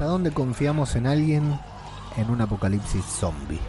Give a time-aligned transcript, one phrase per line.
[0.00, 1.60] ¿Hasta dónde confiamos en alguien
[2.16, 3.60] en un apocalipsis zombie?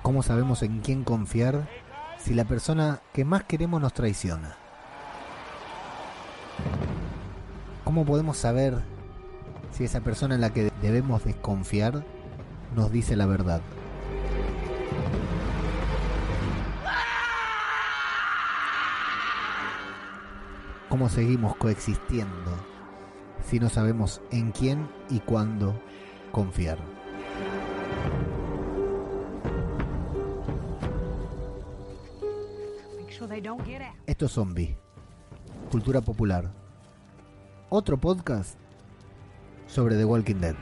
[0.00, 1.68] ¿Cómo sabemos en quién confiar
[2.16, 4.54] si la persona que más queremos nos traiciona?
[7.82, 8.80] ¿Cómo podemos saber
[9.72, 12.04] si esa persona en la que debemos desconfiar
[12.76, 13.60] nos dice la verdad?
[20.88, 22.73] ¿Cómo seguimos coexistiendo
[23.44, 25.74] si no sabemos en quién y cuándo
[26.32, 26.78] confiar?
[34.06, 34.76] Esto es Zombie,
[35.70, 36.50] Cultura Popular.
[37.70, 38.58] Otro podcast
[39.66, 40.54] sobre The Walking Dead.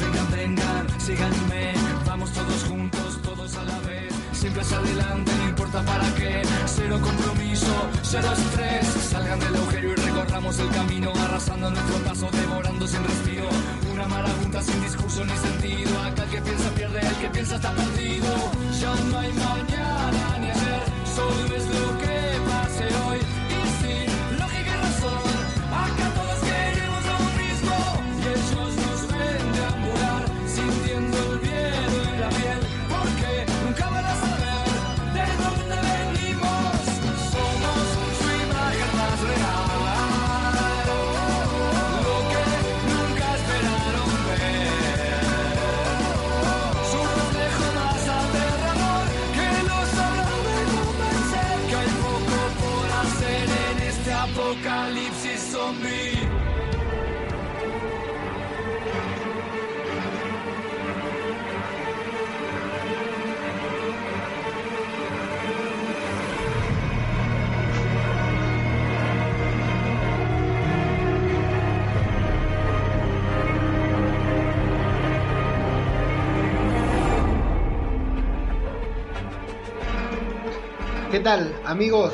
[0.00, 1.74] Vengan, vengan, síganme,
[2.06, 4.12] vamos todos juntos, todos a la vez.
[4.32, 6.42] Siempre hacia adelante, no importa para qué.
[6.66, 8.86] Cero compromiso, cero estrés.
[8.86, 13.48] Salgan del agujero y recorramos el camino, arrasando nuestro paso, devorando sin respiro.
[13.92, 15.98] Una marabunta sin discurso ni sentido.
[16.02, 18.28] Acá el que piensa pierde, el que piensa está perdido.
[18.80, 20.82] Ya no hay mañana ni ayer,
[21.14, 22.09] solo es lo que
[81.10, 82.12] ¿Qué tal amigos?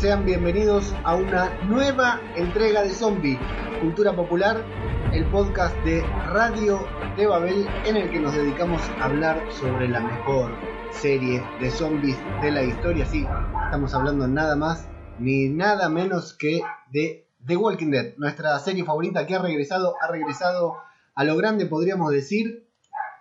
[0.00, 3.38] Sean bienvenidos a una nueva entrega de Zombie,
[3.80, 4.62] Cultura Popular,
[5.14, 6.86] el podcast de Radio
[7.16, 10.52] de Babel en el que nos dedicamos a hablar sobre la mejor
[10.90, 13.06] serie de zombies de la historia.
[13.06, 13.26] Sí,
[13.64, 14.86] estamos hablando nada más
[15.18, 20.08] ni nada menos que de The Walking Dead, nuestra serie favorita que ha regresado, ha
[20.08, 20.76] regresado
[21.14, 22.68] a lo grande podríamos decir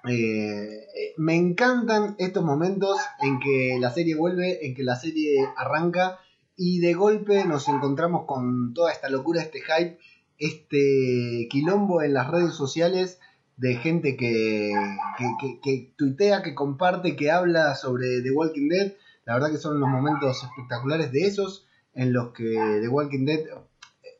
[0.07, 0.87] eh,
[1.17, 6.19] me encantan estos momentos en que la serie vuelve, en que la serie arranca
[6.57, 9.99] y de golpe nos encontramos con toda esta locura, este hype,
[10.37, 13.19] este quilombo en las redes sociales
[13.57, 14.73] de gente que,
[15.17, 18.93] que, que, tuitea, que comparte, que habla sobre The Walking Dead.
[19.25, 23.45] La verdad que son unos momentos espectaculares de esos en los que The Walking Dead...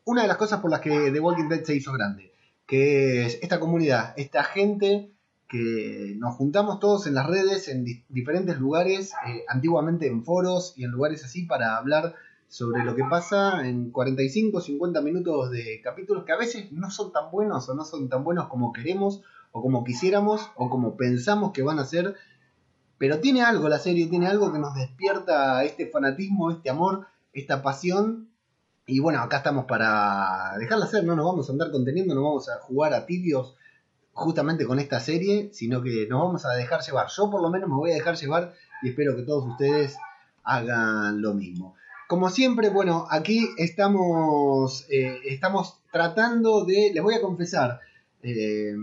[0.06, 2.32] Una de las cosas por las que The Walking Dead se hizo grande,
[2.68, 5.15] que es esta comunidad, esta gente
[5.48, 10.74] que nos juntamos todos en las redes, en di diferentes lugares, eh, antiguamente en foros
[10.76, 12.16] y en lugares así, para hablar
[12.48, 17.12] sobre lo que pasa en 45, 50 minutos de capítulos que a veces no son
[17.12, 21.52] tan buenos o no son tan buenos como queremos o como quisiéramos o como pensamos
[21.52, 22.16] que van a ser.
[22.98, 27.62] Pero tiene algo la serie, tiene algo que nos despierta este fanatismo, este amor, esta
[27.62, 28.30] pasión.
[28.88, 32.48] Y bueno, acá estamos para dejarla hacer, no nos vamos a andar conteniendo, no vamos
[32.50, 33.56] a jugar a tibios
[34.16, 37.08] justamente con esta serie, sino que nos vamos a dejar llevar.
[37.16, 39.98] Yo por lo menos me voy a dejar llevar y espero que todos ustedes
[40.44, 41.76] hagan lo mismo.
[42.08, 47.82] Como siempre, bueno, aquí estamos, eh, estamos tratando de, les voy a confesar
[48.24, 48.74] eh,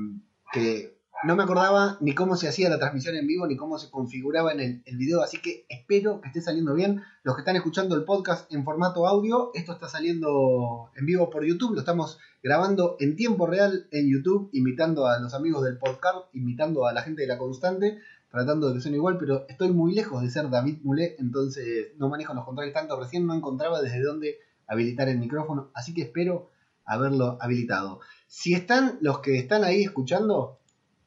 [0.52, 3.90] que no me acordaba ni cómo se hacía la transmisión en vivo, ni cómo se
[3.90, 7.02] configuraba en el, video, así que espero que esté saliendo bien.
[7.22, 11.44] Los que están escuchando el podcast en formato audio, esto está saliendo en vivo por
[11.44, 16.26] YouTube, lo estamos grabando en tiempo real en YouTube, imitando a los amigos del podcast,
[16.32, 19.94] imitando a la gente de la constante, tratando de que suene igual, pero estoy muy
[19.94, 24.02] lejos de ser David Moulet, entonces no manejo los controles tanto, recién no encontraba desde
[24.02, 26.50] dónde habilitar el micrófono, así que espero
[26.84, 28.00] haberlo habilitado.
[28.26, 30.58] Si están los que están ahí escuchando,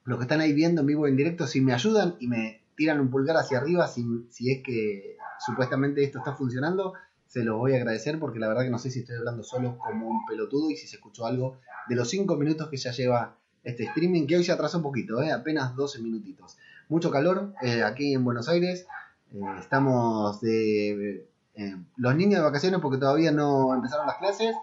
[0.06, 3.00] los que están ahí viendo en vivo en directo, si me ayudan y me tiran
[3.00, 6.94] un pulgar hacia arriba, si, si es que supuestamente esto está funcionando,
[7.28, 9.78] se los voy a agradecer porque la verdad que no sé si estoy hablando solo
[9.78, 11.58] como un pelotudo y si se escuchó algo
[11.90, 15.22] de los 5 minutos que ya lleva este streaming, que hoy se atrasó un poquito,
[15.22, 15.32] ¿eh?
[15.32, 16.58] apenas 12 minutitos.
[16.88, 18.86] Mucho calor eh, aquí en Buenos Aires,
[19.34, 24.56] eh, estamos de eh, los niños de vacaciones porque todavía no empezaron las clases.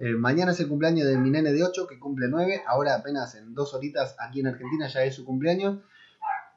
[0.00, 2.62] Eh, mañana es el cumpleaños de mi nene de 8 que cumple 9.
[2.66, 5.80] Ahora apenas en dos horitas aquí en Argentina ya es su cumpleaños.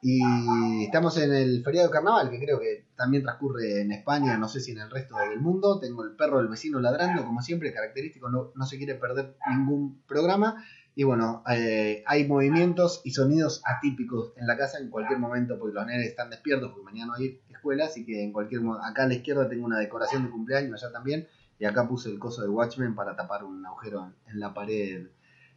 [0.00, 4.48] Y estamos en el feriado de carnaval, que creo que también transcurre en España, no
[4.48, 5.78] sé si en el resto del mundo.
[5.78, 10.62] Tengo el perro del vecino ladrando, como siempre, característico, no, se quiere perder ningún programa.
[10.94, 15.74] Y bueno, eh, hay movimientos y sonidos atípicos en la casa en cualquier momento, porque
[15.74, 19.14] los nenes están despiertos, porque mañana hay escuela, así que en cualquier acá a la
[19.14, 21.26] izquierda tengo una decoración de cumpleaños, allá también,
[21.58, 25.06] y acá puse el coso de Watchmen para tapar un agujero en la pared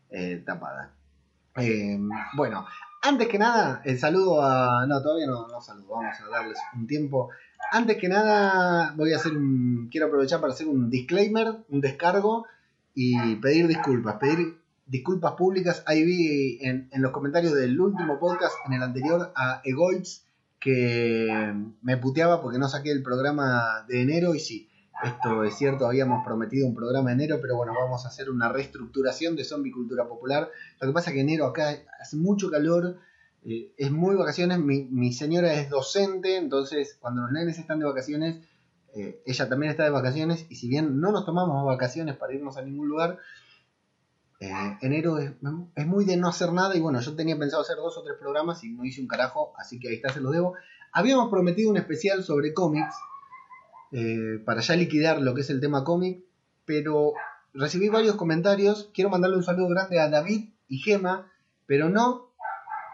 [0.10, 0.94] eh, tapada.
[1.56, 2.00] Eh,
[2.36, 2.66] bueno,
[3.02, 4.86] antes que nada, el saludo a.
[4.88, 7.30] No, todavía no, no saludo, vamos a darles un tiempo.
[7.72, 9.90] Antes que nada, voy a hacer un.
[9.92, 12.46] Quiero aprovechar para hacer un disclaimer, un descargo
[12.94, 14.16] y pedir disculpas.
[14.16, 15.84] Pedir disculpas públicas.
[15.88, 20.24] Ahí vi en, en los comentarios del último podcast, en el anterior, a Egoitz,
[20.60, 24.70] que me puteaba porque no saqué el programa de enero y sí.
[25.04, 28.50] Esto es cierto, habíamos prometido un programa en enero, pero bueno, vamos a hacer una
[28.50, 30.50] reestructuración de Zombie Cultura Popular.
[30.82, 32.98] Lo que pasa es que enero acá hace mucho calor,
[33.46, 38.44] eh, es muy vacaciones, mi, señora es docente, entonces cuando los nenes están de vacaciones,
[38.96, 42.58] eh, ella también está de vacaciones, y si bien no nos tomamos vacaciones para irnos
[42.58, 43.20] a ningún lugar,
[44.40, 45.32] eh, enero es,
[45.76, 48.18] es, muy de no hacer nada, y bueno, yo tenía pensado hacer dos o tres
[48.20, 50.56] programas y no hice un carajo, así que ahí está, se los debo.
[50.92, 52.96] Habíamos prometido un especial sobre cómics,
[53.92, 56.24] eh, para ya liquidar lo que es el tema cómic,
[56.66, 57.13] pero
[57.54, 58.89] recibí varios comentarios.
[58.94, 61.31] Quiero mandarle un saludo grande a David y Gema,
[61.66, 62.31] pero no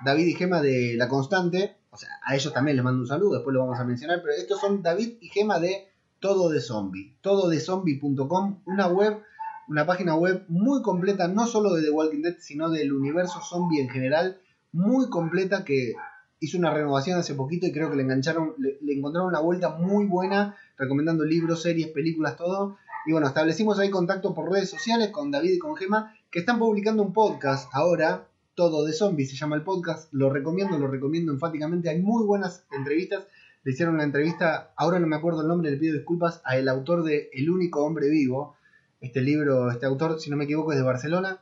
[0.04, 3.36] David y Gema de La Constante, o sea, a ellos también les mando un saludo,
[3.36, 5.88] después lo vamos a mencionar, pero estos son David y Gema de
[6.20, 9.22] Todo de Zombie, tododezombie.com, una web,
[9.68, 13.82] una página web muy completa, no solo de The Walking Dead, sino del universo zombie
[13.82, 14.40] en general,
[14.72, 15.94] muy completa que
[16.40, 20.06] hizo una renovación hace poquito y creo que le engancharon, le, encontraron una vuelta muy
[20.06, 22.78] buena, recomendando libros, series, películas, todo.
[23.06, 26.60] Y bueno, establecimos ahí contacto por redes sociales con David y con Gema, que están
[26.60, 31.32] publicando un podcast ahora, todo de zombies se llama el podcast, lo recomiendo, lo recomiendo
[31.32, 33.26] enfáticamente, hay muy buenas entrevistas.
[33.64, 36.68] Le hicieron una entrevista, ahora no me acuerdo el nombre, le pido disculpas, a el
[36.68, 38.56] autor de El único hombre vivo.
[39.00, 41.42] Este libro, este autor, si no me equivoco, es de Barcelona,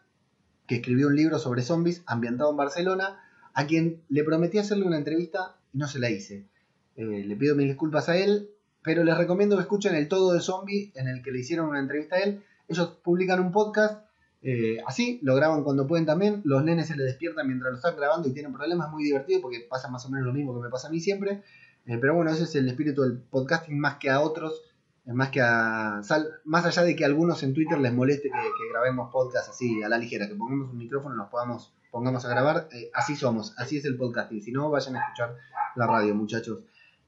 [0.67, 3.19] que escribió un libro sobre zombies ambientado en Barcelona
[3.53, 6.47] a quien le prometí hacerle una entrevista y no se la hice.
[6.95, 8.49] Eh, le pido mil disculpas a él,
[8.83, 11.79] pero les recomiendo que escuchen el Todo de Zombie en el que le hicieron una
[11.79, 12.43] entrevista a él.
[12.67, 14.01] Ellos publican un podcast
[14.43, 16.41] eh, así, lo graban cuando pueden también.
[16.43, 19.65] Los nenes se les despiertan mientras lo están grabando y tienen problemas, muy divertido porque
[19.69, 21.43] pasa más o menos lo mismo que me pasa a mí siempre.
[21.85, 24.63] Eh, pero bueno, ese es el espíritu del podcasting más que a otros.
[25.05, 26.01] Más que a.
[26.45, 29.81] más allá de que a algunos en Twitter les moleste que, que grabemos podcast así
[29.81, 32.69] a la ligera, que pongamos un micrófono y nos podamos pongamos a grabar.
[32.71, 34.41] Eh, así somos, así es el podcasting.
[34.41, 35.37] Si no, vayan a escuchar
[35.75, 36.59] la radio, muchachos.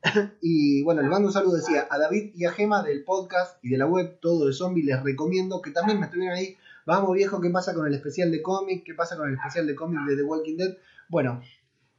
[0.41, 3.69] y bueno, les mando un saludo, decía, a David y a Gema del podcast y
[3.69, 4.83] de la web Todo de Zombie.
[4.83, 6.57] Les recomiendo que también me estuvieran ahí.
[6.85, 8.83] Vamos, viejo, ¿qué pasa con el especial de cómic?
[8.85, 10.77] ¿Qué pasa con el especial de cómic de The Walking Dead?
[11.07, 11.41] Bueno,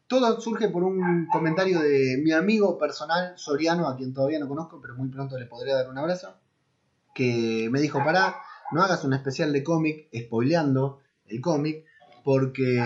[0.06, 4.80] todo surge por un comentario de mi amigo personal, Soriano, a quien todavía no conozco,
[4.80, 6.34] pero muy pronto le podría dar un abrazo,
[7.14, 8.36] que me dijo, pará,
[8.72, 11.84] no hagas un especial de cómic spoileando el cómic,
[12.22, 12.80] porque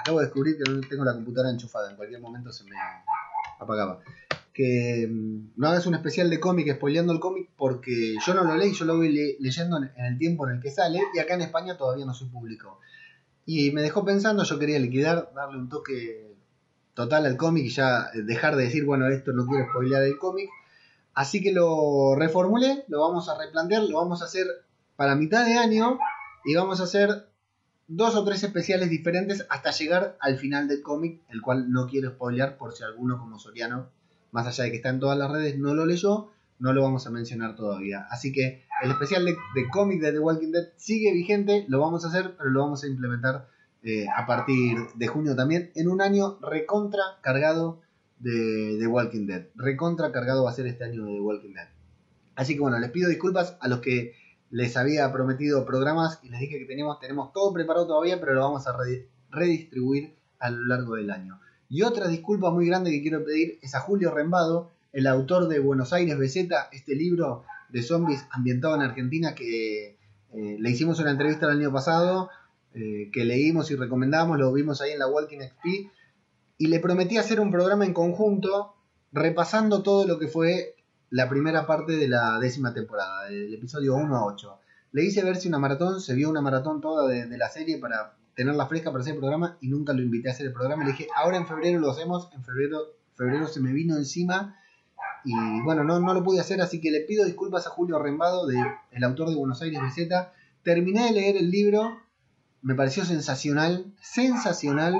[0.00, 2.76] acabo de descubrir que no tengo la computadora enchufada, en cualquier momento se me
[3.58, 4.00] apagaba.
[4.52, 8.56] Que mm, no hagas un especial de cómic spoileando el cómic porque yo no lo
[8.56, 11.42] leí, yo lo voy leyendo en el tiempo en el que sale y acá en
[11.42, 12.80] España todavía no se publicó.
[13.44, 16.34] Y me dejó pensando, yo quería liquidar, darle un toque
[16.94, 20.48] total al cómic y ya dejar de decir, bueno, esto no quiero spoilear el cómic.
[21.14, 24.46] Así que lo reformulé, lo vamos a replantear, lo vamos a hacer
[24.96, 25.98] para mitad de año
[26.44, 27.28] y vamos a hacer
[27.88, 32.10] dos o tres especiales diferentes hasta llegar al final del cómic, el cual no quiero
[32.10, 33.88] spoilear por si alguno como Soriano,
[34.32, 37.06] más allá de que está en todas las redes, no lo leyó, no lo vamos
[37.06, 38.06] a mencionar todavía.
[38.10, 42.08] Así que el especial de, cómic de The Walking Dead sigue vigente, lo vamos a
[42.08, 43.48] hacer, pero lo vamos a implementar
[43.82, 47.80] eh, a partir de junio también, en un año recontra cargado
[48.18, 49.46] de The Walking Dead.
[49.54, 51.68] Recontra cargado va a ser este año de The Walking Dead.
[52.34, 54.14] Así que bueno, les pido disculpas a los que
[54.56, 58.40] les había prometido programas y les dije que teníamos, tenemos todo preparado todavía, pero lo
[58.40, 58.74] vamos a
[59.30, 61.38] redistribuir a lo largo del año.
[61.68, 65.58] Y otra disculpa muy grande que quiero pedir es a Julio Rembado, el autor de
[65.58, 69.98] Buenos Aires BZ, este libro de zombies ambientado en Argentina que
[70.32, 72.30] eh, le hicimos una entrevista el año pasado,
[72.72, 75.90] eh, que leímos y recomendamos, lo vimos ahí en la Walking XP,
[76.56, 78.74] y le prometí hacer un programa en conjunto
[79.12, 80.75] repasando todo lo que fue
[81.10, 84.58] la primera parte de la décima temporada, del episodio 1 a 8.
[84.92, 88.16] Le hice ver si una maratón, se vio una maratón toda de, la serie para
[88.34, 90.84] tenerla fresca para hacer el programa y nunca lo invité a hacer el programa.
[90.84, 94.56] Le dije, ahora en febrero lo hacemos, en febrero, febrero se me vino encima
[95.24, 98.46] y bueno, no, no lo pude hacer, así que le pido disculpas a Julio Rembado,
[98.46, 100.08] de, el autor de Buenos Aires BZ.
[100.62, 102.00] Terminé de leer el libro,
[102.62, 104.94] me pareció sensacional, sensacional.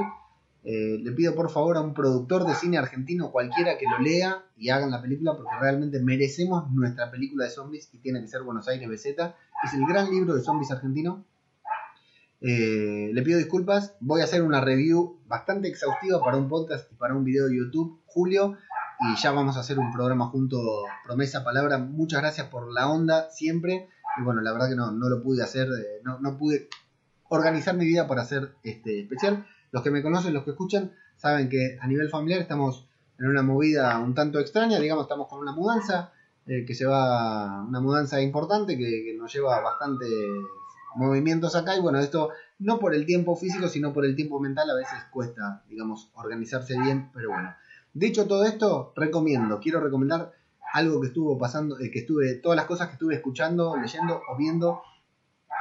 [0.68, 4.42] Eh, le pido por favor a un productor de cine argentino cualquiera que lo lea
[4.56, 8.42] y hagan la película porque realmente merecemos nuestra película de zombies y tiene que ser
[8.42, 9.06] Buenos Aires BZ.
[9.06, 11.24] Es el gran libro de zombies argentino.
[12.40, 16.96] Eh, le pido disculpas, voy a hacer una review bastante exhaustiva para un podcast y
[16.96, 18.56] para un video de YouTube, Julio,
[18.98, 20.58] y ya vamos a hacer un programa junto,
[21.04, 21.78] promesa, palabra.
[21.78, 23.88] Muchas gracias por la onda siempre.
[24.18, 26.68] Y bueno, la verdad que no, no lo pude hacer, eh, no, no pude
[27.28, 29.46] organizar mi vida para hacer este especial.
[29.72, 32.86] Los que me conocen, los que escuchan, saben que a nivel familiar estamos
[33.18, 36.12] en una movida un tanto extraña, digamos, estamos con una mudanza,
[36.46, 40.10] eh, que se va, una mudanza importante que, nos lleva bastantes
[40.94, 44.70] movimientos acá y bueno, esto no por el tiempo físico, sino por el tiempo mental,
[44.70, 47.54] a veces cuesta, digamos, organizarse bien, pero bueno.
[47.92, 50.32] Dicho todo esto, recomiendo, quiero recomendar
[50.72, 54.36] algo que estuvo pasando, eh, que estuve, todas las cosas que estuve escuchando, leyendo o
[54.36, 54.82] viendo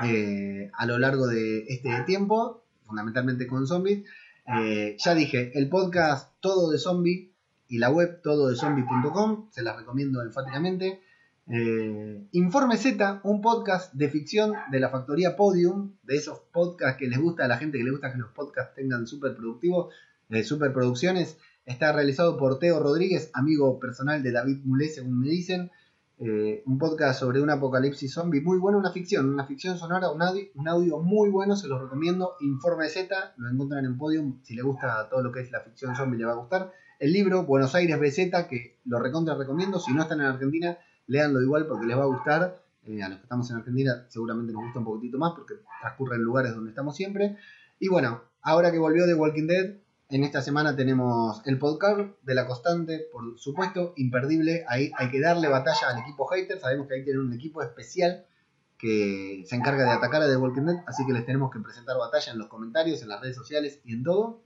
[0.03, 4.05] eh, a lo largo de este tiempo fundamentalmente con zombies.
[4.47, 7.31] Eh, ya dije, el podcast Todo de Zombie
[7.67, 11.01] y la web tododezombie.com, se las recomiendo enfáticamente.
[11.47, 17.07] Eh, Informe Z, un podcast de ficción de la factoría Podium, de esos podcasts que
[17.07, 19.93] les gusta a la gente que le gusta que los podcasts tengan súper productivos,
[20.29, 21.37] de super producciones.
[21.65, 25.71] Está realizado por Teo Rodríguez, amigo personal de David Mulé, según me dicen.
[26.17, 30.21] Eh, un podcast sobre un apocalipsis zombie muy bueno, una ficción, una ficción sonora, un
[30.21, 32.35] audio, un audio muy bueno, se los recomiendo.
[32.39, 35.95] Informe Z, lo encuentran en Podium, si le gusta todo lo que es la ficción
[35.95, 36.71] zombie le va a gustar.
[36.99, 41.41] El libro Buenos Aires BZ, que lo recontra recomiendo, si no están en Argentina, léanlo
[41.41, 42.63] igual porque les va a gustar.
[42.85, 46.15] Eh, a los que estamos en Argentina seguramente nos gusta un poquitito más porque transcurre
[46.15, 47.35] en lugares donde estamos siempre.
[47.77, 49.75] Y bueno, ahora que volvió The Walking Dead,
[50.09, 54.63] en esta semana tenemos el podcast de la constante, por supuesto, imperdible.
[54.67, 56.59] Ahí hay que darle batalla al equipo hater.
[56.59, 58.25] Sabemos que ahí tienen un equipo especial
[58.77, 61.97] que se encarga de atacar a The Walking Dead, así que les tenemos que presentar
[61.97, 64.41] batalla en los comentarios, en las redes sociales y en todo.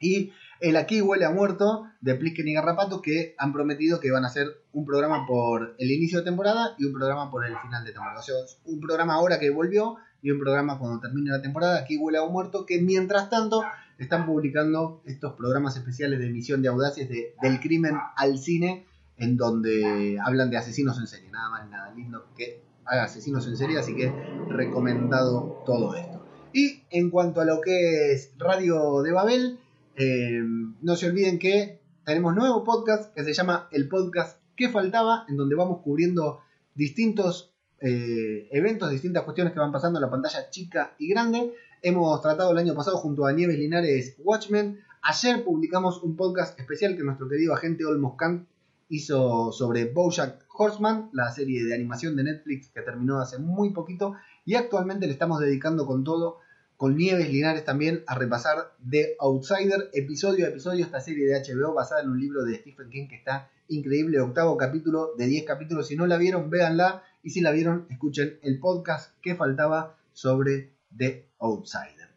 [0.00, 4.24] Y el Aquí huele a muerto de Plisken y Garrapato que han prometido que van
[4.24, 7.84] a hacer un programa por el inicio de temporada y un programa por el final
[7.84, 8.20] de temporada.
[8.20, 8.34] O sea,
[8.64, 12.24] un programa ahora que volvió y un programa cuando termine la temporada, Aquí huele a
[12.24, 13.62] muerto, que mientras tanto
[13.98, 18.86] están publicando estos programas especiales de emisión de audaces de, del crimen al cine,
[19.16, 23.78] en donde hablan de asesinos en serie, nada más, nada lindo que asesinos en serie,
[23.78, 24.12] así que
[24.48, 26.24] recomendado todo esto.
[26.52, 29.58] Y en cuanto a lo que es Radio de Babel,
[29.96, 30.40] eh,
[30.80, 35.36] no se olviden que tenemos nuevo podcast que se llama El Podcast que faltaba, en
[35.36, 36.40] donde vamos cubriendo
[36.74, 41.54] distintos eh, eventos, distintas cuestiones que van pasando en la pantalla chica y grande.
[41.86, 44.80] Hemos tratado el año pasado junto a Nieves Linares Watchmen.
[45.02, 48.48] Ayer publicamos un podcast especial que nuestro querido agente Olmos Kant
[48.88, 54.14] hizo sobre Bojack Horseman, la serie de animación de Netflix que terminó hace muy poquito.
[54.46, 56.38] Y actualmente le estamos dedicando con todo,
[56.78, 61.74] con Nieves Linares también, a repasar The Outsider, episodio a episodio, esta serie de HBO
[61.74, 65.88] basada en un libro de Stephen King que está increíble, octavo capítulo de 10 capítulos.
[65.88, 67.02] Si no la vieron, véanla.
[67.22, 72.08] Y si la vieron, escuchen el podcast que faltaba sobre The Outsider.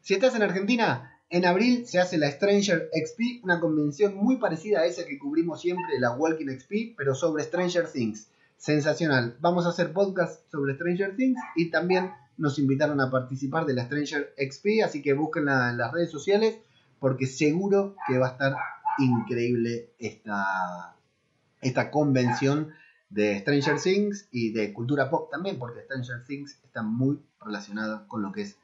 [0.00, 4.80] Si estás en Argentina, en abril se hace la Stranger XP, una convención muy parecida
[4.80, 8.28] a esa que cubrimos siempre, la Walking XP, pero sobre Stranger Things.
[8.56, 9.36] Sensacional.
[9.40, 13.84] Vamos a hacer podcast sobre Stranger Things y también nos invitaron a participar de la
[13.84, 16.58] Stranger XP, así que búsquenla en las redes sociales
[16.98, 18.56] porque seguro que va a estar
[18.98, 20.96] increíble esta,
[21.60, 22.72] esta convención
[23.10, 28.22] de Stranger Things y de cultura pop también, porque Stranger Things está muy relacionada con
[28.22, 28.56] lo que es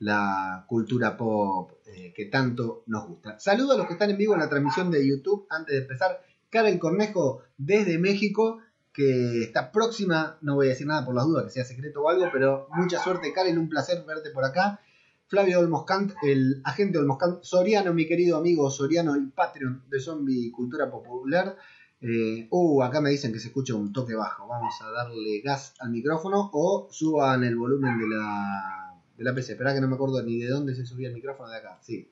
[0.00, 3.38] la cultura pop eh, que tanto nos gusta.
[3.38, 5.46] Saludo a los que están en vivo en la transmisión de YouTube.
[5.48, 8.58] Antes de empezar, Karen Cornejo desde México,
[8.92, 12.08] que está próxima, no voy a decir nada por las dudas que sea secreto o
[12.08, 14.80] algo, pero mucha suerte Karen, un placer verte por acá.
[15.28, 20.90] Flavio Olmoscant, el agente Olmoscant, Soriano, mi querido amigo Soriano, el Patreon de Zombie Cultura
[20.90, 21.56] Popular.
[22.02, 24.48] Eh, uh, acá me dicen que se escucha un toque bajo.
[24.48, 29.52] Vamos a darle gas al micrófono o suban el volumen de la, de la PC.
[29.52, 31.78] Espera que no me acuerdo ni de dónde se subía el micrófono de acá.
[31.80, 32.08] Sí,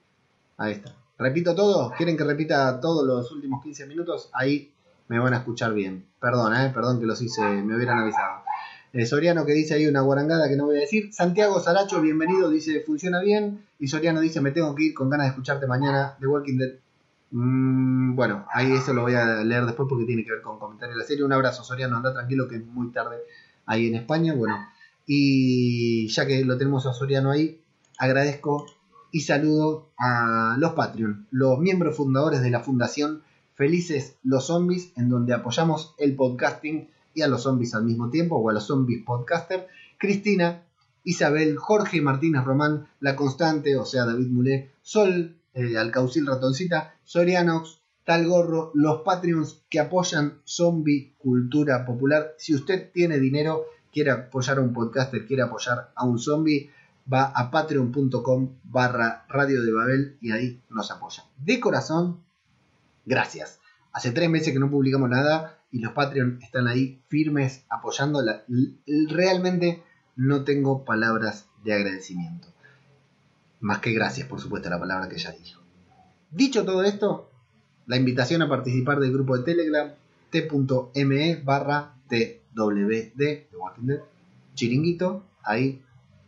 [0.59, 0.94] ahí está.
[1.18, 1.92] Repito todo.
[1.97, 4.30] ¿Quieren que repita todos los últimos 15 minutos?
[4.32, 4.73] Ahí
[5.09, 6.06] me van a escuchar bien.
[6.20, 8.44] Perdón, eh, perdón que los hice, me hubieran avisado.
[8.92, 11.12] Eh, Soriano que dice ahí una guarangada que no voy a decir.
[11.12, 13.66] Santiago Saracho, bienvenido, dice funciona bien.
[13.80, 16.16] Y Soriano dice me tengo que ir con ganas de escucharte mañana.
[16.20, 16.75] The Walking Dead
[17.30, 20.96] Mm, bueno, ahí eso lo voy a leer después porque tiene que ver con comentarios
[20.96, 21.25] de la serie.
[21.25, 23.16] Un abrazo, Soriano, anda tranquilo que es muy tarde
[23.66, 24.34] ahí en España.
[24.34, 24.56] Bueno,
[25.06, 27.60] y ya que lo tenemos a Soriano ahí,
[27.99, 28.66] agradezco
[29.12, 33.22] y saludo a los Patreon, los miembros fundadores de la Fundación
[33.54, 38.37] Felices los Zombies, en donde apoyamos el podcasting y a los zombies al mismo tiempo,
[38.37, 39.68] o a los zombies podcaster.
[39.99, 40.62] Cristina,
[41.04, 47.80] Isabel, Jorge Martínez Román, La Constante, o sea, David Mulé, Sol eh, Alcaucil Ratoncita, Sorianox,
[48.04, 52.35] Tal Gorro, los Patreons que apoyan Zombie Cultura Popular.
[52.38, 56.71] Si usted tiene dinero, quiere apoyar a un podcaster, quiere apoyar a un zombie,
[57.12, 61.25] va a patreon.com barra radio de Babel y ahí nos apoya.
[61.38, 62.21] De corazón,
[63.04, 63.61] gracias.
[63.92, 68.23] Hace tres meses que no publicamos nada y los Patreon están ahí firmes apoyando.
[69.09, 69.83] Realmente
[70.16, 72.49] no tengo palabras de agradecimiento.
[73.61, 75.61] Más que gracias, por supuesto, la palabra que ya dijo.
[76.31, 77.31] Dicho todo esto,
[77.87, 79.90] la invitación a participar del grupo de Telegram
[80.31, 84.00] t.me barra twd de Walking Dead,
[84.55, 85.83] chiringuito, ahí.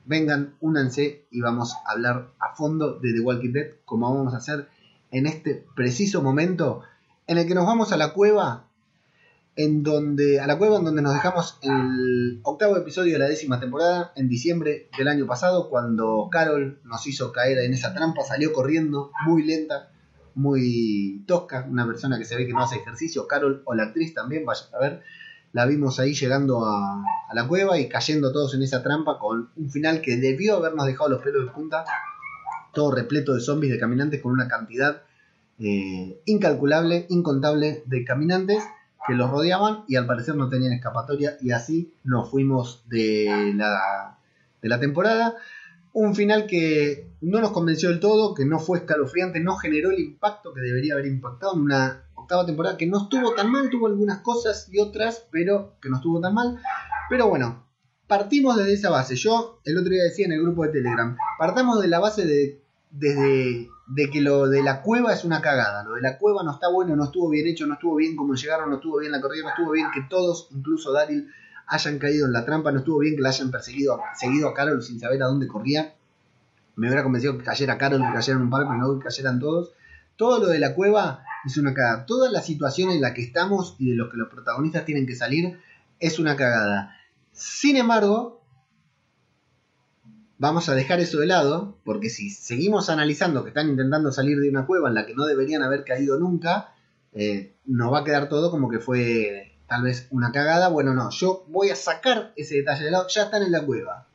[0.05, 4.39] Vengan, únanse y vamos a hablar a fondo de The Walking Dead como vamos a
[4.39, 4.69] hacer
[5.13, 6.83] en este preciso momento
[7.29, 8.65] en el que nos vamos a la cueva
[9.55, 13.61] en donde a la cueva en donde nos dejamos el octavo episodio de la décima
[13.61, 18.53] temporada en diciembre del año pasado cuando Carol nos hizo caer en esa trampa salió
[18.53, 19.91] corriendo muy lenta
[20.35, 24.15] muy tosca una persona que se ve que no hace ejercicio Carol o la actriz
[24.15, 25.03] también vaya a ver
[25.53, 27.05] la vimos ahí llegando a,
[27.35, 31.11] la cueva y cayendo todos en esa trampa con un final que debió habernos dejado
[31.11, 31.85] los pelos de punta
[32.73, 35.03] todo repleto de zombies de caminantes con una cantidad
[35.59, 38.65] eh, incalculable incontable de caminantes
[39.07, 44.19] que los rodeaban y al parecer no tenían escapatoria y así nos fuimos de la,
[44.61, 45.37] de la temporada.
[45.93, 50.01] Un final que no nos convenció del todo, que no fue escalofriante, no generó el
[50.01, 53.89] impacto que debería haber impactado en una octava temporada que no estuvo tan mal, tuvo
[53.89, 56.59] algunas cosas y otras, pero que no estuvo tan mal.
[57.11, 57.67] Pero bueno,
[58.07, 59.17] partimos desde esa base.
[59.17, 62.63] Yo el otro día decía en el grupo de Telegram, partamos de la base de
[62.91, 65.85] desde de que lo de la cueva es una cagada.
[65.85, 68.35] Lo de la cueva no está bueno, no estuvo bien hecho, no estuvo bien como
[68.35, 71.31] llegaron, no estuvo bien la corrida, no estuvo bien que todos, incluso Daryl,
[71.67, 74.83] hayan caído en la trampa, no estuvo bien que la hayan perseguido, seguido a Carol
[74.83, 75.95] sin saber a dónde corría.
[76.77, 79.73] Me hubiera convencido que cayera Carol, que cayeran un pero no que cayeran todos.
[80.17, 82.07] Todo lo de la cueva es una cagada.
[82.07, 85.17] Toda la situación en la que estamos y de los que los protagonistas tienen que
[85.17, 85.59] salir
[86.01, 86.97] es una cagada.
[87.33, 88.42] Sin embargo,
[90.43, 94.49] vamos a dejar eso de lado, porque si seguimos analizando que están intentando salir de
[94.49, 96.75] una cueva en la que no deberían haber caído nunca,
[97.13, 100.67] eh, nos va a quedar todo como que fue tal vez una cagada.
[100.67, 103.07] Bueno, no, yo voy a sacar ese detalle de lado.
[103.07, 104.09] Ya están en la cueva.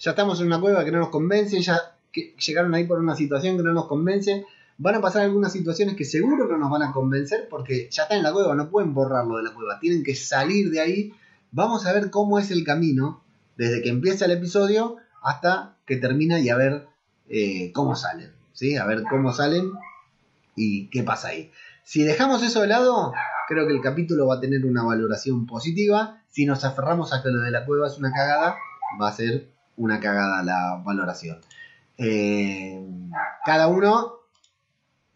[0.00, 3.14] Ya estamos en una cueva que no nos convence, ya que llegaron ahí por una
[3.14, 4.44] situación que no nos convence.
[4.78, 8.18] Van a pasar algunas situaciones que seguro no nos van a convencer porque ya están
[8.18, 11.12] en la cueva, no pueden borrarlo de la cueva, tienen que salir de ahí.
[11.52, 13.22] Vamos a ver cómo es el camino
[13.56, 16.86] desde que empieza el episodio hasta que termina y a ver
[17.28, 18.76] eh, cómo salen, ¿sí?
[18.76, 19.72] A ver cómo salen
[20.54, 21.50] y qué pasa ahí.
[21.82, 23.12] Si dejamos eso de lado,
[23.48, 26.22] creo que el capítulo va a tener una valoración positiva.
[26.28, 28.54] Si nos aferramos a que lo de la cueva es una cagada,
[29.02, 31.40] va a ser una cagada la valoración.
[31.98, 32.80] Eh,
[33.44, 34.12] cada uno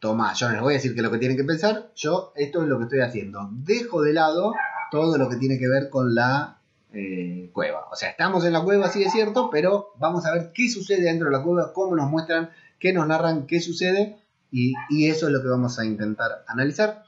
[0.00, 2.68] toma, yo les voy a decir que lo que tienen que pensar, yo esto es
[2.68, 3.48] lo que estoy haciendo.
[3.52, 4.54] Dejo de lado
[4.90, 6.59] todo lo que tiene que ver con la
[6.92, 7.86] eh, cueva.
[7.90, 11.02] O sea, estamos en la cueva, sí es cierto, pero vamos a ver qué sucede
[11.02, 14.18] dentro de la cueva, cómo nos muestran, qué nos narran, qué sucede,
[14.50, 14.74] y,
[15.06, 17.04] eso es lo que vamos a intentar analizar.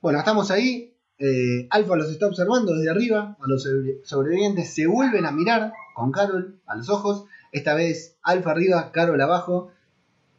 [0.00, 0.96] Bueno, estamos ahí.
[1.18, 3.68] Eh, Alfa los está observando desde arriba, a los
[4.04, 7.26] sobrevivientes se vuelven a mirar con Carol a los ojos.
[7.52, 9.70] Esta vez Alfa arriba, Carol abajo.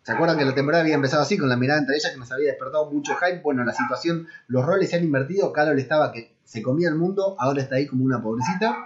[0.04, 2.32] ¿Se acuerdan que la temporada había empezado así, con la mirada entre ellas, que nos
[2.32, 3.42] había despertado mucho hype?
[3.42, 5.54] Bueno, la situación, los roles se han invertido.
[5.54, 8.78] Carol estaba que se comía el mundo, ahora está ahí como una pobrecita.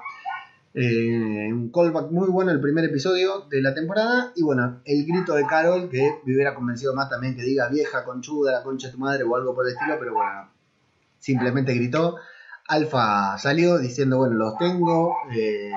[0.74, 4.34] Eh, un callback muy bueno el primer episodio de la temporada.
[4.36, 8.04] Y bueno, el grito de Carol, que me hubiera convencido más también que diga vieja,
[8.04, 10.50] conchuda, la concha de tu madre o algo por el estilo, pero bueno,
[11.18, 12.18] simplemente gritó.
[12.68, 15.16] Alfa salió diciendo, bueno, los tengo.
[15.34, 15.72] Eh,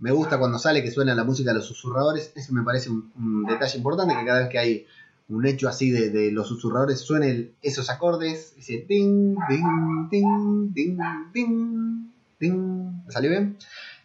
[0.00, 2.32] me gusta cuando sale que suena la música de los susurradores.
[2.34, 4.86] Eso me parece un, detalle importante, que cada vez que hay
[5.28, 8.54] un hecho así de, los susurradores suenen esos acordes.
[8.58, 10.98] Ese ting, ting, ting, ting,
[11.32, 13.02] ting, ting.
[13.08, 13.58] ¿Salió bien?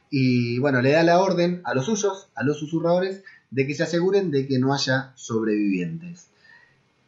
[0.10, 3.84] Y bueno, le da la orden a los suyos, a los susurradores, de que se
[3.84, 6.28] aseguren de que no haya sobrevivientes.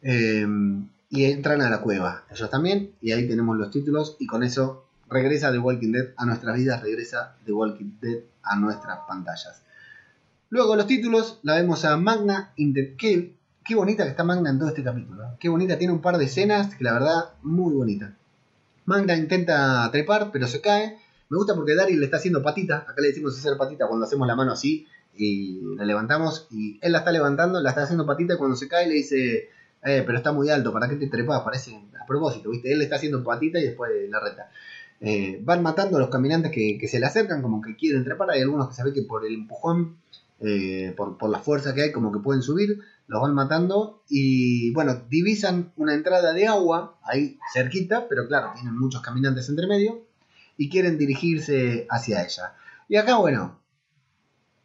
[0.00, 4.42] Em, y entran a la cueva, ellos también, y ahí tenemos los títulos, y con
[4.42, 8.18] eso regresa The Walking Dead a nuestras vidas, regresa The Walking Dead
[8.48, 9.62] a nuestras pantallas.
[10.50, 14.58] Luego los títulos, la vemos a Magna in the Qué, bonita que está Magna en
[14.58, 15.24] todo este capítulo.
[15.24, 15.36] ¿eh?
[15.38, 18.14] Qué bonita, tiene un par de escenas que la verdad, muy bonita.
[18.86, 20.96] Magna intenta trepar, pero se cae.
[21.28, 22.78] Me gusta porque Daryl le está haciendo patita.
[22.78, 26.46] Acá le decimos hacer patita cuando hacemos la mano así y la levantamos.
[26.50, 29.50] Y él la está levantando, la está haciendo patita y cuando se cae le dice,
[29.84, 31.42] eh, pero está muy alto, ¿para qué te trepas?
[31.42, 32.72] Parece a propósito, ¿viste?
[32.72, 34.50] Él le está haciendo patita y después la reta.
[35.00, 38.30] Eh, van matando a los caminantes que, se le acercan, como que quieren trepar.
[38.30, 39.96] Hay algunos que se que por el empujón,
[40.40, 42.80] eh, por, la fuerza que hay, como que pueden subir.
[43.06, 48.78] los van matando y bueno, divisan una entrada de agua ahí cerquita, pero claro, tienen
[48.78, 50.02] muchos caminantes entre medio
[50.56, 52.54] y quieren dirigirse hacia ella.
[52.88, 53.60] Y acá, bueno,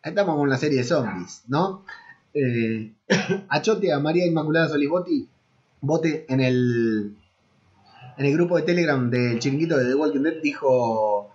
[0.03, 1.85] estamos con una serie de zombies, ¿no?
[2.33, 2.93] Eh,
[3.49, 5.29] Achote a María Inmaculada Solibotti,
[5.81, 7.15] vote en el,
[8.17, 11.31] en el grupo de Telegram del chiringuito de The Walking Dead, dijo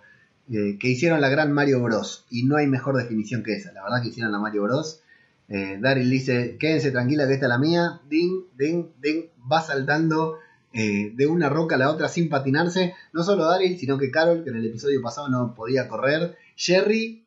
[0.51, 2.25] eh, que hicieron la gran Mario Bros.
[2.29, 5.01] Y no hay mejor definición que esa, la verdad que hicieron la Mario Bros.
[5.47, 8.01] Eh, Daryl dice, quédense tranquila que esta es la mía.
[8.07, 9.25] Ding, ding, ding.
[9.51, 10.37] Va saltando
[10.73, 12.93] eh, de una roca a la otra sin patinarse.
[13.13, 16.37] No solo Daryl, sino que Carol, que en el episodio pasado no podía correr.
[16.55, 17.25] Jerry.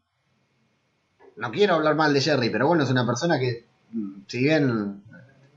[1.37, 5.03] No quiero hablar mal de Jerry, pero bueno, es una persona que, mm, si bien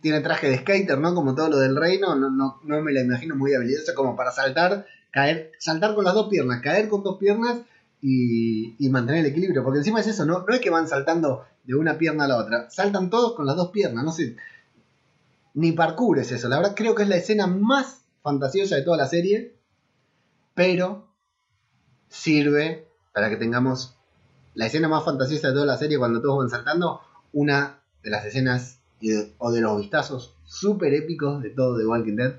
[0.02, 1.16] tiene traje de skater, ¿no?
[1.16, 4.32] Como todo lo del reino, no, no, no me la imagino muy habilidosa como para
[4.32, 7.60] saltar, caer, saltar con las dos piernas, caer con dos piernas
[8.02, 9.64] y, y mantener el equilibrio.
[9.64, 10.46] Porque encima es eso, ¿no?
[10.48, 12.70] No es que van saltando de una pierna a la otra.
[12.70, 14.36] Saltan todos con las dos piernas, no sé.
[15.56, 16.50] Ni parkour es eso.
[16.50, 19.56] La verdad creo que es la escena más fantasiosa de toda la serie.
[20.54, 21.08] Pero
[22.10, 23.98] sirve para que tengamos
[24.54, 27.02] la escena más fantasiosa de toda la serie cuando todos van saltando.
[27.34, 28.80] Una de las escenas
[29.38, 32.36] o de los vistazos súper épicos de todo de Walking Dead.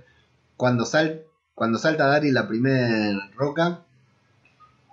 [0.57, 1.23] Cuando, sal,
[1.55, 3.85] cuando salta Daryl la primera roca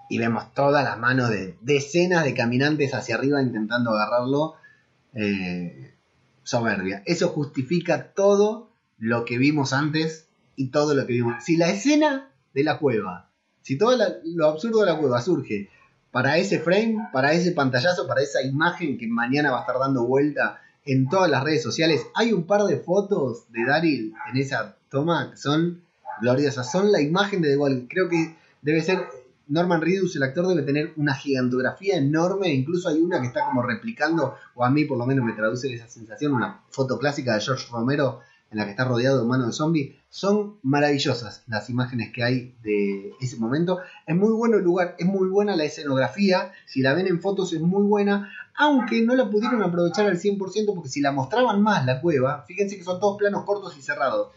[0.10, 4.56] y vemos todas las manos de decenas de caminantes hacia arriba intentando agarrarlo.
[5.14, 5.94] Eh,
[6.44, 7.02] soberbia.
[7.06, 11.44] Eso justifica todo lo que vimos antes y todo lo que vimos.
[11.44, 13.30] Si la escena de la cueva,
[13.62, 15.70] si todo lo absurdo de la cueva surge
[16.12, 20.06] para ese frame, para ese pantallazo, para esa imagen que mañana va a estar dando
[20.06, 24.78] vuelta en todas las redes sociales, hay un par de fotos de Daryl en esa
[24.90, 25.82] toma que son
[26.22, 26.72] gloriosas.
[26.72, 27.88] Son la imagen de The Wall.
[27.90, 29.00] Creo que debe ser
[29.48, 32.54] Norman Reedus, el actor, debe tener una gigantografía enorme.
[32.54, 35.74] Incluso hay una que está como replicando, o a mí por lo menos me traduce
[35.74, 38.22] esa sensación, una foto clásica de George Romero
[38.54, 40.00] en la que está rodeado de manos de zombie.
[40.10, 43.80] Son maravillosas las imágenes que hay de ese momento.
[44.06, 46.52] Es muy bueno el lugar, es muy buena la escenografía.
[46.66, 50.74] Si la ven en fotos es muy buena, aunque no la pudieron aprovechar al 100%
[50.74, 54.30] porque si la mostraban más la cueva, fíjense que son todos planos cortos y cerrados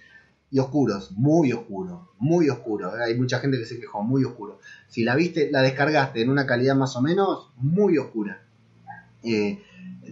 [0.51, 2.93] y oscuros, muy oscuro, muy oscuro.
[2.95, 4.61] Hay mucha gente que se quejó, muy oscuro.
[4.89, 8.43] Si la viste, la descargaste en una calidad más o menos, muy oscura.
[9.23, 9.63] Eh,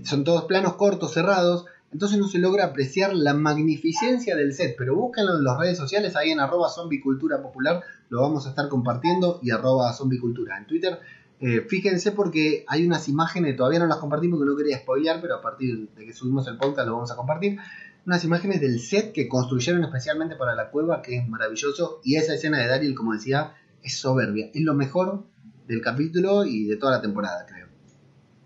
[0.03, 4.97] son todos planos cortos, cerrados, entonces no se logra apreciar la magnificencia del set, pero
[4.97, 9.39] búsquenlo en las redes sociales, ahí en arroba zombicultura popular, lo vamos a estar compartiendo,
[9.43, 10.99] y arroba zombicultura en Twitter.
[11.39, 15.37] Eh, fíjense porque hay unas imágenes, todavía no las compartimos porque no quería spoilear, pero
[15.37, 17.59] a partir de que subimos el podcast lo vamos a compartir
[18.05, 22.35] unas imágenes del set que construyeron especialmente para la cueva, que es maravilloso, y esa
[22.35, 23.55] escena de Daryl, como decía,
[23.85, 24.51] es soberbia.
[24.53, 25.27] Es lo mejor
[25.69, 27.69] del capítulo y de toda la temporada, creo.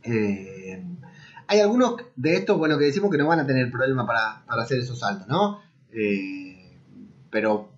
[0.03, 0.85] Eh,
[1.49, 4.79] hay algunos de estos, bueno, que decimos que no van a tener problema para, hacer
[4.79, 5.61] esos saltos, ¿no?
[5.93, 6.79] Eh,
[7.31, 7.71] pero,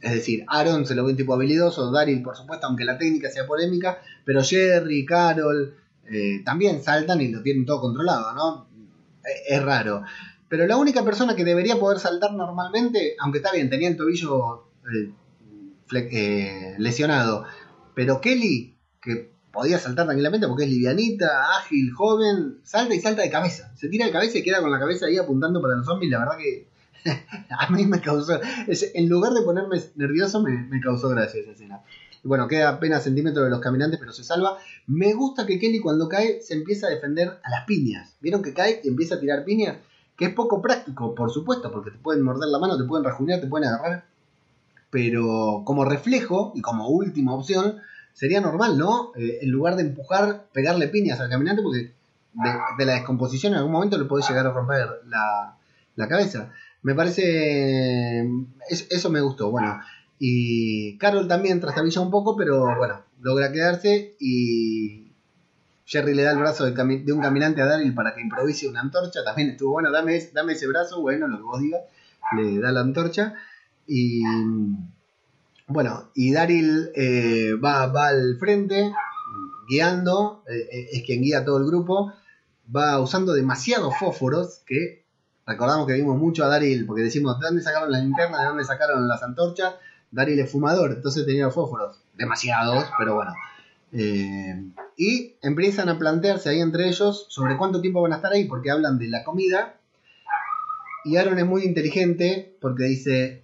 [0.00, 3.30] es decir, Aaron se lo ve un tipo habilidoso, Daryl, por supuesto, aunque la técnica
[3.30, 5.74] sea polémica, pero Jerry, Carol,
[6.10, 8.68] eh, también saltan y lo tienen todo controlado, ¿no?
[9.48, 10.02] es raro.
[10.48, 14.68] Pero la única persona que debería poder saltar normalmente, aunque está bien, tenía el tobillo
[14.94, 15.12] eh,
[15.94, 17.44] eh, lesionado,
[17.94, 23.30] pero Kelly, que podía saltar tranquilamente porque es livianita, ágil, joven, salta y salta de
[23.30, 23.72] cabeza.
[23.76, 26.10] Se tira de cabeza y queda con la cabeza ahí apuntando para los zombies.
[26.10, 26.68] La verdad que
[27.50, 28.38] a mí me causó.
[28.66, 31.80] en lugar de ponerme nervioso, me, causó gracia esa escena.
[32.22, 34.58] Bueno, queda apenas centímetros de los caminantes, pero se salva.
[34.86, 38.16] Me gusta que Kelly cuando cae se empieza a defender a las piñas.
[38.20, 39.76] ¿Vieron que cae y empieza a tirar piñas?
[40.16, 43.40] que es poco práctico, por supuesto, porque te pueden morder la mano, te pueden rajunear,
[43.40, 44.04] te pueden agarrar,
[44.90, 47.78] pero como reflejo y como última opción,
[48.14, 49.12] sería normal, ¿no?
[49.16, 51.92] Eh, en lugar de empujar, pegarle piñas al caminante, porque
[52.78, 55.58] de, la descomposición en algún momento le puede llegar a romper la,
[55.96, 56.50] la cabeza.
[56.82, 58.26] Me parece.
[58.68, 59.80] eso me gustó, bueno.
[60.18, 65.04] Y Carol también trastabilla un poco, pero bueno, logra quedarse y,
[65.86, 69.22] Jerry le da el brazo de, un caminante a Daryl para que improvise una antorcha.
[69.24, 71.82] También estuvo bueno, dame, dame ese brazo, bueno, lo que vos digas.
[72.36, 73.34] Le da la antorcha.
[73.86, 74.22] Y
[75.66, 78.92] bueno, y Daryl eh, va, al frente,
[79.68, 82.12] guiando, eh, eh, es quien guía a todo el grupo.
[82.74, 85.04] Va usando demasiados fósforos que
[85.46, 88.40] recordamos que vimos mucho a Daryl, porque decimos, ¿de dónde sacaron las linternas?
[88.40, 89.74] ¿De dónde sacaron las antorchas?
[90.10, 91.98] Daryl es fumador, entonces tenía fósforos.
[92.14, 93.32] Demasiados, pero bueno.
[93.92, 98.44] Eh, y empiezan a plantearse ahí entre ellos sobre cuánto tiempo van a estar ahí,
[98.44, 99.76] porque hablan de la comida.
[101.04, 103.43] Y Aaron es muy inteligente porque dice,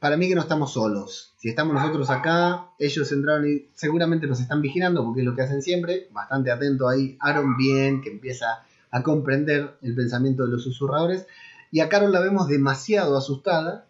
[0.00, 1.34] para mí que no estamos solos.
[1.36, 5.42] Si estamos nosotros acá, ellos entraron y seguramente nos están vigilando porque es lo que
[5.42, 6.08] hacen siempre.
[6.12, 7.16] Bastante atento ahí.
[7.20, 11.26] Aaron bien, que empieza a comprender el pensamiento de los susurradores.
[11.70, 13.86] Y a Carol la vemos demasiado asustada.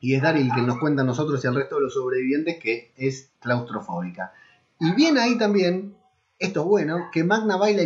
[0.00, 2.92] Y es Daryl quien nos cuenta a nosotros y al resto de los sobrevivientes que
[2.96, 4.32] es claustrofóbica.
[4.78, 5.96] Y viene ahí también,
[6.38, 7.76] esto es bueno, que Magna va y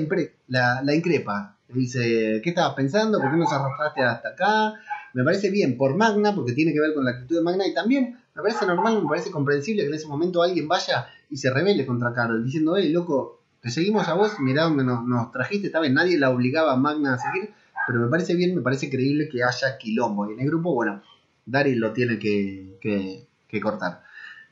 [0.48, 1.57] la, la, increpa.
[1.68, 3.18] dice, ¿qué estabas pensando?
[3.18, 4.75] ¿Por qué nos arrastraste hasta acá?
[5.14, 7.66] Me parece bien por Magna, porque tiene que ver con la actitud de Magna.
[7.66, 11.37] Y también me parece normal, me parece comprensible que en ese momento alguien vaya y
[11.37, 15.68] se revele contra Carol, diciendo, hey, loco, te seguimos a vos, mirá dónde nos, trajiste,
[15.68, 17.51] está bien, nadie la obligaba a Magna a seguir,
[17.87, 20.29] pero me parece bien, me parece creíble que haya quilombo.
[20.29, 21.03] Y en el grupo, bueno,
[21.46, 24.03] Daryl lo tiene que, que cortar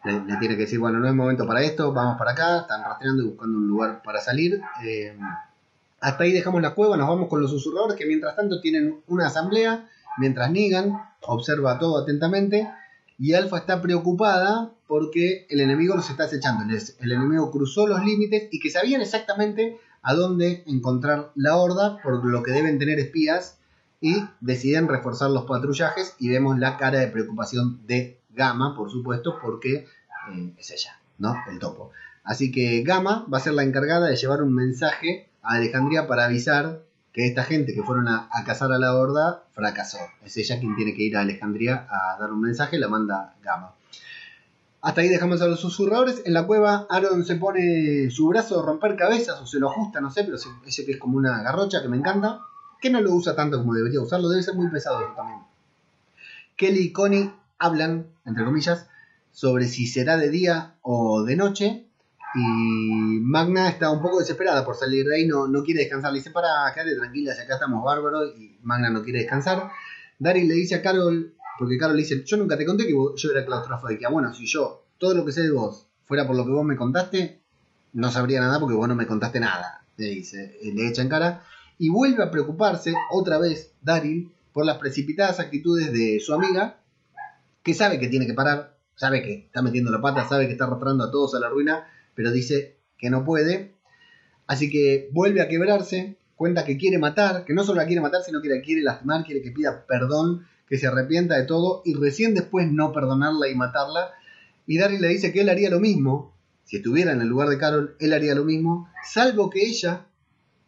[0.05, 3.23] le, tiene que decir, bueno, no es momento para esto, vamos para acá, están rastreando
[3.23, 4.61] y buscando un lugar para salir.
[4.85, 5.17] Eh,
[6.01, 9.27] hasta ahí dejamos la cueva, nos vamos con los susurradores que mientras tanto tienen una
[9.27, 9.87] asamblea,
[10.19, 12.69] mientras Negan observa todo atentamente
[13.19, 18.49] y Alfa está preocupada porque el enemigo los está acechando, el enemigo cruzó los límites
[18.51, 23.59] y que sabían exactamente a dónde encontrar la horda, por lo que deben tener espías
[24.01, 29.39] y deciden reforzar los patrullajes y vemos la cara de preocupación de Gama, por supuesto,
[29.43, 29.87] porque
[30.33, 31.35] eh, es ella, ¿no?
[31.51, 31.91] El topo.
[32.25, 36.25] Así que Gama va a ser la encargada de llevar un mensaje a Alejandría para
[36.25, 39.99] avisar que esta gente que fueron a, cazar a la horda fracasó.
[40.25, 43.75] Es ella quien tiene que ir a Alejandría a dar un mensaje, la manda Gama.
[44.83, 46.23] Hasta ahí dejamos a los susurradores.
[46.25, 50.01] En la cueva, Aaron se pone su brazo a romper cabezas o se lo ajusta,
[50.01, 52.41] no sé, pero ese que es como una garrocha que me encanta.
[52.81, 55.41] Que no lo usa tanto como debería usarlo, debe ser muy pesado eso también.
[56.57, 58.87] Kelly y Connie hablan, entre comillas,
[59.33, 61.87] sobre si será de día o de noche.
[62.35, 66.13] Y Magna está un poco desesperada por salir de ahí, no, no quiere descansar.
[66.13, 68.35] Le dice, para, quédate tranquila, si acá estamos bárbaros.
[68.39, 69.71] Y Magna no quiere descansar.
[70.19, 73.31] Daryl le dice a Carol, porque Carol le dice, yo nunca te conté que yo
[73.31, 74.09] era claustrofóbica.
[74.11, 76.77] Bueno, si yo, todo lo que sé de vos, fuera por lo que vos me
[76.77, 77.41] contaste,
[77.93, 79.85] no sabría nada porque vos no me contaste nada.
[79.97, 81.43] Le dice, le echa en cara.
[81.79, 86.81] Y vuelve a preocuparse otra vez Daryl por las precipitadas actitudes de su amiga
[87.63, 90.65] que sabe que tiene que parar, sabe que está metiendo la pata, sabe que está
[90.65, 91.87] arrastrando a todos a la ruina,
[92.21, 93.73] pero dice que no puede.
[94.47, 98.23] Así que vuelve a quebrarse, cuenta que quiere matar, que no solo la quiere matar,
[98.23, 101.95] sino que la quiere lastimar, quiere que pida perdón, que se arrepienta de todo y
[101.95, 104.11] recién después no perdonarla y matarla.
[104.67, 107.57] Y Daryl le dice que él haría lo mismo, si estuviera en el lugar de
[107.57, 110.05] Carol, él haría lo mismo, salvo que ella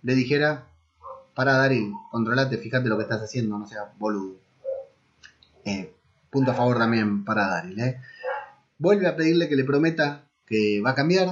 [0.02, 0.68] le dijera,
[1.34, 4.36] para Daryl, controlate, fíjate lo que estás haciendo, no sea boludo.
[5.66, 5.92] Eh,
[6.30, 7.78] Punto a favor también para Daryl.
[7.78, 8.00] ¿eh?
[8.78, 11.30] Vuelve a pedirle que le prometa que va a cambiar,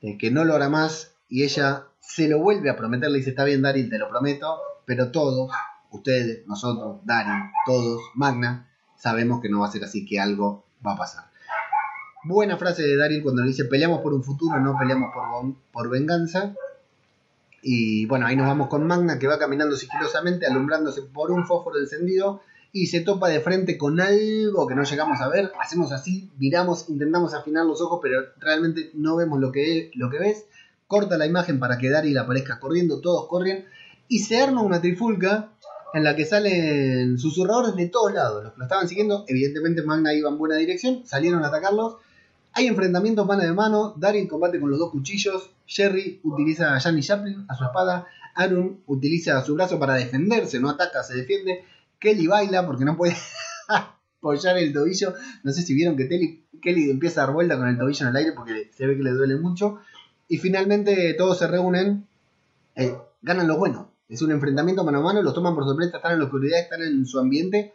[0.00, 3.28] eh, que no lo hará más, y ella se lo vuelve a prometer, le dice,
[3.28, 5.50] está bien Daryl, te lo prometo, pero todos,
[5.90, 10.92] ustedes, nosotros, Daryl, todos, Magna, sabemos que no va a ser así, que algo va
[10.92, 11.24] a pasar.
[12.24, 15.90] Buena frase de Daryl cuando le dice, peleamos por un futuro, no peleamos por, por
[15.90, 16.54] venganza.
[17.60, 21.78] Y bueno, ahí nos vamos con Magna que va caminando sigilosamente, alumbrándose por un fósforo
[21.78, 22.40] encendido
[22.76, 25.52] y se topa de frente con algo que no llegamos a ver.
[25.60, 30.18] Hacemos así, miramos, intentamos afinar los ojos, pero realmente no vemos lo que, lo que
[30.18, 30.46] ves.
[30.88, 33.64] Corta la imagen para que Daryl aparezca corriendo, todos corren.
[34.08, 35.50] Y se arma una trifulca
[35.94, 38.42] en la que salen susurradores de todos lados.
[38.42, 41.98] Los que lo estaban siguiendo, evidentemente Magna iba en buena dirección, salieron a atacarlos.
[42.54, 43.94] Hay enfrentamientos mano de mano.
[43.96, 45.48] Daryl combate con los dos cuchillos.
[45.64, 48.08] Jerry utiliza a Janis Chaplin, a su espada.
[48.34, 51.64] Aaron utiliza su brazo para defenderse, no ataca, se defiende.
[51.98, 53.16] Kelly baila porque no puede
[53.68, 55.14] apoyar el tobillo.
[55.42, 58.16] No sé si vieron que Kelly empieza a dar vuelta con el tobillo en el
[58.16, 59.78] aire porque se ve que le duele mucho.
[60.28, 62.06] Y finalmente todos se reúnen,
[62.76, 63.86] eh, ganan los buenos.
[64.08, 66.82] Es un enfrentamiento mano a mano, los toman por sorpresa, están en la oscuridad, están
[66.82, 67.74] en su ambiente.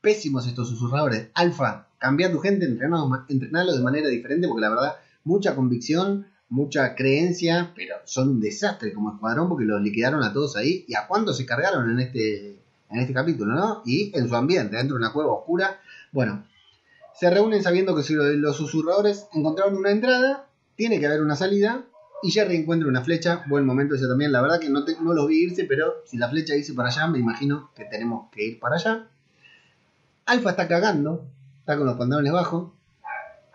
[0.00, 1.28] Pésimos estos susurradores.
[1.34, 7.72] Alfa, cambia tu gente, entrenalo de manera diferente porque la verdad, mucha convicción, mucha creencia,
[7.74, 10.84] pero son un desastre como escuadrón porque los liquidaron a todos ahí.
[10.86, 12.63] ¿Y a cuánto se cargaron en este
[12.94, 13.82] en este capítulo, ¿no?
[13.84, 15.80] Y en su ambiente, dentro de una cueva oscura.
[16.12, 16.44] Bueno,
[17.14, 21.84] se reúnen sabiendo que si los susurradores encontraron una entrada, tiene que haber una salida.
[22.22, 24.32] Y Jerry encuentra una flecha, buen momento ese también.
[24.32, 27.06] La verdad que no, no los vi irse, pero si la flecha dice para allá,
[27.08, 29.08] me imagino que tenemos que ir para allá.
[30.26, 31.26] Alfa está cagando,
[31.58, 32.72] está con los pantalones bajos,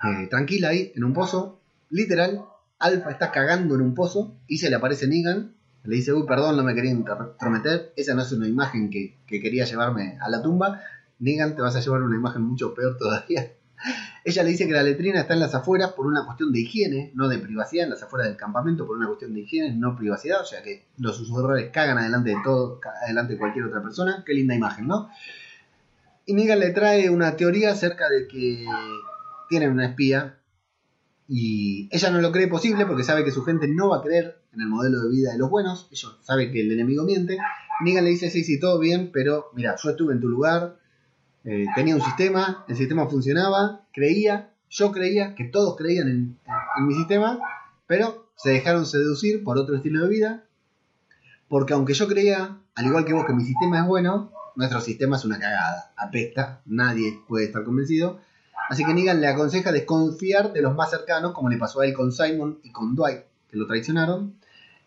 [0.04, 1.60] eh, tranquila ahí, en un pozo.
[1.90, 2.46] Literal,
[2.78, 6.58] Alfa está cagando en un pozo y se le aparece Negan le dice, uy, perdón,
[6.58, 7.94] no me quería intrometer.
[7.96, 10.82] Esa no es una imagen que, quería llevarme a la tumba.
[11.20, 13.54] Negan, te vas a llevar una imagen mucho peor todavía.
[14.26, 17.12] Ella le dice que la letrina está en las afueras por una cuestión de higiene,
[17.16, 20.42] no de privacidad, en las afueras del campamento por una cuestión de higiene, no privacidad,
[20.42, 24.24] o sea que los susurradores cagan adelante de todo, adelante de cualquier otra persona.
[24.26, 25.10] Qué linda imagen, ¿no?
[26.26, 28.66] Y Negan le trae una teoría acerca de que
[29.48, 30.38] tienen una espía
[31.28, 34.39] y ella no lo cree posible porque sabe que su gente no va a creer
[34.54, 35.88] en el modelo de vida de los buenos.
[35.92, 37.38] Ellos saben que el enemigo miente.
[37.82, 40.78] Negan le dice, sí, sí, todo bien, pero mira, yo estuve en tu lugar,
[41.46, 46.38] eh, tenía un sistema, el sistema funcionaba, creía, yo creía que todos creían en,
[46.78, 47.40] en mi sistema,
[47.88, 50.44] pero se dejaron seducir por otro estilo de vida,
[51.48, 55.16] porque aunque yo creía, al igual que vos, que mi sistema es bueno, nuestro sistema
[55.16, 58.20] es una cagada, apesta, nadie puede estar convencido.
[58.70, 61.94] Así que Negan le aconseja desconfiar de los más cercanos, como le pasó a él
[61.94, 64.36] con Simon y con Dwight, que lo traicionaron,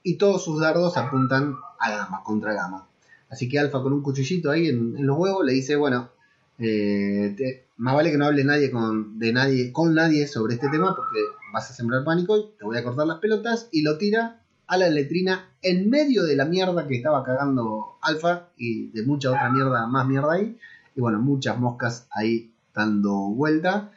[0.02, 2.88] y todos sus dardos apuntan a Gama, contra Gama.
[3.30, 6.10] Así que Alpha con un cuchillito ahí en, los huevos le dice, bueno,
[6.58, 11.18] eh, más vale que no hable nadie con, nadie, con nadie sobre este tema porque
[11.52, 14.76] vas a sembrar pánico y te voy a cortar las pelotas y lo tira a
[14.76, 19.50] la letrina en medio de la mierda que estaba cagando Alfa y de mucha otra
[19.50, 20.58] mierda, más mierda ahí.
[20.94, 23.92] Y bueno, muchas moscas ahí dando vuelta.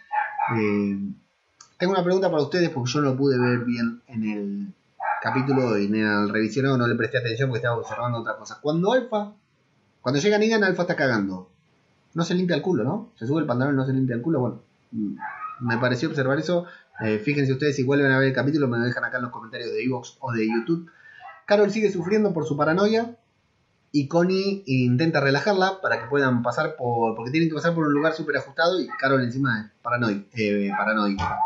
[0.58, 0.97] Eh,
[1.78, 4.74] tengo una pregunta para ustedes porque yo no lo pude ver bien en el
[5.22, 8.60] capítulo y en el revisionado no le presté atención porque estaba observando otra cosa.
[8.62, 9.34] Cuando Alfa,
[10.02, 11.50] cuando llega Negan, Alfa está cagando.
[12.14, 13.10] No se limpia el culo, ¿no?
[13.16, 14.40] Se sube el pantalón y no se limpia el culo.
[14.40, 14.62] Bueno,
[14.92, 15.16] mm,
[15.62, 16.66] me pareció observar eso.
[17.02, 19.32] Eh, fíjense ustedes si vuelven a ver el capítulo, me lo dejan acá en los
[19.32, 20.90] comentarios de Evox o de YouTube.
[21.46, 23.18] Carol sigue sufriendo por su paranoia
[23.92, 27.16] y Connie intenta relajarla para que puedan pasar por.
[27.16, 29.72] porque tienen que pasar por un lugar súper ajustado y Carol encima es.
[30.34, 31.40] Eh, paranoica.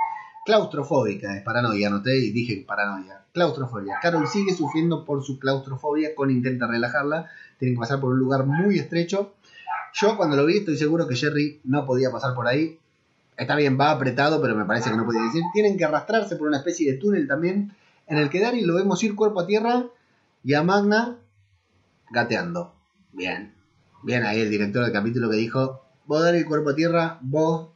[0.50, 3.22] Claustrofóbica, es paranoia, noté y dije paranoia.
[3.32, 4.00] Claustrofobia.
[4.02, 8.48] Carol sigue sufriendo por su claustrofobia, Connie intenta relajarla, tienen que pasar por un lugar
[8.48, 9.36] muy estrecho.
[9.94, 12.80] Yo cuando lo vi estoy seguro que Jerry no podía pasar por ahí,
[13.38, 15.44] Está bien, va apretado, pero me parece que no podía decir.
[15.54, 17.72] Tienen que arrastrarse por una especie de túnel también,
[18.08, 19.86] en el que Daryl lo vemos ir cuerpo a tierra
[20.44, 21.20] y a Magna
[22.10, 22.74] gateando.
[23.14, 23.54] Bien,
[24.02, 27.70] bien ahí el director del capítulo que dijo, vos Daryl cuerpo a tierra, vos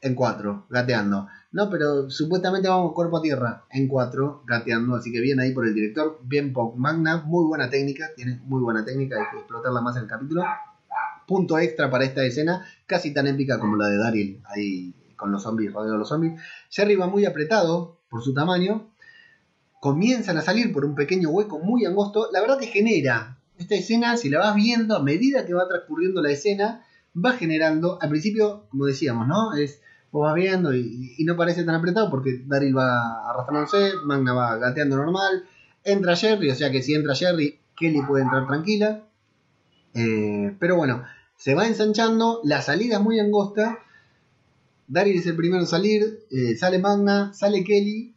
[0.00, 1.28] en cuatro, gateando.
[1.52, 4.96] No, pero supuestamente vamos cuerpo a tierra, en cuatro, gateando.
[4.96, 8.62] Así que bien ahí por el director, bien por Magna, muy buena técnica, tiene muy
[8.62, 10.44] buena técnica, hay que explotarla más en el capítulo
[11.28, 15.42] punto extra para esta escena, casi tan épica como la de Daryl ahí con los
[15.42, 16.40] zombies, rodeado de los zombies.
[16.70, 18.90] Jerry va muy apretado por su tamaño.
[19.80, 22.30] Comienzan a salir por un pequeño hueco muy angosto.
[22.32, 26.22] La verdad que genera esta escena, si la vas viendo a medida que va transcurriendo
[26.22, 29.54] la escena, va generando, al principio, como decíamos, ¿no?
[29.54, 34.56] Es, vos vas viendo y, no parece tan apretado porque Daryl va arrastrándose, Magna va
[34.56, 35.44] gateando normal,
[35.84, 39.04] entra Jerry, o sea que si entra Jerry, Kelly puede entrar tranquila.
[39.94, 41.04] Eh, pero bueno,
[41.36, 43.78] se va ensanchando, la salida es muy angosta.
[44.86, 48.14] Daryl es el primero en salir, eh, sale Magna, sale Kelly.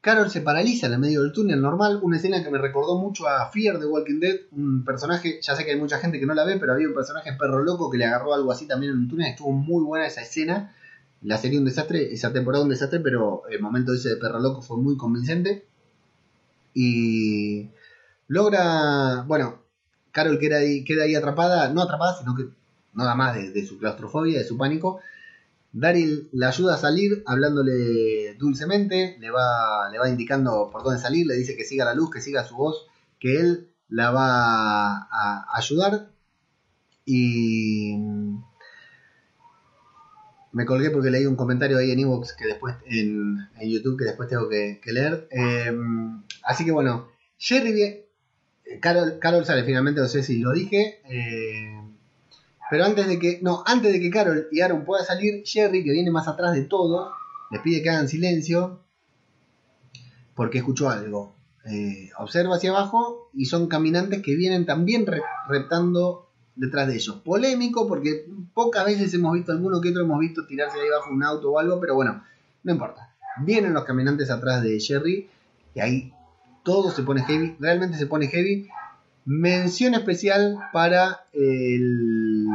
[0.00, 3.28] Carol se paraliza en el medio del túnel normal, una escena que me recordó mucho
[3.28, 6.32] a Fear de Walking Dead, un personaje, ya sé que hay mucha gente que no
[6.32, 8.98] la ve, pero había un personaje perro loco que le agarró algo así también en
[8.98, 10.74] un túnel, estuvo muy buena esa escena.
[11.22, 14.62] La serie un desastre, esa temporada un desastre, pero el momento ese de perro loco
[14.62, 15.66] fue muy convincente.
[16.72, 17.68] Y
[18.26, 19.60] logra, bueno,
[20.12, 22.48] Carol queda ahí, queda ahí atrapada, no atrapada, sino que
[22.94, 25.00] nada más de, su claustrofobia, de su pánico.
[25.72, 31.26] Daryl la ayuda a salir hablándole dulcemente, le va, le va indicando por dónde salir,
[31.26, 32.86] le dice que siga la luz, que siga su voz,
[33.18, 36.10] que él la va a ayudar.
[37.04, 37.96] Y
[40.52, 44.28] me colgué porque leí un comentario ahí en Evox que después en, YouTube que después
[44.28, 45.28] tengo que, leer.
[45.30, 45.72] Eh,
[46.42, 48.04] así que bueno, Jerry
[48.80, 51.00] Carol, Carol sale finalmente, no sé si lo dije.
[51.04, 51.79] Eh,
[52.70, 53.40] pero antes de que.
[53.42, 56.62] No, antes de que Carol y Aaron puedan salir, Jerry, que viene más atrás de
[56.62, 57.12] todo,
[57.50, 58.80] les pide que hagan silencio.
[60.34, 61.34] Porque escuchó algo.
[61.66, 65.04] Eh, observa hacia abajo y son caminantes que vienen también
[65.48, 67.16] reptando detrás de ellos.
[67.24, 71.22] Polémico porque pocas veces hemos visto alguno que otro hemos visto tirarse ahí abajo un
[71.22, 72.22] auto o algo, pero bueno,
[72.62, 73.14] no importa.
[73.42, 75.28] Vienen los caminantes atrás de Jerry
[75.74, 76.12] y ahí
[76.62, 78.68] todo se pone heavy, realmente se pone heavy.
[79.24, 82.46] Mención especial para el,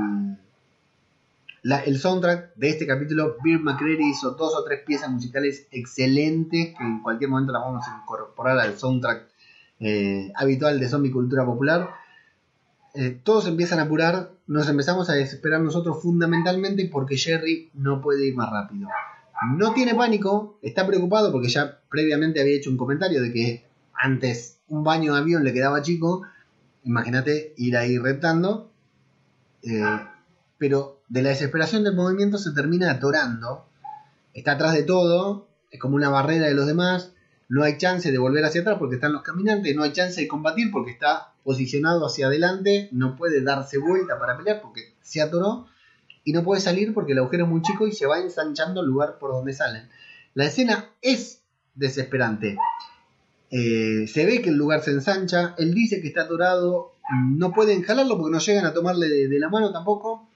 [1.64, 3.38] el soundtrack de este capítulo.
[3.44, 7.88] Bill McCreary hizo dos o tres piezas musicales excelentes que en cualquier momento las vamos
[7.88, 9.28] a incorporar al soundtrack
[9.80, 11.90] eh, habitual de Zombie Cultura Popular.
[12.96, 18.28] Eh, todos empiezan a apurar, nos empezamos a desesperar nosotros fundamentalmente porque Jerry no puede
[18.28, 18.88] ir más rápido.
[19.58, 24.60] No tiene pánico, está preocupado porque ya previamente había hecho un comentario de que antes
[24.68, 26.24] un baño de avión le quedaba chico,
[26.86, 28.72] imagínate ir ahí reptando,
[29.64, 30.00] eh,
[30.58, 33.68] pero de la desesperación del movimiento se termina atorando,
[34.34, 37.12] está atrás de todo, es como una barrera de los demás,
[37.50, 40.28] no hay chance de volver hacia atrás porque están los caminantes, no hay chance de
[40.28, 45.68] combatir porque está posicionado hacia adelante, no puede darse vuelta para pelear porque se atoró
[46.24, 48.88] y no puede salir porque el agujero es muy chico y se va ensanchando el
[48.88, 49.90] lugar por donde salen.
[50.34, 51.44] La escena es
[51.76, 52.58] desesperante.
[53.58, 56.92] Eh, se ve que el lugar se ensancha, él dice que está atorado,
[57.30, 60.28] no pueden jalarlo porque no llegan a tomarle de, la mano tampoco,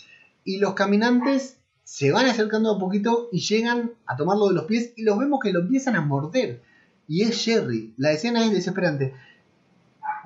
[0.45, 4.93] y los caminantes se van acercando un poquito y llegan a tomarlo de los pies
[4.95, 6.61] y los vemos que lo empiezan a morder.
[7.09, 9.13] Y es Jerry, la escena es desesperante.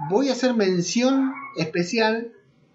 [0.07, 2.31] Voy a hacer mención especial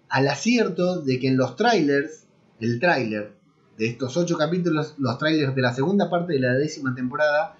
[0.09, 2.25] al acierto de que en los trailers,
[2.59, 3.35] el trailer
[3.77, 7.55] de estos ocho capítulos, los trailers de la segunda parte de la décima temporada,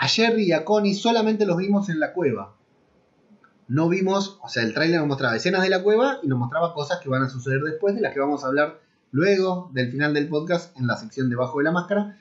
[0.00, 2.54] a Jerry y a Connie solamente los vimos en la cueva.
[3.68, 6.72] No vimos, o sea, el trailer nos mostraba escenas de la cueva y nos mostraba
[6.72, 8.80] cosas que van a suceder después, de las que vamos a hablar
[9.12, 12.18] luego del final del podcast en la sección debajo de la máscara.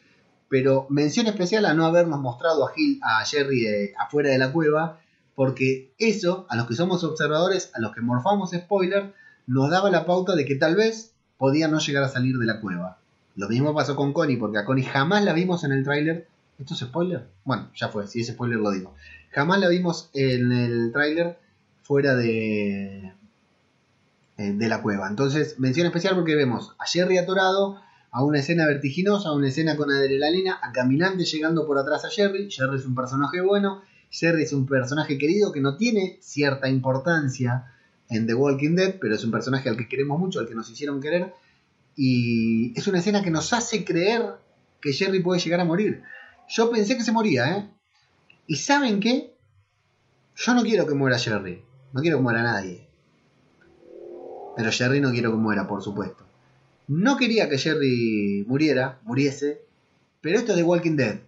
[0.49, 4.51] Pero mención especial a no habernos mostrado a, Gil, a Jerry eh, afuera de la
[4.51, 4.99] cueva,
[5.33, 9.13] porque eso, a los que somos observadores, a los que morfamos spoiler,
[9.47, 12.59] nos daba la pauta de que tal vez podía no llegar a salir de la
[12.59, 12.97] cueva.
[13.37, 16.27] Lo mismo pasó con Connie, porque a Connie jamás la vimos en el tráiler.
[16.59, 17.25] ¿Esto es spoiler?
[17.45, 18.93] Bueno, ya fue, si es spoiler lo digo.
[19.31, 21.39] Jamás la vimos en el tráiler
[21.83, 23.13] fuera de,
[24.37, 25.07] eh, de la cueva.
[25.07, 27.79] Entonces, mención especial porque vemos a Jerry atorado,
[28.11, 32.09] a una escena vertiginosa, a una escena con adrenalina, a Caminante llegando por atrás a
[32.09, 32.51] Jerry.
[32.51, 37.71] Jerry es un personaje bueno, Jerry es un personaje querido que no tiene cierta importancia
[38.09, 40.69] en The Walking Dead, pero es un personaje al que queremos mucho, al que nos
[40.69, 41.33] hicieron querer.
[41.95, 44.23] Y es una escena que nos hace creer
[44.81, 46.01] que Jerry puede llegar a morir.
[46.49, 47.69] Yo pensé que se moría, ¿eh?
[48.47, 49.35] ¿Y saben qué?
[50.35, 51.63] Yo no quiero que muera Jerry.
[51.93, 52.87] No quiero que muera nadie.
[54.55, 56.25] Pero Jerry no quiero que muera, por supuesto.
[56.87, 59.61] No quería que Jerry muriera, muriese,
[60.21, 61.19] pero esto es de Walking Dead.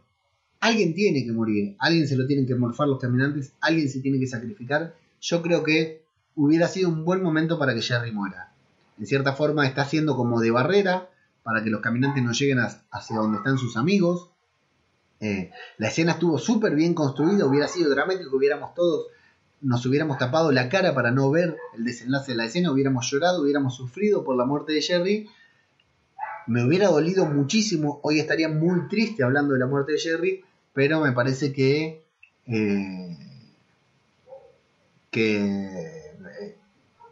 [0.60, 4.20] Alguien tiene que morir, alguien se lo tienen que morfar los caminantes, alguien se tiene
[4.20, 4.96] que sacrificar.
[5.22, 6.04] Yo creo que
[6.36, 8.54] hubiera sido un buen momento para que Jerry muera.
[8.98, 11.10] En cierta forma está haciendo como de barrera
[11.44, 14.31] para que los caminantes no lleguen hacia donde están sus amigos.
[15.22, 19.08] Eh, la escena estuvo súper bien construida, hubiera sido dramático, hubiéramos todos
[19.62, 23.44] nos hubiéramos tapado la cara para no ver el desenlace de la escena, hubiéramos llorado,
[23.44, 25.30] hubiéramos sufrido por la muerte de Jerry.
[26.48, 30.44] Me hubiera dolido muchísimo, hoy estaría muy triste hablando de la muerte de Jerry,
[30.74, 32.04] pero me parece que...
[32.48, 33.18] Eh,
[35.12, 36.58] que eh,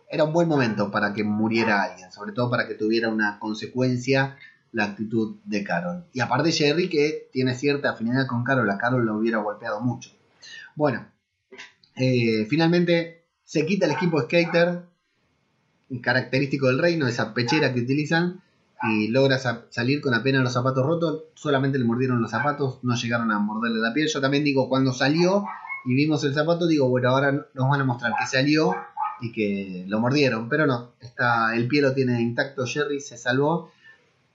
[0.09, 4.37] era un buen momento para que muriera alguien, sobre todo para que tuviera una consecuencia
[4.71, 6.05] la actitud de Carol.
[6.13, 10.11] Y aparte Jerry que tiene cierta afinidad con Carol, a Carol lo hubiera golpeado mucho.
[10.75, 11.07] Bueno,
[11.95, 14.83] eh, finalmente se quita el equipo skater,
[16.01, 18.41] característico del reino, esa pechera que utilizan,
[18.83, 19.39] y logra
[19.69, 21.23] salir con apenas los zapatos rotos.
[21.33, 24.07] Solamente le mordieron los zapatos, no llegaron a morderle la piel.
[24.07, 25.45] Yo también digo, cuando salió
[25.85, 28.75] y vimos el zapato, digo, bueno, ahora nos van a mostrar que salió
[29.21, 33.71] y que lo mordieron, pero no, está, el pie lo tiene intacto, Jerry se salvó.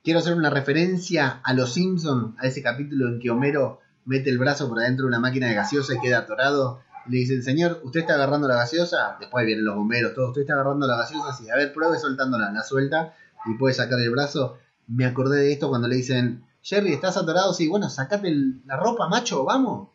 [0.04, 4.38] Quiero hacer una referencia a Los Simpsons, a ese capítulo en que Homero mete el
[4.38, 8.00] brazo por adentro de una máquina de gaseosa y queda atorado le dicen, señor, ¿usted
[8.00, 9.16] está agarrando la gaseosa?
[9.20, 10.28] Después vienen los bomberos, todo.
[10.28, 11.32] ¿Usted está agarrando la gaseosa?
[11.32, 12.50] Sí, a ver, pruebe soltándola.
[12.50, 13.14] La suelta
[13.46, 14.56] y puede sacar el brazo.
[14.86, 17.52] Me acordé de esto cuando le dicen, Jerry, ¿estás atorado?
[17.52, 18.34] Sí, bueno, sacate
[18.64, 19.88] la ropa, macho, vamos.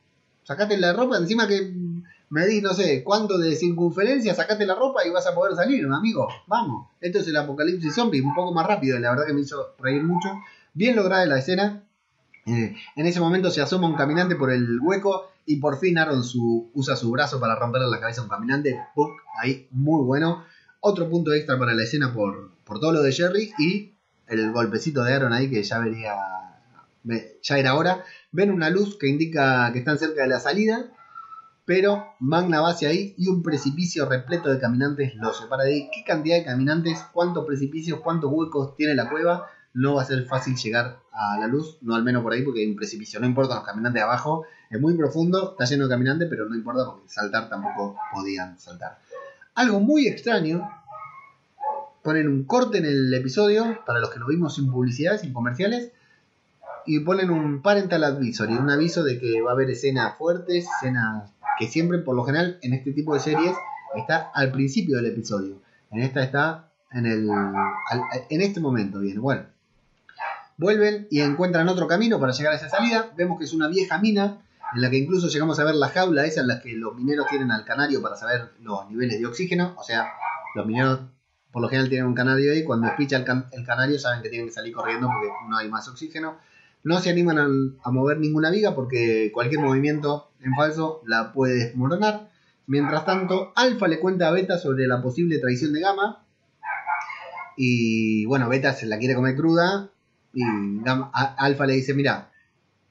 [0.44, 1.74] Sacate la ropa, encima que
[2.30, 5.86] me di no sé cuánto de circunferencia, sacate la ropa y vas a poder salir,
[5.86, 6.28] amigo.
[6.48, 6.88] Vamos.
[7.02, 10.04] Esto es el apocalipsis zombie, un poco más rápido, la verdad que me hizo reír
[10.04, 10.30] mucho.
[10.74, 11.84] Bien lograda la escena.
[12.46, 16.24] Eh, en ese momento se asoma un caminante por el hueco y por fin Aaron
[16.24, 18.80] su, usa su brazo para romperle la cabeza a un caminante.
[19.42, 20.46] Ahí, muy bueno.
[20.80, 23.94] Otro punto extra para la escena por, por todo lo de Jerry y
[24.28, 26.14] el golpecito de Aaron ahí que ya vería.
[27.42, 28.04] Ya era hora.
[28.32, 30.92] Ven una luz que indica que están cerca de la salida.
[31.70, 35.90] Pero Magna va hacia ahí y un precipicio repleto de caminantes lo separa de ahí.
[35.94, 36.98] ¿Qué cantidad de caminantes?
[37.14, 38.00] ¿Cuántos precipicios?
[38.00, 39.46] ¿Cuántos huecos tiene la cueva?
[39.76, 42.62] no va a ser fácil llegar a la luz, no al menos por ahí porque
[42.62, 46.28] hay un precipicio, no importa los caminantes abajo, es muy profundo, está lleno de caminantes,
[46.28, 48.98] pero no importa porque saltar tampoco podían saltar.
[49.54, 50.68] Algo muy extraño,
[52.02, 55.92] ponen un corte en el episodio, para los que lo vimos sin publicidad, sin comerciales,
[56.88, 61.30] y ponen un parental advisory, un aviso de que va a haber escenas fuertes, escenas
[61.60, 63.54] que siempre, por lo general, en este tipo de series,
[63.96, 65.62] está al principio del episodio.
[65.92, 67.30] En esta está en, el,
[68.30, 69.44] en este momento, bien, bueno.
[70.58, 73.12] Vuelven y encuentran otro camino para llegar a esa salida.
[73.16, 74.40] Vemos que es una vieja mina,
[74.74, 77.28] en la que incluso llegamos a ver la jaula esa en la que los mineros
[77.28, 79.74] tienen al canario para saber los niveles de oxígeno.
[79.78, 80.12] O sea,
[80.56, 81.00] los mineros
[81.52, 82.64] por lo general tienen un canario ahí.
[82.64, 86.38] Cuando espicha el, canario saben que tienen que salir corriendo porque no hay más oxígeno.
[86.84, 87.40] No se animan
[87.84, 92.30] a, mover ninguna viga porque cualquier movimiento en falso la puede desmoronar.
[92.68, 96.26] Mientras tanto, Alfa le cuenta a Beta sobre la posible traición de Gamma.
[97.58, 99.90] Y bueno, Beta se la quiere comer cruda
[100.34, 100.44] y
[101.14, 102.32] Alfa le dice, mira,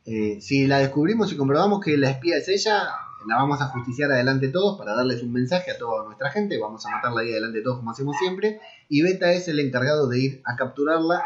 [0.05, 2.89] eh, si la descubrimos y comprobamos que la espía es ella,
[3.27, 6.59] la vamos a justiciar adelante todos para darles un mensaje a toda nuestra gente.
[6.59, 8.61] Vamos a matarla ahí adelante todos como hacemos siempre.
[8.89, 11.23] Y Beta es el encargado de ir a capturarla.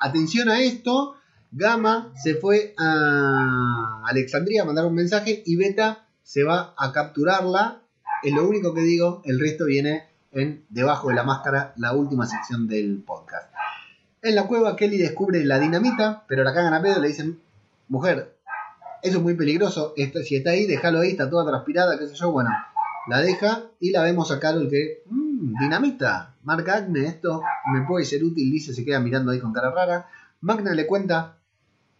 [0.00, 1.16] atención a esto.
[1.56, 7.80] Gama se fue a Alexandria a mandar un mensaje y Beta se va a capturarla.
[8.22, 9.22] Es lo único que digo.
[9.24, 13.50] El resto viene en Debajo de la Máscara, la última sección del podcast.
[14.20, 17.40] En la cueva Kelly descubre la dinamita, pero la cagan a pedo le dicen,
[17.88, 18.36] mujer,
[19.02, 19.94] eso es muy peligroso.
[19.96, 22.32] si está ahí, déjalo ahí, está toda transpirada, qué sé yo.
[22.32, 22.50] Bueno,
[23.08, 27.40] la deja y la vemos a Carol que, mmm, dinamita, marca Acme, esto
[27.72, 30.06] me puede ser útil, dice, se queda mirando ahí con cara rara.
[30.42, 31.35] Magna le cuenta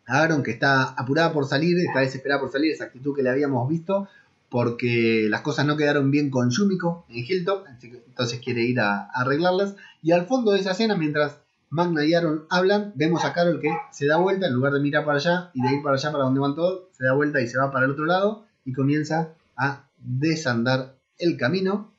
[0.06, 3.68] Aaron que está apurada por salir, está desesperada por salir, esa actitud que le habíamos
[3.68, 4.08] visto,
[4.48, 9.74] porque las cosas no quedaron bien con Yumiko en Hilltop, entonces quiere ir a arreglarlas.
[10.02, 11.38] Y al fondo de esa escena, mientras
[11.68, 15.04] Magna y Aaron hablan, vemos a Carol que se da vuelta, en lugar de mirar
[15.04, 17.48] para allá y de ir para allá para donde van todos, se da vuelta y
[17.48, 21.90] se va para el otro lado y comienza a desandar el camino.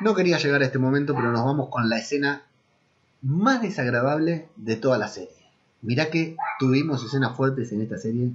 [0.00, 2.42] No quería llegar a este momento, pero nos vamos con la escena
[3.22, 5.37] más desagradable de toda la serie.
[5.82, 8.30] Mirá que tuvimos escenas fuertes en esta serie,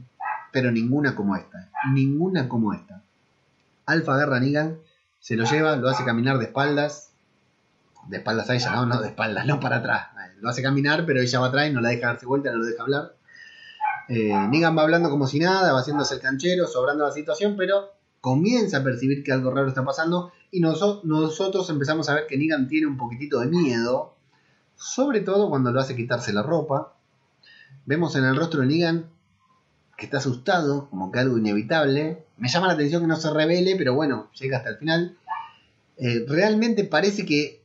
[0.51, 1.69] pero ninguna como esta.
[1.93, 3.01] Ninguna como esta.
[3.85, 4.77] Alfa agarra a Negan,
[5.19, 7.11] se lo lleva, lo hace caminar de espaldas,
[8.07, 10.07] de espaldas a ella, no, no de espaldas, no para atrás.
[10.39, 12.65] Lo hace caminar, pero ella va atrás y no la deja darse vuelta, no lo
[12.65, 13.15] deja hablar.
[14.09, 17.93] Eh, Negan va hablando como si nada, va haciéndose el canchero, sobrando la situación, pero
[18.19, 22.67] comienza a percibir que algo raro está pasando y nosotros empezamos a ver que Negan
[22.67, 24.15] tiene un poquitito de miedo,
[24.75, 26.93] sobre todo cuando lo hace quitarse la ropa.
[27.85, 29.09] Vemos en el rostro de Negan
[29.97, 32.25] que está asustado, como que algo inevitable.
[32.37, 35.17] Me llama la atención que no se revele, pero bueno, llega hasta el final.
[35.97, 37.63] Eh, realmente parece que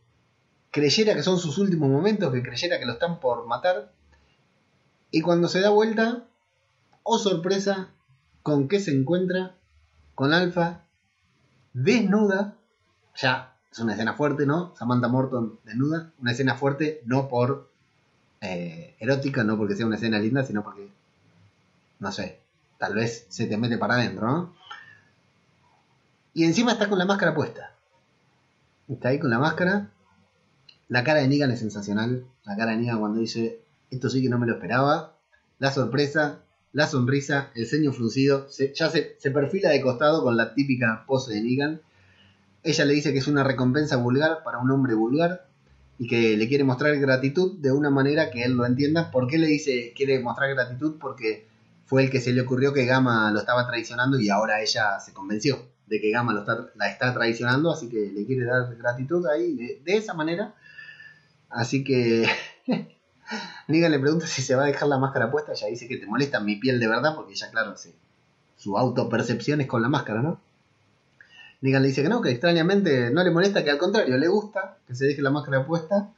[0.71, 3.93] creyera que son sus últimos momentos, que creyera que lo están por matar.
[5.11, 6.25] Y cuando se da vuelta,
[7.03, 7.89] oh sorpresa,
[8.43, 9.55] ¿con qué se encuentra?
[10.15, 10.83] Con Alfa
[11.73, 12.57] desnuda.
[13.17, 14.75] Ya, es una escena fuerte, ¿no?
[14.77, 16.13] Samantha Morton desnuda.
[16.21, 17.68] Una escena fuerte, no por
[18.41, 20.89] eh, erótica, no porque sea una escena linda, sino porque,
[21.99, 22.41] no sé,
[22.79, 24.55] tal vez se te mete para adentro.
[26.35, 27.73] Y encima está con la máscara puesta.
[28.89, 29.91] Está ahí con la máscara
[30.89, 32.25] la cara de Negan es sensacional.
[32.45, 33.61] La cara de Negan cuando dice,
[33.91, 35.17] esto sí que no me lo esperaba.
[35.59, 36.41] La sorpresa,
[36.73, 38.47] la sonrisa, el ceño fruncido.
[38.75, 41.81] ya se, se, perfila de costado con la típica pose de Negan.
[42.63, 45.48] Ella le dice que es una recompensa vulgar para un hombre vulgar
[45.99, 49.11] y que le quiere mostrar gratitud de una manera que él lo entienda.
[49.11, 50.97] ¿Por qué le dice quiere mostrar gratitud?
[51.01, 51.47] Porque
[51.87, 55.13] fue el que se le ocurrió que Gama lo estaba traicionando y ahora ella se
[55.13, 56.45] convenció de que Gama lo
[56.77, 60.55] la está traicionando, así que le quiere dar gratitud ahí de esa manera.
[61.49, 62.27] Así que
[63.69, 65.53] Negan le pregunta si se va a dejar la máscara puesta.
[65.53, 67.95] Ella dice que te molesta mi piel de verdad, porque ya, claro, sí,
[68.57, 70.41] su autopercepción es con la máscara, ¿no?
[71.61, 74.79] Negan le dice que no, que extrañamente no le molesta, que al contrario, le gusta
[74.87, 76.13] que se deje la máscara puesta.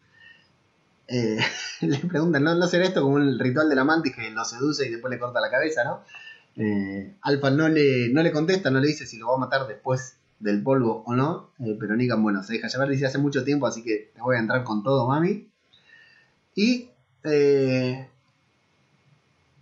[1.09, 1.38] Eh,
[1.80, 4.91] le preguntan, ¿no, ¿no será esto como el ritual de la que lo seduce y
[4.91, 6.05] después le corta la cabeza, ¿no?
[6.57, 9.66] Eh, Alfa no le, no le contesta, no le dice si lo va a matar
[9.66, 13.45] después del polvo o no, eh, pero Negan, bueno, se deja llevar, dice hace mucho
[13.45, 15.49] tiempo, así que te voy a entrar con todo, mami.
[16.55, 16.91] Y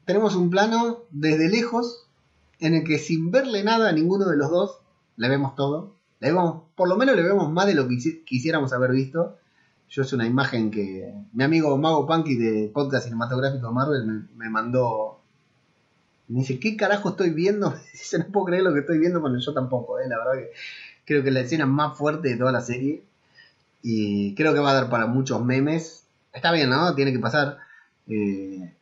[0.05, 2.07] tenemos un plano desde lejos
[2.61, 4.81] en el que sin verle nada a ninguno de los dos,
[5.18, 5.94] le vemos todo.
[6.20, 9.36] Le vemos, por lo menos le vemos más de lo que quisiéramos haber visto.
[9.90, 15.20] Yo es una imagen que mi amigo Mago Punky de Podcast Cinematográfico Marvel me, mandó
[16.28, 17.70] me dice, ¿qué carajo estoy viendo?
[17.92, 20.06] Dice, no puedo creer lo que estoy viendo, pero yo tampoco, ¿eh?
[20.08, 20.52] la verdad que
[21.06, 23.02] creo que es la escena más fuerte de toda la serie.
[23.82, 26.04] Y creo que va a dar para muchos memes.
[26.34, 26.94] Está bien, ¿no?
[26.94, 27.58] Tiene que pasar.
[28.08, 28.74] Eh,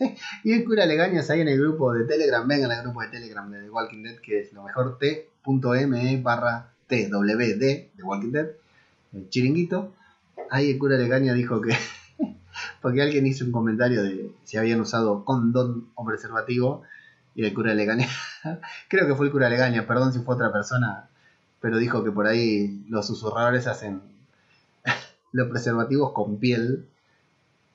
[0.44, 2.46] y el cura Legañas ahí en el grupo de Telegram.
[2.48, 4.98] Vengan al grupo de Telegram de The Walking Dead, que es lo mejor
[5.44, 8.48] t.me barra twd de Walking Dead.
[9.12, 9.92] El chiringuito.
[10.50, 11.76] Ahí el cura Legaña dijo que
[12.82, 16.82] porque alguien hizo un comentario de si habían usado condón o preservativo
[17.34, 18.08] y el cura Legaña,
[18.88, 21.08] creo que fue el cura Legaña, perdón si fue otra persona,
[21.60, 24.02] pero dijo que por ahí los susurradores hacen
[25.32, 26.88] los preservativos con piel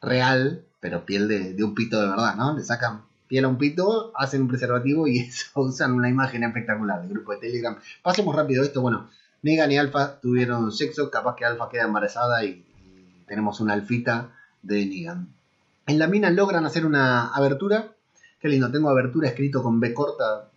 [0.01, 2.55] real, pero piel de, un pito de verdad, ¿no?
[2.55, 7.01] Le sacan piel a un pito, hacen un preservativo y eso usan una imagen espectacular
[7.01, 7.77] del grupo de Telegram.
[8.01, 9.09] Pasemos rápido esto, bueno,
[9.41, 14.31] Negan y Alfa tuvieron sexo, capaz que Alfa queda embarazada y, y tenemos una alfita
[14.61, 15.29] de Negan.
[15.87, 17.91] En la mina logran hacer una abertura.
[18.39, 20.49] Qué lindo, tengo abertura escrito con B corta.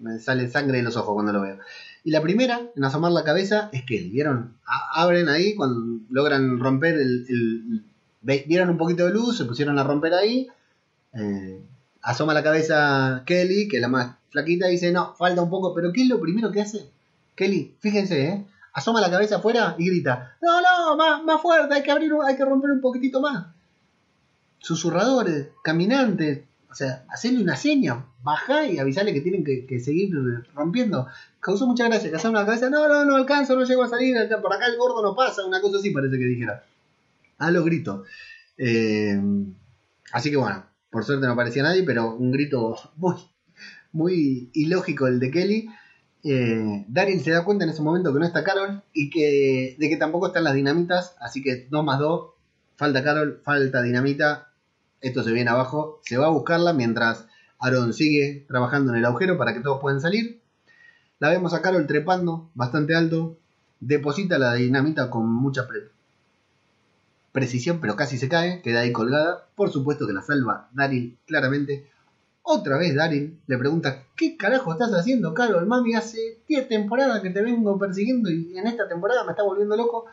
[0.00, 1.58] Me sale sangre de los ojos cuando lo veo.
[2.04, 4.54] Y la primera, en asomar la cabeza, es que, ¿vieron?
[4.64, 5.56] abren ahí,
[6.08, 7.82] logran romper el,
[8.22, 10.48] Vieron un poquito de luz, se pusieron a romper ahí.
[11.18, 11.60] Eh,
[12.02, 15.74] asoma la cabeza Kelly, que es la más flaquita, y dice, no, falta un poco,
[15.74, 16.90] pero ¿qué es lo primero que hace?
[17.34, 18.46] Kelly, fíjense, ¿eh?
[18.72, 22.36] Asoma la cabeza afuera y grita, no, no, más, más fuerte, hay que abrir, hay
[22.36, 23.46] que romper un poquitito más.
[24.58, 30.10] Susurradores, caminantes, o sea, hacerle una seña, baja y avisarle que tienen que, seguir
[30.54, 31.06] rompiendo.
[31.40, 34.16] Causó mucha gracia, que asoma la cabeza, no, no, no alcanzo, no llego a salir,
[34.42, 36.64] por acá el gordo no pasa, una cosa así parece que dijera.
[37.38, 38.06] A los gritos.
[38.58, 39.18] Eh,
[40.12, 40.64] así que bueno,
[40.98, 43.14] por suerte no aparecía nadie, pero un grito muy,
[43.92, 45.70] muy ilógico el de Kelly.
[46.24, 49.88] Eh, Daryl se da cuenta en ese momento que no está Carol y que de
[49.88, 52.30] que tampoco están las dinamitas, así que 2 más 2,
[52.74, 54.48] falta Carol, falta dinamita,
[55.00, 57.26] esto se viene abajo, se va a buscarla mientras
[57.60, 60.40] Aaron sigue trabajando en el agujero para que todos puedan salir.
[61.20, 63.38] La vemos a Carol trepando bastante alto,
[63.78, 65.68] deposita la dinamita con mucha
[67.38, 69.46] precisión, pero casi se cae, queda ahí colgada.
[69.54, 71.88] Por supuesto que la salva Daryl claramente.
[72.42, 75.64] Otra vez Daryl le pregunta, ¿qué carajo estás haciendo, Carol?
[75.66, 79.76] Mami, hace 10 temporadas que te vengo persiguiendo y en esta temporada me está volviendo
[79.76, 80.06] loco.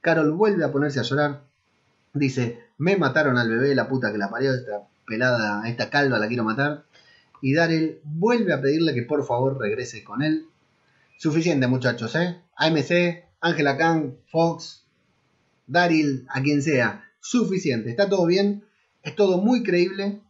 [0.00, 1.42] Carol vuelve a ponerse a llorar.
[2.12, 6.26] Dice, me mataron al bebé, la puta que la parió, esta pelada, esta calva la
[6.26, 6.84] quiero matar.
[7.40, 10.46] Y Daryl vuelve a pedirle que por favor regrese con él.
[11.18, 12.40] Suficiente muchachos, ¿eh?
[12.56, 14.83] AMC, Angela Kang, Fox,
[15.66, 18.64] Daryl, a quien sea, suficiente, está todo bien,
[19.02, 20.20] es todo muy creíble,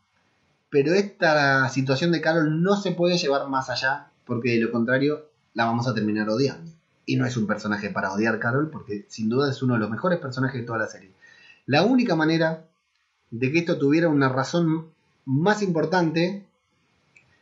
[0.71, 5.29] pero esta situación de Carol no se puede llevar más allá, porque de lo contrario
[5.55, 6.73] la vamos a terminar odiando.
[7.07, 9.91] Y no es un personaje para odiar Carol, porque sin duda es uno de los
[9.91, 11.11] mejores personajes de toda la serie.
[11.67, 12.65] La única manera
[13.31, 14.89] de que esto tuviera una razón
[15.25, 16.45] más importante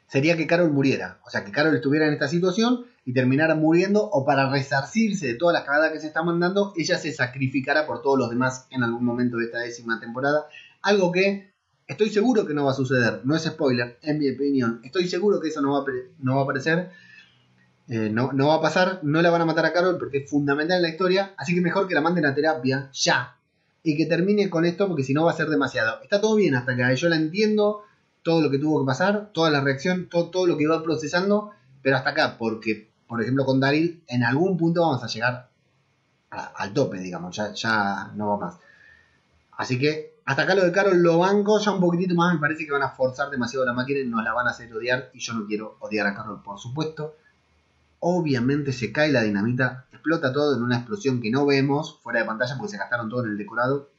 [0.09, 1.19] sería que Carol muriera.
[1.25, 5.35] O sea, que Carol estuviera en esta situación y terminara muriendo o para resarcirse de
[5.35, 8.83] todas las cagadas que se está mandando, ella se sacrificará por todos los demás en
[8.83, 10.47] algún momento de esta décima temporada.
[10.83, 11.53] Algo que
[11.87, 14.81] estoy seguro que no va a suceder, no es spoiler, en mi opinión.
[14.85, 15.85] Estoy seguro que eso no va a,
[16.21, 16.91] no va a aparecer,
[17.89, 20.31] eh, no, no va a pasar, no la van a matar a Carol porque es
[20.31, 23.37] fundamental en la historia, así que mejor que la manden a terapia ya
[23.83, 26.01] y que termine con esto porque si no va a ser demasiado.
[26.03, 27.83] Está todo bien hasta que yo la entiendo,
[28.23, 31.51] todo lo que tuvo que pasar, toda la reacción, todo, todo lo que iba procesando,
[31.83, 35.51] pero hasta acá, porque por ejemplo, con Daryl, en algún punto vamos a llegar
[36.31, 38.59] al tope, digamos, ya, ya no va más.
[39.51, 42.65] Así que hasta acá lo de Carol lo banco, ya un poquitito más me parece
[42.65, 45.19] que van a forzar demasiado la máquina y nos la van a hacer odiar y
[45.19, 47.17] yo no quiero odiar a Carol, por supuesto.
[48.01, 52.25] Obviamente se cae la dinamita, explota todo en una explosión que no vemos fuera de
[52.25, 53.91] pantalla porque se gastaron todo en el decorado.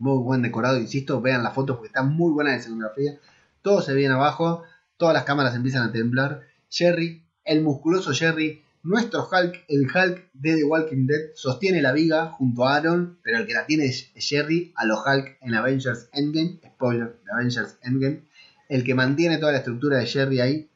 [0.00, 3.20] Muy buen decorado, insisto, vean la foto porque está muy buena de escenografía.
[3.62, 4.64] Todo se viene abajo,
[4.96, 6.42] todas las cámaras empiezan a temblar.
[6.68, 12.26] Jerry el musculoso Jerry, nuestro Hulk, el Hulk de The Walking Dead, sostiene la viga
[12.26, 16.10] junto a Aaron, pero el que la tiene es Jerry, a los Hulk en Avengers
[16.12, 18.22] Endgame, spoiler, Avengers Endgame,
[18.68, 20.68] el que mantiene toda la estructura de Jerry ahí.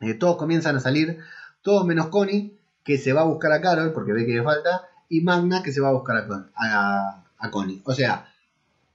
[0.00, 1.18] Eh, todos comienzan a salir,
[1.62, 4.88] todos menos Connie, que se va a buscar a Carol porque ve que le falta,
[5.08, 7.82] y Magna, que se va a buscar a, a Connie.
[7.84, 8.32] O sea,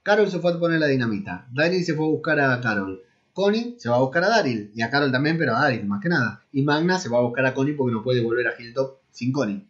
[0.02, 3.02] Carol se fue a poner la dinamita, Danny se fue a buscar a Carol,
[3.36, 6.00] Connie se va a buscar a Daryl, y a Carol también, pero a Daryl más
[6.00, 6.42] que nada.
[6.52, 9.30] Y Magna se va a buscar a Connie porque no puede volver a Hilltop sin
[9.30, 9.62] Connie.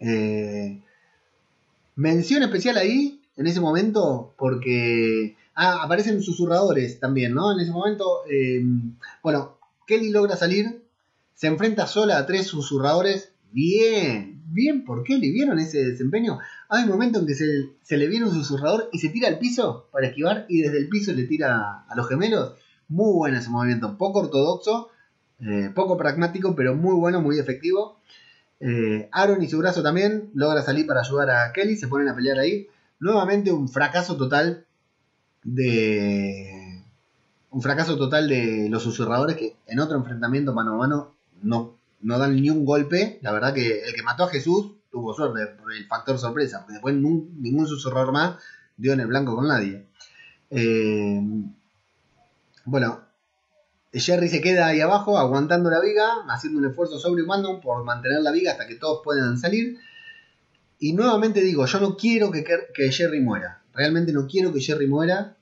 [0.00, 0.82] Eh,
[1.94, 7.52] mención especial ahí, en ese momento, porque ah, aparecen susurradores también, ¿no?
[7.52, 8.64] En ese momento, eh,
[9.22, 10.82] bueno, Kelly logra salir,
[11.34, 13.30] se enfrenta sola a tres susurradores.
[13.52, 16.38] Bien, bien por Kelly, ¿vieron ese desempeño?
[16.68, 19.88] Hay un momento en que se, le viene un susurrador y se tira al piso
[19.92, 22.54] para esquivar y desde el piso le tira a los gemelos.
[22.88, 24.90] Muy bueno ese movimiento, poco ortodoxo,
[25.40, 27.98] eh, poco pragmático, pero muy bueno, muy efectivo.
[28.60, 32.14] Eh, Aaron y su brazo también logra salir para ayudar a Kelly, se ponen a
[32.14, 32.68] pelear ahí.
[33.00, 34.64] Nuevamente un fracaso total
[35.42, 36.82] de.
[37.50, 41.76] Un fracaso total de los susurradores que en otro enfrentamiento mano a mano no,
[42.06, 43.18] no dan ni un golpe.
[43.20, 46.74] La verdad que el que mató a Jesús tuvo suerte por el factor sorpresa, porque
[46.74, 48.36] después ningún susurrador más
[48.76, 49.86] dio en el blanco con nadie.
[50.50, 51.20] Eh,
[52.64, 53.00] bueno,
[53.92, 58.30] Jerry se queda ahí abajo aguantando la viga, haciendo un esfuerzo sobrehumano por mantener la
[58.30, 59.76] viga hasta que todos puedan salir.
[60.78, 63.62] Y nuevamente digo, yo no quiero que, que Jerry muera.
[63.74, 65.36] Realmente no quiero que Jerry muera.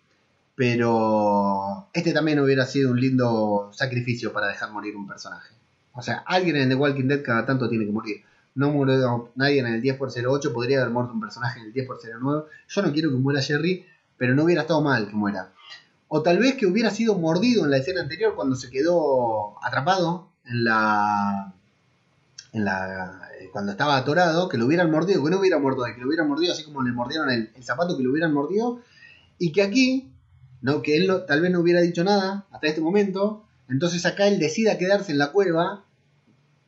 [0.57, 5.53] Pero este también hubiera sido un lindo sacrificio para dejar morir un personaje.
[5.95, 8.25] O sea, alguien en The Walking Dead cada tanto tiene que morir
[8.55, 11.73] no murió nadie en el 10 x 08, podría haber muerto un personaje en el
[11.73, 12.45] 10 x 09.
[12.69, 13.85] Yo no quiero que muera Jerry,
[14.17, 15.53] pero no hubiera estado mal que muera.
[16.09, 20.29] O tal vez que hubiera sido mordido en la escena anterior cuando se quedó atrapado
[20.45, 21.55] en la.
[22.53, 26.01] En la eh, cuando estaba atorado, que lo hubieran mordido, que no hubiera muerto, que
[26.01, 28.81] lo hubieran mordido así como le mordieron el, zapato, que lo hubieran mordido.
[29.39, 30.13] Y que aquí
[30.63, 30.81] ¿no?
[30.81, 33.45] que él tal vez no hubiera dicho nada hasta este momento.
[33.69, 35.84] Entonces acá él decida quedarse en la cueva,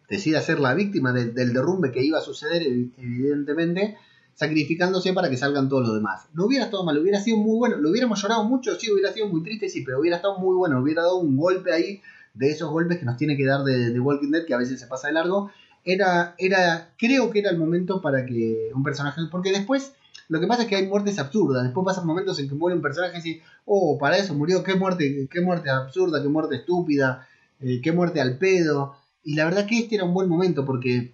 [0.08, 3.96] decide ser la víctima del derrumbe que iba a suceder, evidentemente,
[4.34, 6.28] sacrificándose para que salgan todos los demás.
[6.34, 9.28] No hubiera estado mal, hubiera sido muy bueno, lo hubiéramos llorado mucho, sí, hubiera sido
[9.28, 12.02] muy triste, sí, pero hubiera estado muy bueno, hubiera dado un golpe ahí
[12.34, 14.86] de esos golpes que nos tiene que dar de, Walking Dead, que a veces se
[14.86, 15.50] pasa de largo.
[15.84, 19.94] Era, era, creo que era el momento para que un personaje, porque después
[20.28, 21.64] lo que pasa es que hay muertes absurdas.
[21.64, 24.74] Después pasan momentos en que muere un personaje y dice, oh, para eso murió, qué
[24.74, 27.26] muerte, qué muerte absurda, qué muerte estúpida,
[27.60, 28.96] eh, qué muerte al pedo.
[29.26, 31.12] Y la verdad que este era un buen momento porque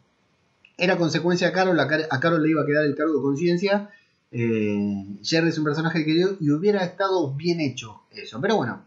[0.77, 3.89] era consecuencia de Carol, a, Carol le iba a quedar el cargo de conciencia.
[4.31, 8.39] Eh, Jerry es un personaje querido y hubiera estado bien hecho eso.
[8.39, 8.85] Pero bueno,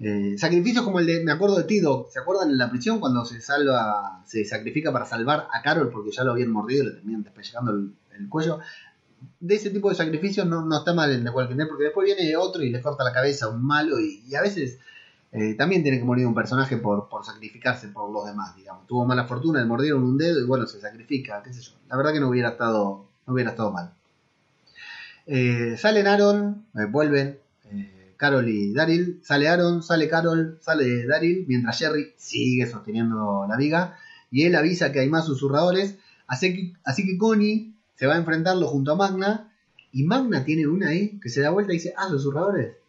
[0.00, 3.24] eh, sacrificios como el de, me acuerdo de Tido, ¿se acuerdan en la prisión cuando
[3.24, 6.92] se salva, se sacrifica para salvar a Carol porque ya lo habían mordido y le
[6.94, 8.58] terminan despellejando el, cuello?
[9.38, 12.34] De ese tipo de sacrificios no, no, está mal en The Walking porque después viene
[12.34, 14.80] otro y le corta la cabeza a un malo y a veces
[15.36, 18.86] eh, también tiene que morir un personaje por, sacrificarse por los demás, digamos.
[18.86, 21.42] Tuvo mala fortuna, le mordieron un dedo y bueno, se sacrifica.
[21.88, 23.92] La verdad que no hubiera estado, no hubiera estado mal.
[25.26, 27.40] Eh, salen Aaron, eh, vuelven
[28.16, 29.20] Carol y Daryl.
[29.24, 33.98] Sale Aaron, sale Carol, sale Daryl, mientras Jerry sigue sosteniendo la viga.
[34.30, 35.96] Y él avisa que hay más susurradores.
[36.28, 39.52] Así que, así que Connie se va a enfrentarlo junto a Magna.
[39.90, 42.83] Y Magna tiene una ahí que se da vuelta y dice, ah, susurradores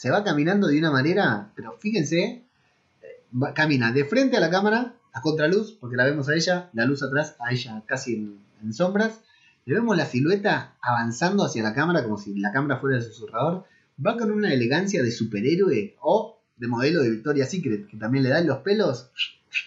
[0.00, 2.46] se va caminando de una manera, pero fíjense,
[3.54, 7.02] camina de frente a la cámara, a contraluz, porque la vemos a ella, la luz
[7.02, 8.14] atrás, a ella casi
[8.62, 9.20] en, sombras.
[9.66, 13.66] Le vemos la silueta avanzando hacia la cámara como si la cámara fuera el susurrador.
[14.04, 18.30] Va con una elegancia de superhéroe o de modelo de Victoria's Secret, que también le
[18.30, 19.10] dan los pelos,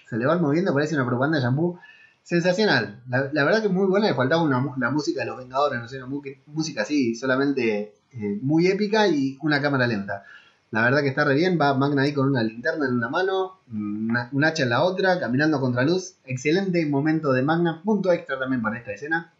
[0.09, 1.77] se le van moviendo, parece una propaganda de.
[2.23, 3.03] Sensacional.
[3.07, 6.01] La, verdad que muy buena, le faltaba una, la música de los Vengadores, no sé,
[6.01, 10.23] una música así, solamente eh, muy épica y una cámara lenta.
[10.71, 13.59] La verdad que está re bien, va Magna ahí con una linterna en una mano,
[13.71, 16.15] un hacha en la otra, caminando contra luz.
[16.25, 19.31] Excelente momento de Magna, punto extra también para esta escena.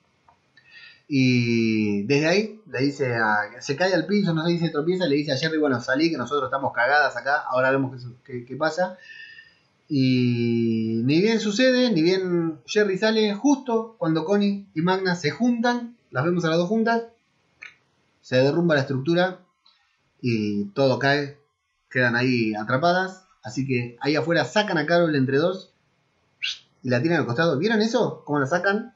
[1.07, 5.07] Y desde ahí le dice a, se cae al piso, no sé si se tropieza,
[5.07, 8.55] le dice a Jerry, bueno, salí, que nosotros estamos cagadas acá, ahora vemos qué, qué
[8.55, 8.97] pasa.
[9.89, 15.97] Y ni bien sucede, ni bien Jerry sale, justo cuando Connie y Magna se juntan,
[16.11, 17.03] las vemos a las dos juntas,
[18.23, 19.41] se derrumba la estructura
[20.21, 21.37] y todo cae,
[21.91, 23.25] quedan ahí atrapadas.
[23.43, 25.73] Así que ahí afuera sacan a Carol entre dos
[26.81, 27.59] y la tiran al costado.
[27.59, 28.23] ¿Vieron eso?
[28.25, 28.95] ¿Cómo la sacan?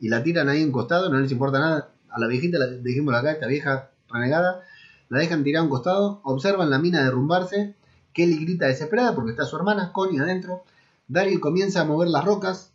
[0.00, 1.90] Y la tiran ahí en costado, no les importa nada.
[2.10, 4.62] A la viejita la dijimos acá, esta vieja renegada,
[5.08, 7.76] la dejan tirada a un costado, observan la mina derrumbarse.
[8.12, 10.64] Kelly grita desesperada porque está su hermana, Connie, adentro.
[11.06, 12.72] Daryl comienza a mover las rocas,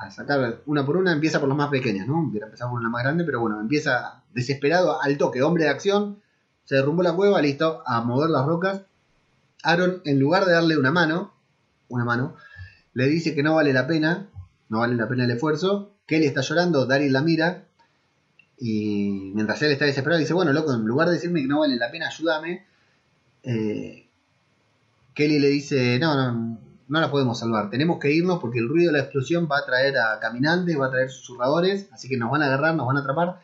[0.00, 2.22] a sacar una por una, empieza por las más pequeñas, ¿no?
[2.22, 6.20] Hubiera empezado por una más grande, pero bueno, empieza desesperado al toque, hombre de acción,
[6.64, 8.82] se derrumbó la cueva, listo, a mover las rocas.
[9.62, 11.34] Aaron, en lugar de darle una mano,
[11.88, 12.34] una mano,
[12.94, 14.28] le dice que no vale la pena,
[14.70, 15.92] no vale la pena el esfuerzo.
[16.06, 17.64] Kelly está llorando, Daryl la mira,
[18.58, 21.76] y mientras él está desesperado, dice, bueno, loco, en lugar de decirme que no vale
[21.76, 22.64] la pena, ayúdame.
[23.42, 24.06] Eh,
[25.12, 26.58] Kelly le dice, no, no,
[26.90, 27.70] no la podemos salvar.
[27.70, 30.86] Tenemos que irnos porque el ruido de la explosión va a traer a caminantes, va
[30.86, 33.40] a traer susurradores, así que nos van a agarrar, nos van a atrapar.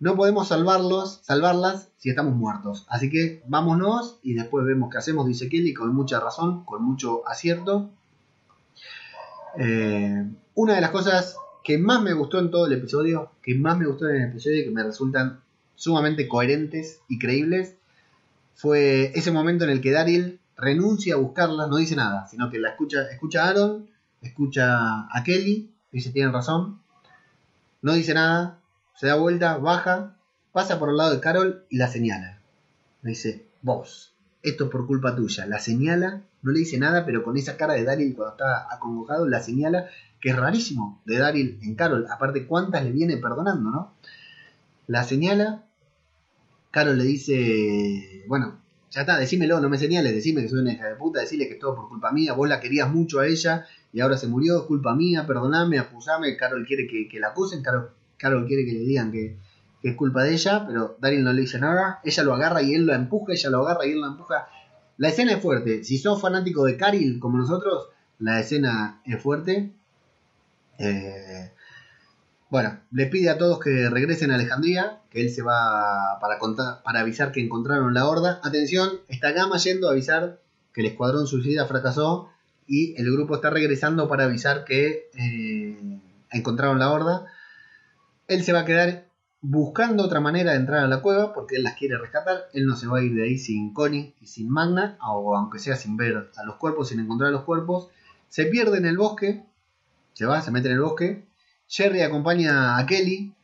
[0.00, 2.84] No podemos salvarlos, salvarlas si estamos muertos.
[2.90, 7.26] Así que vámonos y después vemos qué hacemos, dice Kelly, con mucha razón, con mucho
[7.26, 7.88] acierto.
[9.58, 13.78] Eh, una de las cosas que más me gustó en todo el episodio, que más
[13.78, 15.40] me gustó en el episodio y que me resultan
[15.74, 17.76] sumamente coherentes y creíbles,
[18.54, 22.58] fue ese momento en el que Daryl renuncia a buscarla, no dice nada, sino que
[22.58, 23.86] la escucha, escucha a Aaron,
[24.22, 26.80] escucha a Kelly, dice tienen razón,
[27.82, 28.58] no dice nada,
[28.94, 30.16] se da vuelta, baja,
[30.52, 32.38] pasa por el lado de Carol y la señala.
[33.02, 35.46] Le dice, vos, esto es por culpa tuya.
[35.46, 39.26] La señala, no le dice nada, pero con esa cara de Daryl cuando está acongojado,
[39.26, 39.88] la señala,
[40.20, 42.06] que es rarísimo de Daryl en Carol.
[42.10, 43.94] Aparte, cuántas le viene perdonando, ¿no?
[44.86, 45.64] La señala,
[46.70, 48.60] Carol le dice, bueno,
[48.94, 51.54] ya está, decímelo, no me señales, decime que soy una hija de puta, decirle que
[51.54, 54.58] es todo por culpa mía, vos la querías mucho a ella y ahora se murió,
[54.58, 58.80] es culpa mía, perdoname, acusame, Carol quiere que, la acusen, Carol, Carol, quiere que le
[58.80, 59.36] digan que,
[59.82, 62.86] es culpa de ella, pero Daryl no le dice nada, ella lo agarra y él
[62.86, 64.48] lo empuja, ella lo agarra y él lo empuja.
[64.96, 69.72] La escena es fuerte, si sos fanático de Caril como nosotros, la escena es fuerte.
[70.78, 71.52] Eh,
[72.50, 77.32] bueno, le pide a todos que regresen a Alejandría, que él se va para, avisar
[77.32, 78.40] que encontraron la horda.
[78.42, 80.40] Atención, está Gama yendo a avisar
[80.72, 82.30] que el escuadrón suicida fracasó
[82.66, 87.26] y el grupo está regresando para avisar que eh, encontraron la horda.
[88.28, 89.06] Él se va a quedar
[89.46, 92.48] buscando otra manera de entrar a la cueva porque él las quiere rescatar.
[92.54, 95.58] Él no se va a ir de ahí sin Connie y sin Magna, o aunque
[95.58, 97.88] sea sin ver a los cuerpos, sin encontrar a los cuerpos.
[98.28, 99.44] Se pierde en el bosque,
[100.14, 101.26] se va, se mete en el bosque.
[101.76, 103.34] Jerry acompaña a Kelly.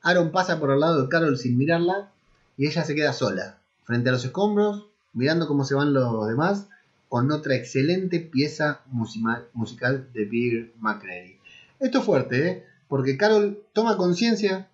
[0.00, 2.10] Aaron pasa por al lado de Carol sin mirarla
[2.56, 6.68] y ella se queda sola, frente a los escombros, mirando cómo se van los demás,
[7.10, 11.36] con otra excelente pieza musical de Beer McCready.
[11.78, 12.64] Esto es fuerte, ¿eh?
[12.88, 14.68] porque Carol toma conciencia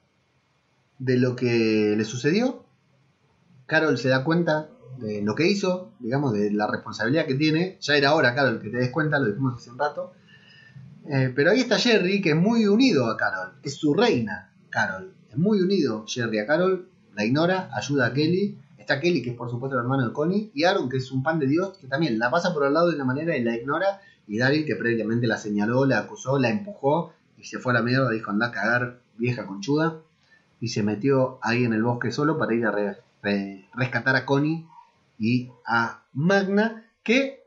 [1.01, 2.65] de lo que le sucedió.
[3.67, 7.79] Carol se da cuenta de lo que hizo, digamos, de la responsabilidad que tiene.
[7.81, 10.13] Ya era hora, Carol, que te des cuenta, lo dijimos hace un rato.
[11.09, 13.55] Eh, pero ahí está Jerry, que es muy unido a Carol.
[13.63, 15.15] Es su reina, Carol.
[15.31, 16.89] Es muy unido Jerry a Carol.
[17.15, 18.59] La ignora, ayuda a Kelly.
[18.79, 20.51] Está Kelly, que es por supuesto el hermano de Connie.
[20.55, 22.89] Y Aaron, que es un pan de Dios, que también la pasa por al lado
[22.89, 24.01] de una manera y la ignora.
[24.27, 27.83] Y Daryl, que previamente la señaló, la acusó, la empujó y se fue a la
[27.83, 28.11] mierda.
[28.11, 29.99] Dijo, anda a cagar, vieja conchuda.
[30.61, 32.97] Y se metió ahí en el bosque solo para ir a
[33.75, 34.67] rescatar a Connie
[35.19, 37.45] y a Magna, que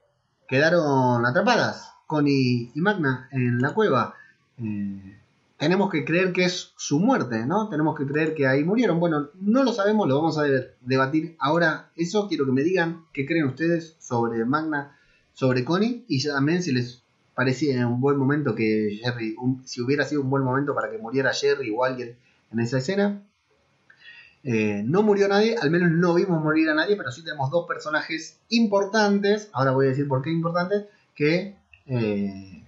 [0.47, 4.15] quedaron atrapadas Connie y Magna en la cueva.
[4.57, 5.17] Eh,
[5.57, 7.69] tenemos que creer que es su muerte, ¿no?
[7.69, 8.99] Tenemos que creer que ahí murieron.
[8.99, 10.43] Bueno, no lo sabemos, lo vamos a
[10.81, 11.91] debatir ahora.
[11.95, 14.97] Eso quiero que me digan qué creen ustedes sobre Magna,
[15.33, 17.03] sobre Connie, y también si les
[17.35, 19.35] parecía un buen momento que Jerry,
[19.65, 22.15] si hubiera sido un buen momento para que muriera Jerry o alguien
[22.51, 23.21] en esa escena.
[24.43, 27.65] Eh, no murió nadie, al menos no vimos morir a nadie, pero sí tenemos dos
[27.67, 30.85] personajes importantes, ahora voy a decir por qué importantes,
[31.15, 31.55] que
[31.87, 32.63] eh,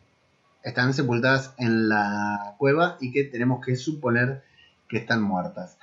[0.64, 4.44] están sepultadas en la cueva y que tenemos que suponer
[4.88, 5.78] que están muertas.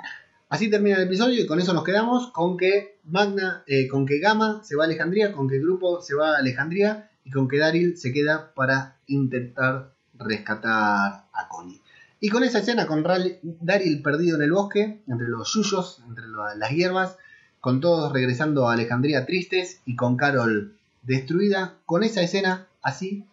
[0.49, 4.21] Así termina el episodio y con eso nos quedamos con que Magna, eh, con que
[4.21, 7.59] Gamma se va a Alejandría, con que grupo se va a Alejandría y con que
[7.59, 11.81] Daryl se queda para intentar rescatar a Connie.
[12.21, 16.25] Y con esa escena, con Daryl perdido en el bosque, entre los yuyos, entre
[16.57, 17.17] las hierbas,
[17.61, 23.25] con todos regresando a Alejandría tristes y con Carol destruida, con esa escena Así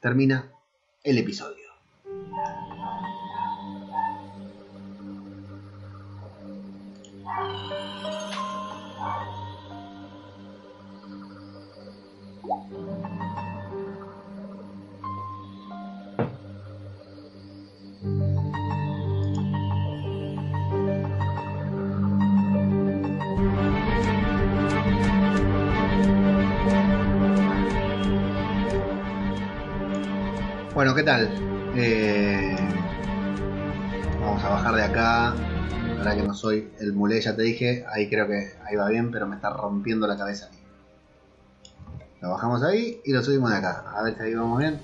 [0.00, 0.52] termina
[1.02, 1.70] el episodio.
[30.72, 31.28] Bueno, ¿qué tal?
[31.74, 32.56] Eh,
[34.20, 35.34] vamos a bajar de acá.
[35.98, 37.84] Ahora que no soy el mulé, ya te dije.
[37.92, 40.48] Ahí creo que ahí va bien, pero me está rompiendo la cabeza.
[42.20, 43.84] Lo bajamos ahí y lo subimos de acá.
[43.96, 44.78] A ver si ahí vamos bien.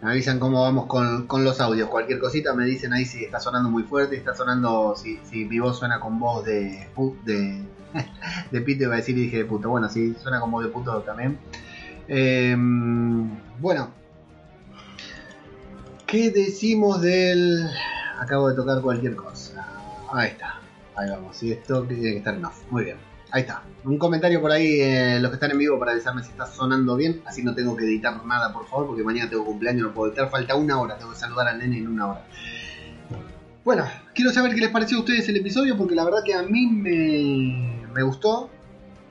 [0.00, 1.88] Me avisan cómo vamos con, los audios.
[1.88, 5.58] Cualquier cosita me dicen ahí si está sonando muy fuerte, está sonando, si, si mi
[5.58, 6.86] voz suena con voz de,
[7.24, 7.64] de,
[8.52, 9.70] de pito, iba a decir y dije de puto.
[9.70, 11.36] Bueno, si suena con voz de puto también.
[12.06, 12.56] Eh,
[13.58, 14.01] bueno,
[16.12, 17.70] ¿Qué decimos del.?
[18.20, 19.66] Acabo de tocar cualquier cosa.
[20.12, 20.60] Ahí está.
[20.94, 21.42] Ahí vamos.
[21.42, 22.70] Y esto tiene que estar en off.
[22.70, 22.98] Muy bien.
[23.30, 23.62] Ahí está.
[23.84, 26.96] Un comentario por ahí, eh, los que están en vivo, para avisarme si está sonando
[26.96, 27.22] bien.
[27.24, 30.28] Así no tengo que editar nada, por favor, porque mañana tengo cumpleaños, no puedo editar.
[30.28, 32.26] Falta una hora, tengo que saludar al nene en una hora.
[33.64, 36.42] Bueno, quiero saber qué les pareció a ustedes el episodio, porque la verdad que a
[36.42, 38.50] mí me, me gustó.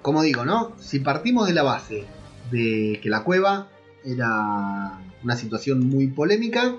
[0.04, 0.74] Como digo, ¿no?
[0.78, 2.06] Si partimos de la base
[2.52, 3.70] de que la cueva
[4.06, 6.76] era una situación muy polémica,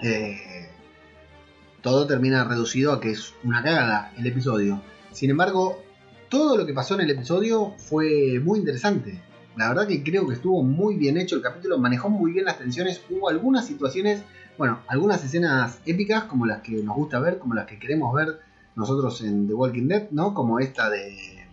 [0.00, 0.68] eh,
[1.82, 4.80] todo termina reducido a que es una cagada el episodio.
[5.12, 5.82] Sin embargo,
[6.28, 9.20] todo lo que pasó en el episodio fue muy interesante.
[9.56, 12.58] La verdad que creo que estuvo muy bien hecho el capítulo, manejó muy bien las
[12.58, 13.02] tensiones.
[13.10, 14.22] Hubo algunas situaciones,
[14.56, 18.40] bueno, algunas escenas épicas como las que nos gusta ver, como las que queremos ver
[18.76, 20.34] nosotros en The Walking Dead, ¿no?
[20.34, 21.46] Como esta de,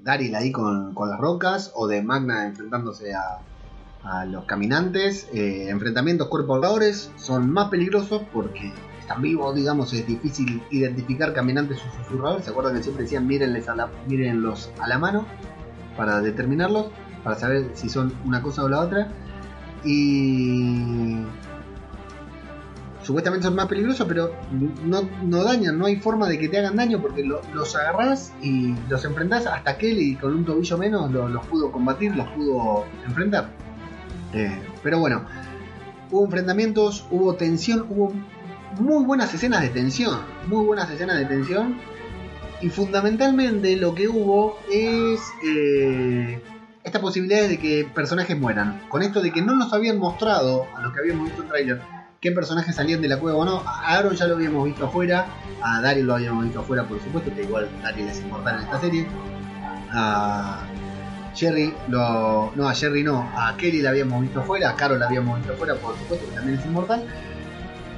[0.00, 3.40] Daryl ahí con las rocas o de Magna enfrentándose a,
[4.08, 5.28] a los caminantes.
[5.32, 6.80] Eh, enfrentamientos cuerpo a
[7.16, 12.44] son más peligrosos porque están vivos, digamos, es difícil identificar caminantes o susurradores.
[12.44, 15.26] ¿Se acuerdan que siempre decían mírenles a la, mírenlos a la mano
[15.96, 16.86] para determinarlos,
[17.22, 19.08] para saber si son una cosa o la otra?
[19.84, 21.18] Y
[23.02, 27.00] supuestamente son más peligrosos, pero no, dañan, no hay forma de que te hagan daño
[27.00, 31.70] porque los agarras y los enfrentás hasta que él con un tobillo menos los pudo
[31.70, 33.67] combatir, los pudo enfrentar.
[34.32, 35.24] Eh, pero bueno,
[36.10, 38.12] hubo enfrentamientos, hubo tensión, hubo
[38.78, 41.78] muy buenas escenas de tensión, muy buenas escenas de tensión.
[42.60, 46.42] Y fundamentalmente lo que hubo es eh,
[46.82, 48.82] esta posibilidad de que personajes mueran.
[48.88, 51.80] Con esto de que no nos habían mostrado, a los que habíamos visto el trailer,
[52.20, 53.62] qué personajes salían de la cueva o no.
[53.64, 55.26] A Aaron ya lo habíamos visto afuera,
[55.62, 58.80] a Daryl lo habíamos visto afuera, por supuesto, que igual Daryl es inmortal en esta
[58.80, 59.06] serie.
[61.38, 65.06] Jerry, lo, no, a Jerry no, a Kelly la habíamos visto afuera, a Carol la
[65.06, 67.04] habíamos visto afuera, por supuesto, que también es inmortal.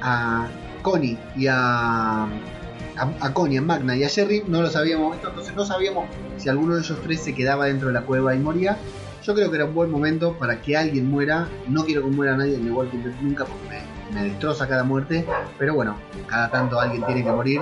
[0.03, 0.47] A
[0.83, 5.55] Connie y a, a, Connie, a Magna y a Jerry no los habíamos visto, entonces
[5.55, 6.05] no sabíamos
[6.37, 8.77] si alguno de ellos tres se quedaba dentro de la cueva y moría.
[9.23, 11.47] Yo creo que era un buen momento para que alguien muera.
[11.67, 15.25] No quiero que muera nadie en The Walking nunca porque me, me destroza cada muerte.
[15.59, 17.61] Pero bueno, cada tanto alguien tiene que morir.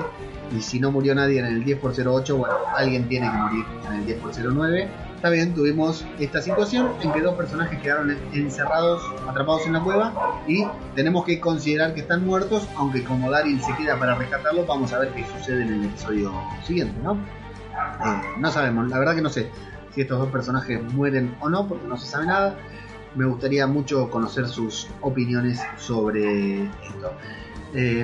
[0.58, 4.22] Y si no murió nadie en el 10x08, bueno, alguien tiene que morir en el
[4.22, 4.88] 10x09.
[5.20, 10.42] Está bien, tuvimos esta situación en que dos personajes quedaron encerrados, atrapados en la cueva.
[10.48, 10.66] Y
[10.96, 12.70] tenemos que considerar que están muertos.
[12.78, 16.32] Aunque como Daryl se queda para rescatarlos, vamos a ver qué sucede en el episodio
[16.66, 17.16] siguiente, ¿no?
[17.16, 19.50] Eh, no sabemos, la verdad que no sé
[19.94, 22.56] si estos dos personajes mueren o no, porque no se sabe nada.
[23.14, 27.12] Me gustaría mucho conocer sus opiniones sobre esto.
[27.74, 28.04] Eh,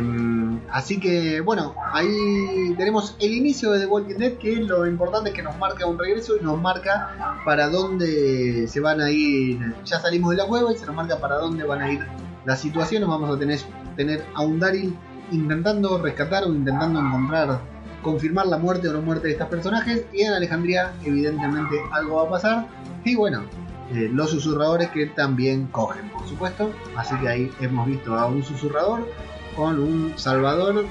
[0.69, 5.35] así que bueno, ahí tenemos el inicio de The Walking Dead, que lo importante es
[5.35, 9.59] que nos marca un regreso y nos marca para dónde se van a ir.
[9.85, 12.05] Ya salimos de la cueva y se nos marca para dónde van a ir
[12.45, 13.09] las situaciones.
[13.09, 13.59] Vamos a tener,
[13.95, 14.95] tener a un Daryl
[15.31, 17.59] intentando rescatar o intentando encontrar
[18.05, 20.05] confirmar la muerte o no muerte de estos personajes.
[20.13, 22.67] Y en Alejandría, evidentemente, algo va a pasar.
[23.03, 23.43] Y bueno,
[23.91, 26.71] eh, los susurradores que también cogen, por supuesto.
[26.95, 29.07] Así que ahí hemos visto a un susurrador
[29.55, 30.85] con un salvador,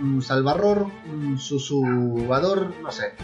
[0.00, 3.14] un, salvador, un susurrador, no sé,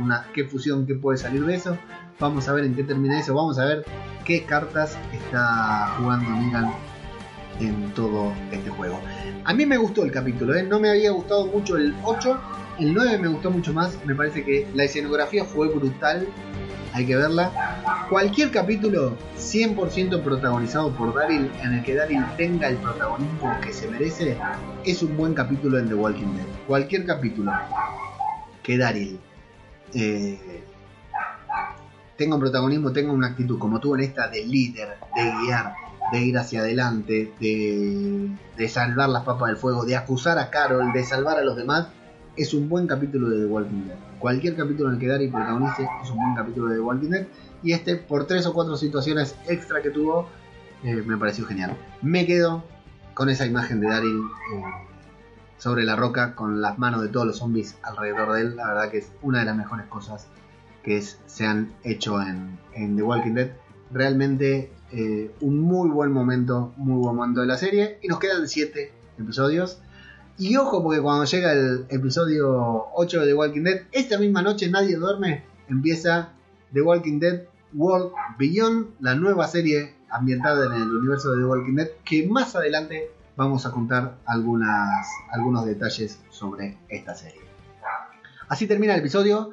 [0.00, 1.76] una, qué fusión que puede salir de eso.
[2.18, 3.34] Vamos a ver en qué termina eso.
[3.34, 3.84] Vamos a ver
[4.24, 6.72] qué cartas está jugando Negan
[7.58, 9.00] en todo este juego.
[9.44, 10.62] A mí me gustó el capítulo, ¿eh?
[10.62, 12.40] no me había gustado mucho el 8,
[12.78, 16.26] el 9 me gustó mucho más, me parece que la escenografía fue brutal,
[16.92, 18.06] hay que verla.
[18.08, 23.88] Cualquier capítulo 100% protagonizado por Daryl, en el que Daryl tenga el protagonismo que se
[23.88, 24.36] merece,
[24.84, 26.46] es un buen capítulo en The Walking Dead.
[26.66, 27.52] Cualquier capítulo
[28.62, 29.18] que Daryl
[29.94, 30.62] eh,
[32.16, 35.74] tenga un protagonismo, tenga una actitud como tú en esta de líder, de guiar,
[36.12, 40.92] de ir hacia adelante, de, de, salvar las papas del fuego, de acusar a Carol,
[40.92, 41.88] de salvar a los demás,
[42.36, 44.09] es un buen capítulo de The Walking Dead.
[44.20, 47.26] Cualquier capítulo en el que Daryl protagonice es un buen capítulo de The Walking Dead.
[47.62, 50.28] Y este, por tres o cuatro situaciones extra que tuvo,
[50.84, 51.74] eh, me pareció genial.
[52.02, 52.62] Me quedo
[53.14, 54.62] con esa imagen de Daryl eh,
[55.56, 58.56] sobre la roca, con las manos de todos los zombies alrededor de él.
[58.56, 60.26] La verdad que es una de las mejores cosas
[60.82, 63.52] que se han hecho en, en The Walking Dead.
[63.90, 67.98] Realmente eh, un muy buen momento, muy buen momento de la serie.
[68.02, 69.80] Y nos quedan 7 episodios.
[70.40, 74.70] Y ojo, porque cuando llega el episodio 8 de The Walking Dead, esta misma noche
[74.70, 76.30] nadie duerme, empieza
[76.72, 77.42] The Walking Dead
[77.74, 82.56] World Beyond, la nueva serie ambientada en el universo de The Walking Dead, que más
[82.56, 87.42] adelante vamos a contar algunas, algunos detalles sobre esta serie.
[88.48, 89.50] Así termina el episodio.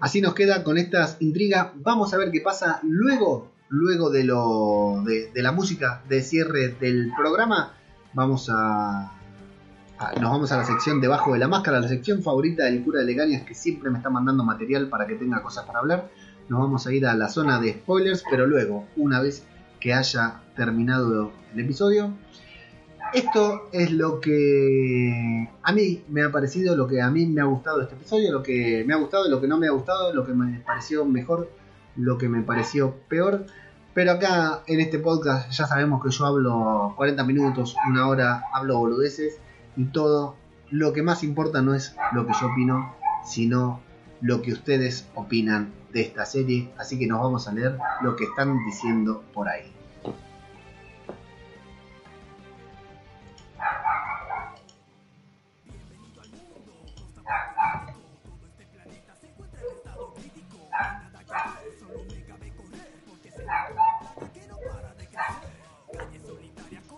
[0.00, 1.68] Así nos queda con estas intrigas.
[1.76, 7.12] Vamos a ver qué pasa luego luego de, lo, de, la música de cierre del
[7.16, 7.74] programa,
[8.14, 9.12] vamos a,
[10.20, 13.06] nos vamos a la sección debajo de la máscara, la sección favorita del cura de
[13.06, 16.08] Legañas que siempre me está mandando material para que tenga cosas para hablar.
[16.48, 19.44] Nos vamos a ir a la zona de spoilers, pero luego, una vez
[19.78, 22.12] que haya terminado el episodio,
[23.12, 27.44] esto es lo que a mí me ha parecido, lo que a mí me ha
[27.44, 30.24] gustado este episodio, lo que me ha gustado, lo que no me ha gustado, lo
[30.24, 31.50] que me pareció mejor,
[31.96, 33.44] lo que me pareció peor.
[33.92, 38.78] Pero acá en este podcast ya sabemos que yo hablo 40 minutos, una hora, hablo
[38.78, 39.38] boludeces
[39.76, 40.36] y todo.
[40.70, 42.94] Lo que más importa no es lo que yo opino,
[43.24, 43.80] sino
[44.20, 46.70] lo que ustedes opinan de esta serie.
[46.78, 49.72] Así que nos vamos a leer lo que están diciendo por ahí.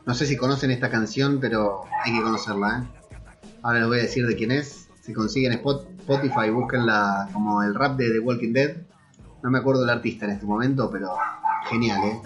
[0.05, 2.80] No sé si conocen esta canción, pero hay que conocerla.
[2.80, 3.16] ¿eh?
[3.62, 4.88] Ahora les voy a decir de quién es.
[5.03, 8.76] Si consiguen Spotify, búsquenla como el rap de The Walking Dead.
[9.42, 11.16] No me acuerdo del artista en este momento, pero
[11.68, 12.20] genial, ¿eh?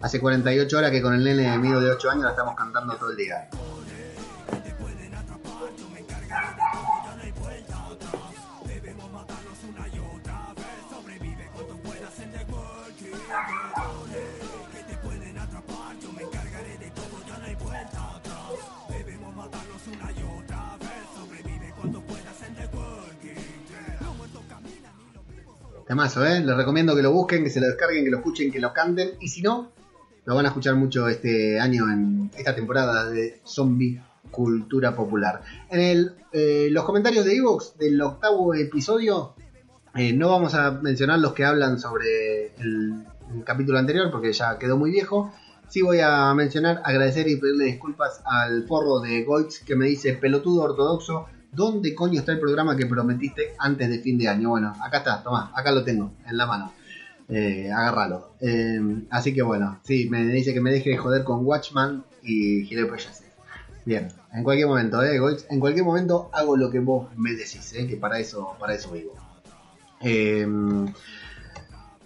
[0.00, 3.10] Hace 48 horas que con el nene mío de 8 años la estamos cantando todo
[3.10, 3.48] el día.
[25.92, 26.40] Temazo, ¿eh?
[26.40, 29.10] Les recomiendo que lo busquen, que se lo descarguen, que lo escuchen, que lo canten.
[29.20, 29.72] Y si no,
[30.24, 35.42] lo van a escuchar mucho este año en esta temporada de Zombie Cultura Popular.
[35.68, 39.34] En el, eh, los comentarios de Evox del octavo episodio,
[39.94, 43.04] eh, no vamos a mencionar los que hablan sobre el,
[43.44, 45.30] capítulo anterior porque ya quedó muy viejo.
[45.68, 50.14] Sí voy a mencionar, agradecer y pedirle disculpas al forro de Goitz que me dice
[50.14, 54.48] pelotudo ortodoxo ¿Dónde coño está el programa que prometiste antes de fin de año?
[54.48, 56.72] Bueno, acá está, toma, acá lo tengo, en la mano.
[57.28, 58.32] Eh, agárralo.
[58.40, 58.80] Eh,
[59.10, 62.88] así que bueno, sí, me dice que me deje de joder con Watchman y Gileo
[63.84, 65.18] Bien, en cualquier momento, eh,
[65.50, 68.92] en cualquier momento hago lo que vos me decís, eh, que para eso, para eso
[68.92, 69.14] vivo.
[70.00, 70.46] Eh,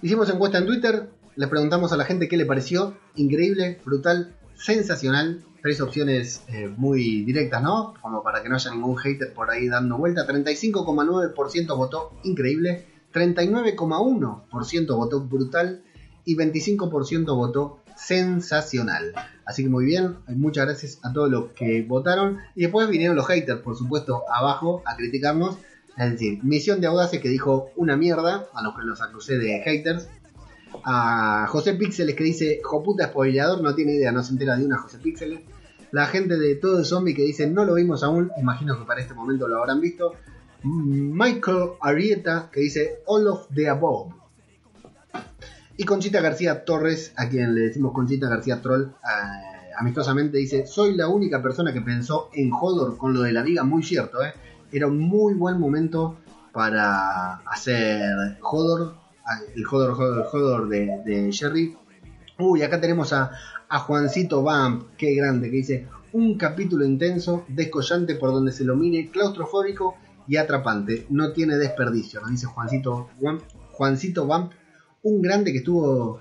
[0.02, 5.44] hicimos encuesta en Twitter, le preguntamos a la gente qué le pareció, increíble, brutal, sensacional,
[5.66, 7.94] tres opciones eh, muy directas, ¿no?
[8.00, 10.24] Como para que no haya ningún hater por ahí dando vuelta.
[10.24, 15.82] 35,9% votó increíble, 39,1% votó brutal
[16.24, 19.12] y 25% votó sensacional.
[19.44, 22.38] Así que muy bien, muchas gracias a todos los que votaron.
[22.54, 25.58] Y después vinieron los haters, por supuesto, abajo a criticarnos.
[25.98, 29.60] Es decir, Misión de Audaces que dijo una mierda, a los que los acusé de
[29.64, 30.06] haters.
[30.84, 34.78] A José Píxeles que dice, joputa spoileador, no tiene idea, no se entera de una
[34.78, 35.40] José Píxeles
[35.92, 39.00] la gente de todo el zombie que dice no lo vimos aún, imagino que para
[39.00, 40.12] este momento lo habrán visto.
[40.62, 44.12] Michael Arieta que dice all of the above.
[45.76, 50.96] Y Conchita García Torres, a quien le decimos Conchita García Troll, eh, amistosamente dice, soy
[50.96, 54.32] la única persona que pensó en Hodor con lo de la liga, muy cierto, ¿eh?
[54.72, 56.16] era un muy buen momento
[56.52, 58.94] para hacer Hodor,
[59.54, 61.76] el Hodor, Hodor, Hodor de, de Jerry.
[62.38, 63.32] Uy, acá tenemos a,
[63.68, 68.76] a Juancito Bamp, qué grande, que dice un capítulo intenso, descollante por donde se lo
[68.76, 69.96] mire, claustrofóbico
[70.28, 71.06] y atrapante.
[71.10, 73.08] No tiene desperdicio, nos dice Juancito,
[73.72, 74.52] Juancito Bamp,
[75.02, 76.20] un grande que estuvo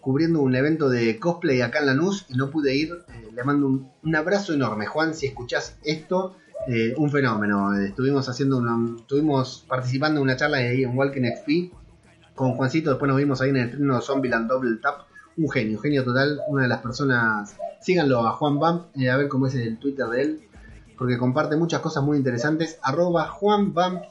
[0.00, 2.90] cubriendo un evento de cosplay acá en Lanús y no pude ir.
[3.08, 3.66] Eh, le mando
[4.02, 4.86] un, abrazo enorme.
[4.86, 6.36] Juan, si escuchás esto,
[6.66, 7.74] eh, un fenómeno.
[7.74, 11.72] Estuvimos haciendo una, estuvimos participando en una charla ahí en Walking XP
[12.34, 12.90] con Juancito.
[12.90, 16.62] Después nos vimos ahí en el estreno Zombieland Double Tap un genio, genio total, una
[16.62, 20.22] de las personas, síganlo a Juan Bamp, eh, a ver cómo es el Twitter de
[20.22, 20.40] él,
[20.98, 24.02] porque comparte muchas cosas muy interesantes, arroba Juan Bamp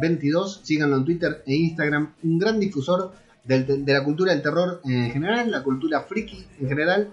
[0.00, 3.12] 22, síganlo en Twitter e Instagram, un gran difusor
[3.44, 7.10] de la cultura del terror en general, la cultura friki en general,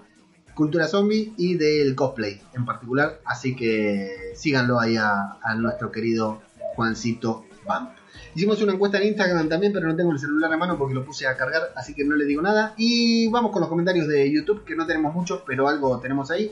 [0.54, 6.42] cultura zombie y del cosplay en particular, así que síganlo ahí a, a nuestro querido
[6.76, 7.99] Juancito Bamp.
[8.36, 11.04] Hicimos una encuesta en Instagram también, pero no tengo el celular a mano porque lo
[11.04, 12.74] puse a cargar, así que no le digo nada.
[12.78, 16.52] Y vamos con los comentarios de YouTube, que no tenemos muchos, pero algo tenemos ahí.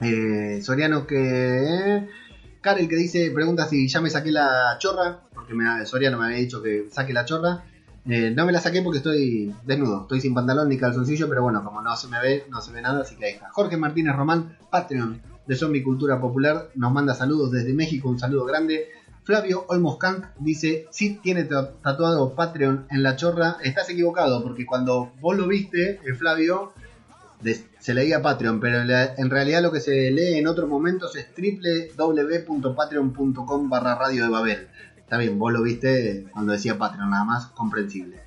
[0.00, 2.08] Eh, Soriano que...
[2.60, 6.38] Karel que dice, pregunta si ya me saqué la chorra, porque me, Soriano me había
[6.38, 7.64] dicho que saque la chorra.
[8.08, 11.64] Eh, no me la saqué porque estoy desnudo, estoy sin pantalón ni calzoncillo, pero bueno,
[11.64, 13.50] como no se me ve, no se ve nada, así que ahí está.
[13.50, 18.44] Jorge Martínez Román, Patreon de Zombie Cultura Popular, nos manda saludos desde México, un saludo
[18.44, 18.88] grande.
[19.26, 25.36] Flavio Olmoscank dice, si tiene tatuado Patreon en la chorra, estás equivocado, porque cuando vos
[25.36, 26.72] lo viste, eh, Flavio,
[27.80, 33.68] se leía Patreon, pero en realidad lo que se lee en otros momentos es www.patreon.com
[33.68, 34.68] barra radio de Babel.
[34.96, 38.20] Está bien, vos lo viste cuando decía Patreon, nada más comprensible.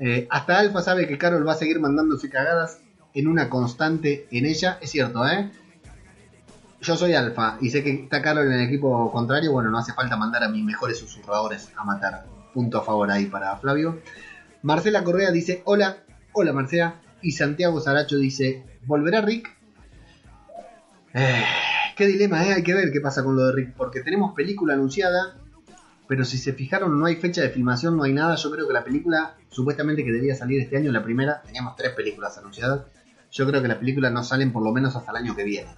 [0.00, 2.80] Eh, hasta Alfa sabe que Carol va a seguir mandándose cagadas
[3.14, 5.52] en una constante en ella, es cierto, ¿eh?
[6.82, 9.92] Yo soy alfa y sé que está Carol en el equipo contrario, bueno, no hace
[9.92, 12.26] falta mandar a mis mejores susurradores a matar.
[12.52, 14.00] Punto a favor ahí para Flavio.
[14.62, 15.98] Marcela Correa dice, hola,
[16.32, 17.00] hola Marcela.
[17.22, 19.48] Y Santiago Saracho dice, ¿volverá Rick?
[21.14, 21.44] Eh,
[21.96, 22.54] qué dilema, ¿eh?
[22.54, 25.36] Hay que ver qué pasa con lo de Rick, porque tenemos película anunciada,
[26.08, 28.34] pero si se fijaron no hay fecha de filmación, no hay nada.
[28.34, 31.92] Yo creo que la película, supuestamente que debía salir este año, la primera, teníamos tres
[31.92, 32.82] películas anunciadas.
[33.30, 35.70] Yo creo que las películas no salen por lo menos hasta el año que viene.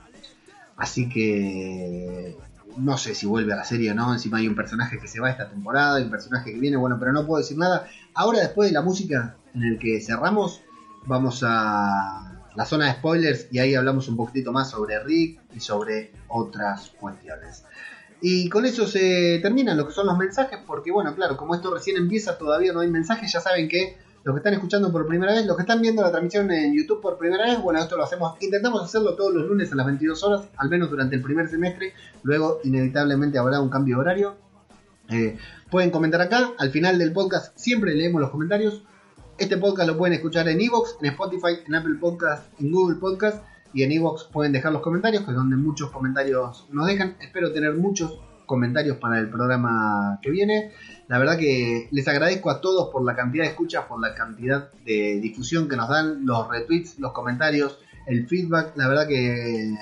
[0.76, 2.36] Así que
[2.76, 4.12] no sé si vuelve a la serie o no.
[4.12, 6.96] Encima hay un personaje que se va esta temporada, hay un personaje que viene, bueno,
[6.98, 7.86] pero no puedo decir nada.
[8.14, 10.62] Ahora, después de la música en el que cerramos,
[11.06, 15.60] vamos a la zona de spoilers y ahí hablamos un poquitito más sobre Rick y
[15.60, 17.64] sobre otras cuestiones.
[18.20, 21.74] Y con eso se terminan lo que son los mensajes, porque bueno, claro, como esto
[21.74, 25.32] recién empieza, todavía no hay mensajes, ya saben que los que están escuchando por primera
[25.32, 28.04] vez, los que están viendo la transmisión en YouTube por primera vez, bueno, esto lo
[28.04, 31.46] hacemos, intentamos hacerlo todos los lunes a las 22 horas, al menos durante el primer
[31.46, 31.92] semestre,
[32.22, 34.36] luego inevitablemente habrá un cambio de horario.
[35.10, 35.36] Eh,
[35.70, 38.82] pueden comentar acá, al final del podcast siempre leemos los comentarios.
[39.36, 43.44] Este podcast lo pueden escuchar en Evox, en Spotify, en Apple Podcast, en Google Podcast
[43.74, 47.16] y en Evox pueden dejar los comentarios, que es donde muchos comentarios nos dejan.
[47.20, 50.72] Espero tener muchos comentarios para el programa que viene.
[51.08, 54.70] La verdad que les agradezco a todos por la cantidad de escuchas, por la cantidad
[54.84, 58.76] de difusión que nos dan, los retweets, los comentarios, el feedback.
[58.76, 59.74] La verdad que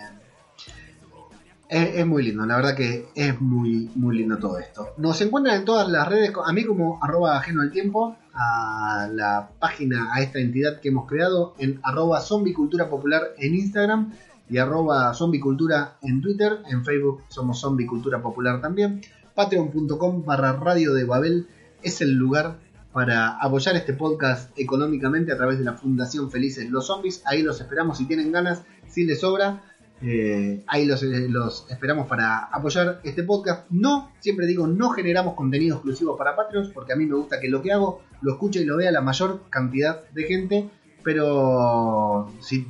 [1.68, 4.94] es, muy lindo, la verdad que es muy, muy lindo todo esto.
[4.98, 9.48] Nos encuentran en todas las redes, a mí como arroba ajeno al tiempo, a la
[9.58, 14.12] página, a esta entidad que hemos creado en arroba zombicultura popular en Instagram
[14.52, 19.00] y arroba zombicultura en Twitter, en Facebook somos zombicultura popular también.
[19.34, 21.46] Patreon.com barra radio de Babel
[21.82, 22.58] es el lugar
[22.92, 27.22] para apoyar este podcast económicamente a través de la Fundación Felices los Zombies.
[27.24, 29.62] Ahí los esperamos si tienen ganas, si les sobra
[30.04, 33.70] eh, ahí eh, los, esperamos para apoyar este podcast.
[33.70, 37.48] No, siempre digo, no generamos contenido exclusivo para Patreons, porque a mí me gusta que
[37.48, 40.70] lo que hago lo escuche y lo vea la mayor cantidad de gente.
[41.04, 42.66] Pero si,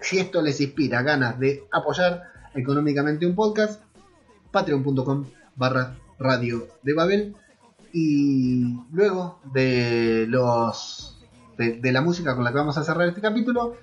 [0.00, 3.82] si esto les inspira ganas de apoyar económicamente un podcast,
[4.50, 5.26] patreon.com
[5.56, 7.36] barra radio de Babel.
[7.92, 11.14] Y luego de los
[11.56, 13.74] de la música con la que vamos a cerrar este capítulo,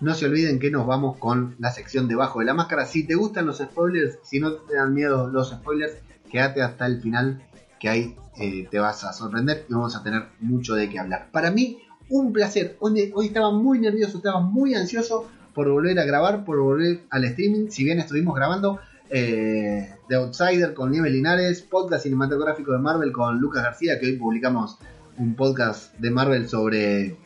[0.00, 2.84] no se olviden que nos vamos con la sección debajo de la máscara.
[2.84, 5.94] Si te gustan los spoilers, si no te dan miedo los spoilers,
[6.30, 7.42] quédate hasta el final
[7.78, 11.28] que ahí eh, te vas a sorprender y vamos a tener mucho de qué hablar.
[11.30, 11.78] Para mí,
[12.08, 12.76] un placer.
[12.80, 17.70] Hoy, estaba muy nervioso, estaba muy ansioso por volver a grabar, por volver al streaming.
[17.70, 23.38] Si bien estuvimos grabando eh, The Outsider con Nieve Linares, podcast cinematográfico de Marvel con
[23.38, 24.78] Lucas García, que hoy publicamos
[25.16, 27.16] un podcast de Marvel sobre eh,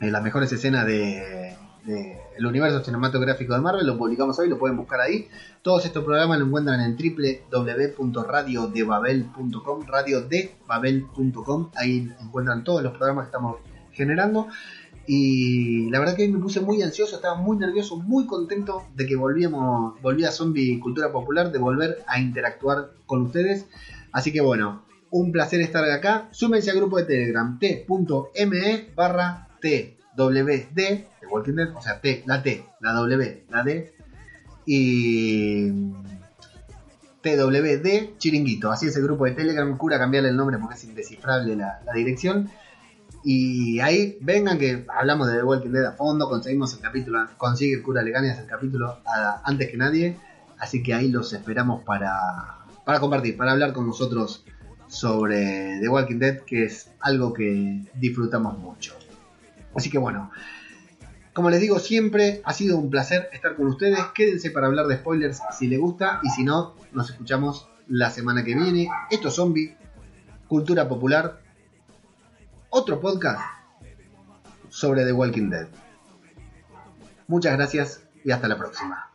[0.00, 1.54] las mejores escenas de
[2.46, 5.28] universo cinematográfico de Marvel, lo publicamos hoy, lo pueden buscar ahí.
[5.62, 13.56] Todos estos programas lo encuentran en www.radiodebabel.com, radiodebabel.com, ahí encuentran todos los programas que estamos
[13.92, 14.48] generando.
[15.06, 19.16] Y la verdad que me puse muy ansioso, estaba muy nervioso, muy contento de que
[19.16, 23.66] volvíamos, volvía Zombie Cultura Popular, de volver a interactuar con ustedes.
[24.12, 26.28] Así que bueno, un placer estar acá.
[26.30, 32.64] Súmense al grupo de Telegram t.me barra twd Walking Dead, o sea, T, la T,
[32.80, 33.92] la W, la D
[34.66, 35.70] y
[37.22, 38.70] TWD Chiringuito.
[38.70, 39.76] Así es el grupo de Telegram.
[39.76, 42.50] Cura cambiarle el nombre porque es indescifrable la, dirección.
[43.24, 47.76] Y ahí vengan que hablamos de The Walking Dead a fondo, conseguimos el capítulo, consigue
[47.76, 48.98] el cura Legañas el capítulo
[49.42, 50.18] antes que nadie.
[50.58, 54.44] Así que ahí los esperamos para, para compartir, para hablar con nosotros
[54.88, 58.94] sobre The Walking Dead, que es algo que disfrutamos mucho.
[59.74, 60.30] Así que bueno,
[61.32, 63.98] como les digo siempre, ha sido un placer estar con ustedes.
[64.14, 68.44] Quédense para hablar de spoilers si les gusta y si no, nos escuchamos la semana
[68.44, 68.88] que viene.
[69.10, 69.76] Esto es Zombie,
[70.46, 71.40] Cultura Popular,
[72.76, 73.40] otro podcast
[74.68, 75.68] sobre The Walking Dead.
[77.28, 79.13] Muchas gracias y hasta la próxima.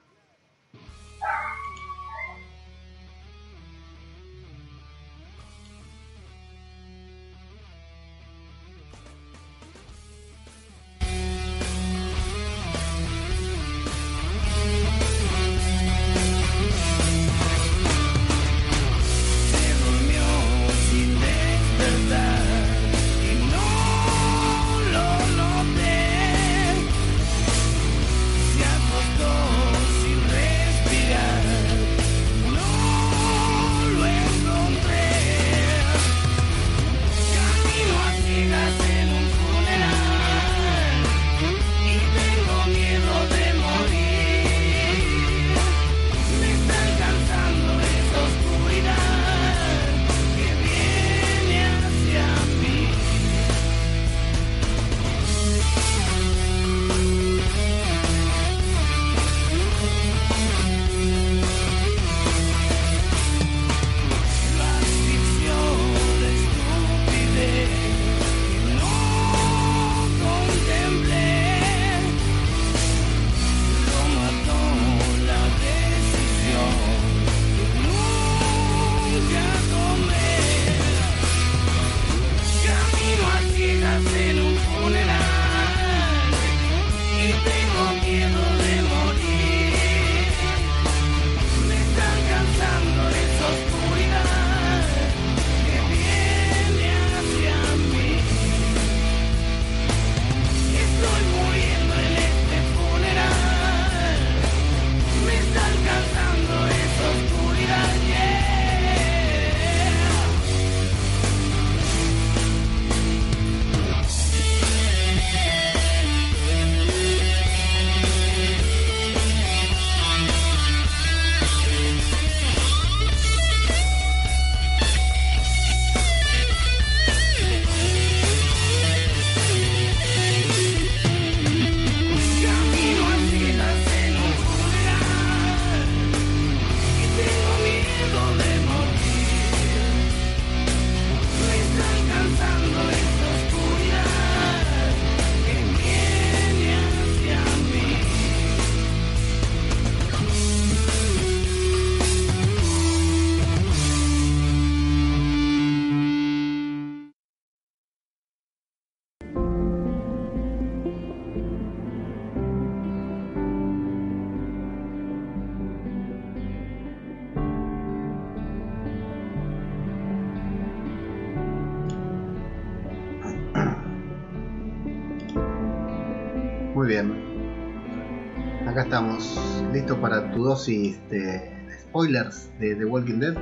[179.00, 181.42] Estamos, listos para tu dosis de
[181.84, 183.34] spoilers de The Walking Dead.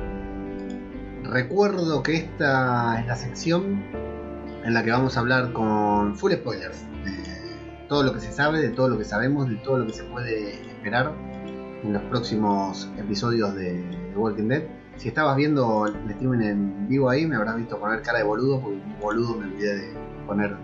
[1.24, 3.84] Recuerdo que esta es la sección
[4.64, 6.86] en la que vamos a hablar con full spoilers.
[7.04, 9.94] De todo lo que se sabe, de todo lo que sabemos, de todo lo que
[9.94, 11.12] se puede esperar
[11.84, 14.64] en los próximos episodios de The Walking Dead.
[14.98, 18.62] Si estabas viendo el streaming en vivo ahí, me habrás visto poner cara de boludo,
[18.62, 19.94] porque boludo me olvidé de
[20.28, 20.56] poner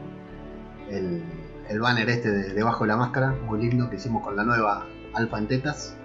[0.91, 1.23] el,
[1.69, 4.85] el banner este de, debajo de la máscara, muy lindo, que hicimos con la nueva
[5.13, 5.95] Alfa en tetas.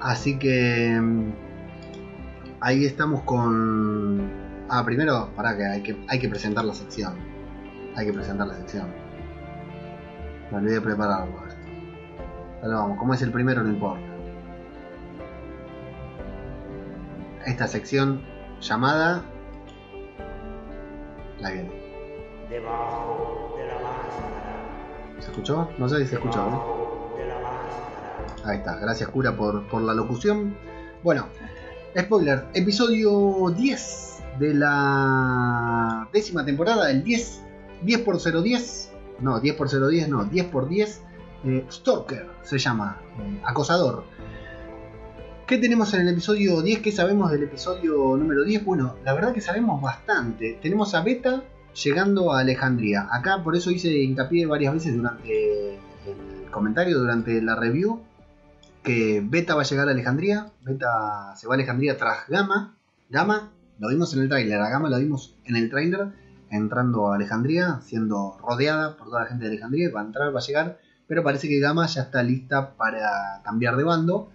[0.00, 1.32] Así que mm,
[2.60, 4.30] ahí estamos con...
[4.68, 7.14] Ah, primero, para que hay, que hay que presentar la sección.
[7.96, 8.88] Hay que presentar la sección.
[10.50, 11.42] Me olvidé de prepararlo.
[12.60, 14.06] Pero vamos, como es el primero no importa.
[17.46, 18.22] Esta sección
[18.60, 19.22] llamada...
[21.40, 21.72] La viene.
[22.48, 23.51] Debajo.
[25.22, 25.68] ¿Se escuchó?
[25.78, 26.46] No sé si se escuchó.
[26.48, 27.32] ¿eh?
[28.44, 30.56] Ahí está, gracias cura por, por la locución.
[31.04, 31.28] Bueno,
[31.96, 37.40] spoiler, episodio 10 de la décima temporada, el 10,
[37.82, 41.02] 10 por 010, no, 10 por 010, no, 10 por 10,
[41.44, 44.04] eh, Stalker se llama, eh, acosador.
[45.46, 46.80] ¿Qué tenemos en el episodio 10?
[46.80, 48.64] ¿Qué sabemos del episodio número 10?
[48.64, 50.58] Bueno, la verdad que sabemos bastante.
[50.62, 51.44] Tenemos a Beta
[51.74, 53.08] llegando a Alejandría.
[53.10, 58.02] Acá por eso hice hincapié varias veces durante el comentario, durante la review,
[58.82, 60.52] que Beta va a llegar a Alejandría.
[60.62, 62.76] Beta se va a Alejandría tras Gama.
[63.08, 66.08] Gama lo vimos en el tráiler, a Gama lo vimos en el tráiler
[66.50, 70.38] entrando a Alejandría, siendo rodeada por toda la gente de Alejandría, va a entrar, va
[70.38, 74.30] a llegar, pero parece que Gama ya está lista para cambiar de bando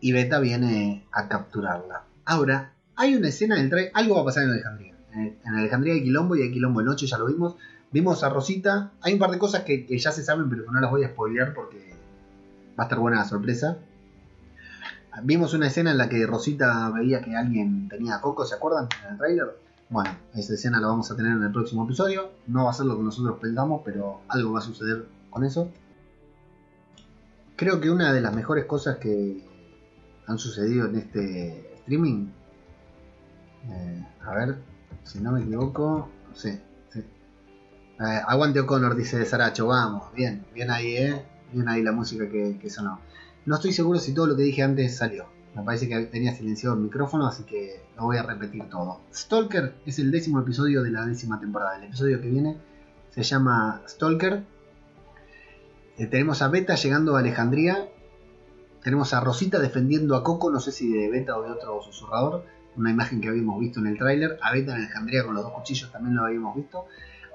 [0.00, 2.02] y Beta viene a capturarla.
[2.24, 4.94] Ahora, hay una escena en el tráiler, algo va a pasar en Alejandría.
[5.14, 7.56] Eh, En Alejandría hay quilombo y hay quilombo de noche, ya lo vimos.
[7.92, 10.90] Vimos a Rosita, hay un par de cosas que, ya se saben, pero no las
[10.90, 11.94] voy a spoilear porque
[12.78, 13.78] va a estar buena la sorpresa.
[15.24, 18.88] Vimos una escena en la que Rosita veía que alguien tenía coco, ¿se acuerdan?
[19.04, 19.58] En el trailer.
[19.88, 22.30] Bueno, esa escena la vamos a tener en el próximo episodio.
[22.46, 25.68] No va a ser lo que nosotros pensamos, pero algo va a suceder con eso.
[27.56, 29.44] Creo que una de las mejores cosas que
[30.28, 32.28] han sucedido en este streaming.
[33.68, 34.56] eh, a ver,
[35.04, 36.08] si no me equivoco.
[36.34, 36.58] Sí,
[36.90, 37.00] sí.
[37.00, 39.66] Eh, aguante O'Connor, dice Saracho.
[39.66, 41.26] Vamos, bien, bien ahí, eh.
[41.52, 43.00] Bien ahí la música que, que sonó.
[43.46, 45.26] No estoy seguro si todo lo que dije antes salió.
[45.54, 49.00] Me parece que tenía silenciado el micrófono, así que lo voy a repetir todo.
[49.12, 51.76] Stalker es el décimo episodio de la décima temporada.
[51.76, 52.56] El episodio que viene
[53.10, 54.44] se llama Stalker.
[55.98, 57.88] Eh, tenemos a Beta llegando a Alejandría.
[58.82, 62.44] Tenemos a Rosita defendiendo a Coco, no sé si de Beta o de otro susurrador.
[62.76, 64.38] Una imagen que habíamos visto en el tráiler.
[64.42, 66.86] A en Alejandría con los dos cuchillos también lo habíamos visto.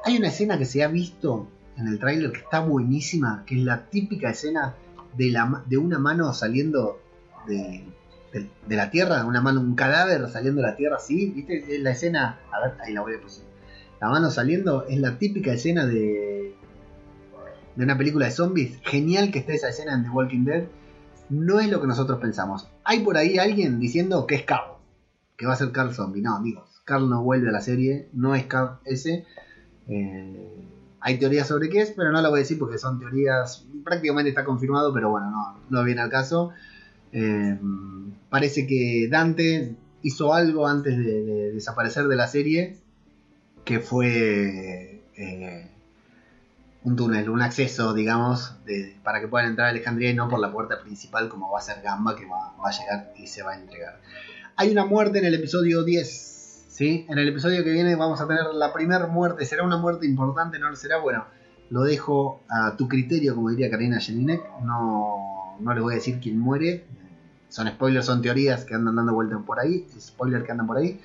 [0.04, 1.48] Hay una escena que se ha visto
[1.78, 4.76] en el tráiler que está buenísima, que es la típica escena
[5.18, 7.00] de, la, de una mano saliendo
[7.48, 7.84] de,
[8.70, 11.76] la tierra, una mano, un cadáver saliendo de la tierra, así, ¿viste?
[11.76, 13.46] Es la escena, a ver, ahí la voy a poner.
[14.02, 16.54] La mano saliendo es la típica escena de,
[17.76, 18.78] de una película de zombies.
[18.84, 20.64] Genial que esté esa escena en The Walking Dead.
[21.30, 22.68] No es lo que nosotros pensamos.
[22.84, 24.75] Hay por ahí alguien diciendo que es Carl,
[25.38, 26.22] que va a ser Carl Zombie.
[26.22, 29.26] No, amigos, Carl no vuelve a la serie, no es Carl ese.
[29.88, 30.68] Eh,
[31.00, 34.30] hay teorías sobre qué es, pero no la voy a decir porque son teorías, prácticamente
[34.30, 36.52] está confirmado, pero bueno, no, viene al caso.
[37.12, 37.58] Eh,
[38.30, 42.78] parece que Dante hizo algo antes de, de desaparecer de la serie,
[43.64, 45.68] que fue eh,
[46.84, 48.56] un túnel, un acceso, digamos,
[49.04, 51.62] para que puedan entrar a Alejandría y no por la puerta principal como va a
[51.62, 54.00] ser Gamba, que va a llegar y se va a entregar.
[54.58, 56.68] Hay una muerte en el episodio 10.
[56.70, 57.06] ¿sí?
[57.10, 59.46] En el episodio que viene vamos a tener la primera muerte.
[59.46, 60.60] ¿Será una muerte importante?
[60.60, 60.98] ¿No lo será?
[61.00, 61.26] Bueno,
[61.70, 64.42] lo dejo a tu criterio, como diría Karina Jelinek.
[64.64, 66.86] No, no les voy a decir quién muere.
[67.50, 69.88] Son spoilers, son teorías que andan dando vueltas por ahí.
[70.00, 71.02] Spoilers que andan por ahí.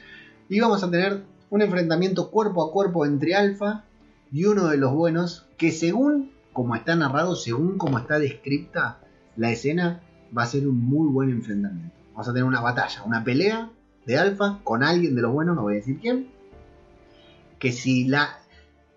[0.49, 3.83] Y vamos a tener un enfrentamiento cuerpo a cuerpo entre Alfa
[4.31, 5.49] y uno de los buenos.
[5.57, 9.01] Que según como está narrado, según como está descripta
[9.37, 10.03] la escena,
[10.37, 12.00] va a ser un muy buen enfrentamiento.
[12.21, 13.71] Vamos a tener una batalla, una pelea
[14.05, 16.29] de Alfa con alguien de los buenos, no voy a decir quién.
[17.59, 18.41] Que si la.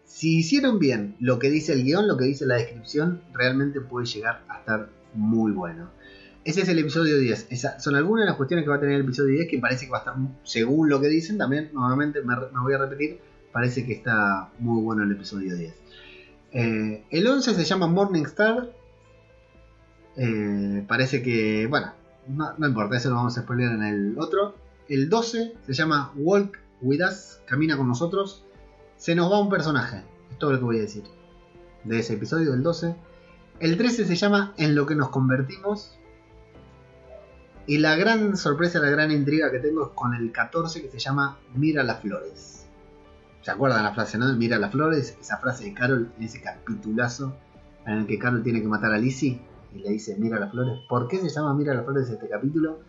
[0.03, 4.07] Si hicieron bien lo que dice el guion, lo que dice la descripción, realmente puede
[4.07, 5.89] llegar a estar muy bueno.
[6.43, 7.47] Ese es el episodio 10.
[7.49, 9.85] Esa- son algunas de las cuestiones que va a tener el episodio 10 que parece
[9.85, 13.21] que va a estar, según lo que dicen, también, nuevamente me, voy a repetir,
[13.53, 15.73] parece que está muy bueno el episodio 10.
[16.51, 18.69] Eh, el 11 se llama Morning Star.
[20.17, 24.55] Eh, parece que, bueno, no, importa, eso lo vamos a spoiler en el otro.
[24.87, 28.45] El 12 se llama Walk With Us, camina con nosotros.
[28.97, 31.03] Se nos va un personaje, es todo lo que voy a decir.
[31.83, 32.95] de ese episodio, del 12.
[33.59, 35.97] El 13 se llama En lo que nos convertimos.
[37.65, 40.99] Y la gran sorpresa, la gran intriga que tengo es con el 14 que se
[40.99, 42.65] llama Mira las flores.
[43.41, 44.33] ¿Se acuerdan la frase, no?
[44.35, 47.35] Mira las flores, esa frase de Carol en ese capitulazo
[47.85, 49.41] en el que Carol tiene que matar a Lizzie
[49.73, 50.79] y le dice Mira las flores.
[50.87, 52.79] ¿Por qué se llama Mira las flores este capítulo?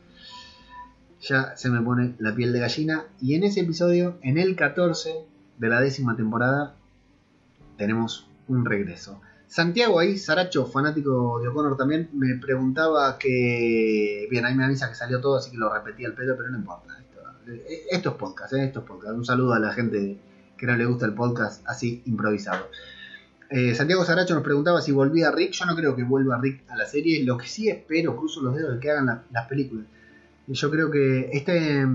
[1.20, 3.05] Ya se me pone la piel de gallina.
[3.20, 5.24] Y en ese episodio, en el 14
[5.59, 6.74] de la décima temporada,
[7.77, 9.20] tenemos un regreso.
[9.47, 14.27] Santiago ahí, Saracho, fanático de O'Connor también, me preguntaba que...
[14.31, 16.59] Bien, ahí me avisa que salió todo, así que lo repetí al pedo, pero no
[16.59, 16.98] importa.
[17.90, 18.65] Esto, es podcast, ¿eh?
[18.65, 19.15] esto es podcast.
[19.15, 20.19] Un saludo a la gente
[20.56, 22.66] que no le gusta el podcast así improvisado.
[23.56, 25.52] Eh, Santiago Saracho nos preguntaba si volvía Rick.
[25.52, 27.22] Yo no creo que vuelva Rick a la serie.
[27.22, 29.86] Lo que sí espero, cruzo los dedos de que hagan las películas.
[30.48, 31.86] Yo creo que este,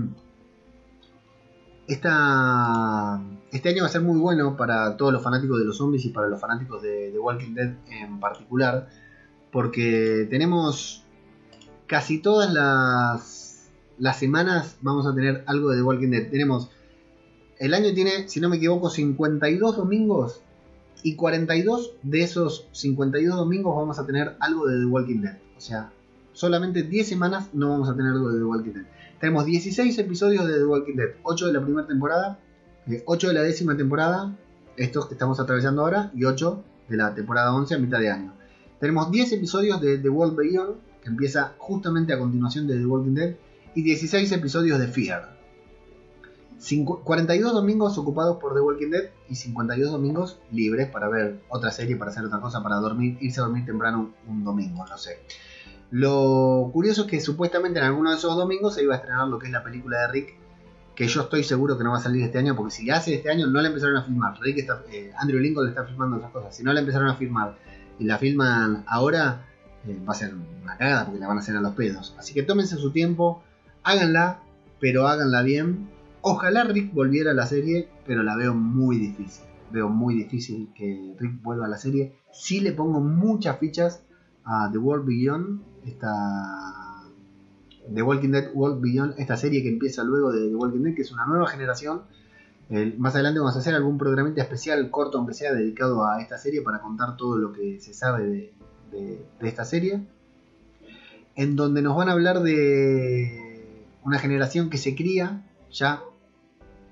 [1.86, 6.08] este año va a ser muy bueno para todos los fanáticos de los zombies y
[6.08, 8.88] para los fanáticos de, The Walking Dead en particular,
[9.52, 11.04] porque tenemos
[11.86, 16.30] casi todas las, las semanas vamos a tener algo de The Walking Dead.
[16.30, 16.70] Tenemos,
[17.58, 20.40] el año tiene, si no me equivoco, 52 domingos
[21.02, 25.38] y 42 de esos 52 domingos vamos a tener algo de The Walking Dead.
[25.56, 25.92] O sea,
[26.32, 28.84] solamente 10 semanas no vamos a tener algo de The Walking Dead.
[29.20, 32.38] Tenemos 16 episodios de The Walking Dead, 8 de la primera temporada,
[33.04, 34.36] 8 eh, de la décima temporada,
[34.76, 38.32] estos que estamos atravesando ahora, y 8 de la temporada 11 a mitad de año.
[38.78, 43.14] Tenemos 10 episodios de The World Beyond, que empieza justamente a continuación de The Walking
[43.14, 43.34] Dead,
[43.74, 45.39] y 16 episodios de Fear.
[47.04, 51.96] 42 domingos ocupados por The Walking Dead y 52 domingos libres para ver otra serie,
[51.96, 55.20] para hacer otra cosa, para dormir, irse a dormir temprano un domingo, no sé.
[55.90, 59.38] Lo curioso es que supuestamente en alguno de esos domingos se iba a estrenar lo
[59.38, 60.34] que es la película de Rick,
[60.94, 63.14] que yo estoy seguro que no va a salir este año, porque si la hace
[63.14, 64.38] este año no la empezaron a filmar.
[64.40, 66.54] Rick está, eh, Andrew Lincoln le está filmando otras cosas.
[66.54, 67.56] Si no la empezaron a filmar
[67.98, 69.46] y la filman ahora,
[69.86, 72.14] eh, va a ser una cagada porque la van a hacer a los pedos.
[72.18, 73.42] Así que tómense su tiempo,
[73.82, 74.42] háganla,
[74.78, 75.88] pero háganla bien.
[76.22, 79.44] Ojalá Rick volviera a la serie, pero la veo muy difícil.
[79.70, 82.16] Veo muy difícil que Rick vuelva a la serie.
[82.32, 84.02] Sí le pongo muchas fichas
[84.44, 87.04] a The World Beyond, esta
[87.94, 91.02] The Walking Dead World Beyond, esta serie que empieza luego de The Walking Dead, que
[91.02, 92.02] es una nueva generación.
[92.98, 96.60] más adelante vamos a hacer algún programita especial, corto aunque sea, dedicado a esta serie
[96.60, 98.52] para contar todo lo que se sabe
[98.92, 100.06] de, de esta serie.
[101.34, 106.02] En donde nos van a hablar de una generación que se cría ya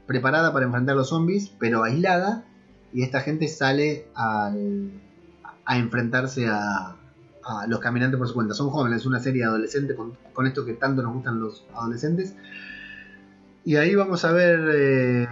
[0.09, 2.43] preparada para enfrentar a los zombies, pero aislada,
[2.95, 4.91] y esta gente sale al,
[5.67, 6.97] a enfrentarse a,
[7.67, 8.53] los caminantes por su cuenta.
[8.53, 12.35] Son jóvenes, una serie adolescente con, con esto que tanto nos gustan los adolescentes.
[13.65, 15.29] Y ahí vamos a ver, eh,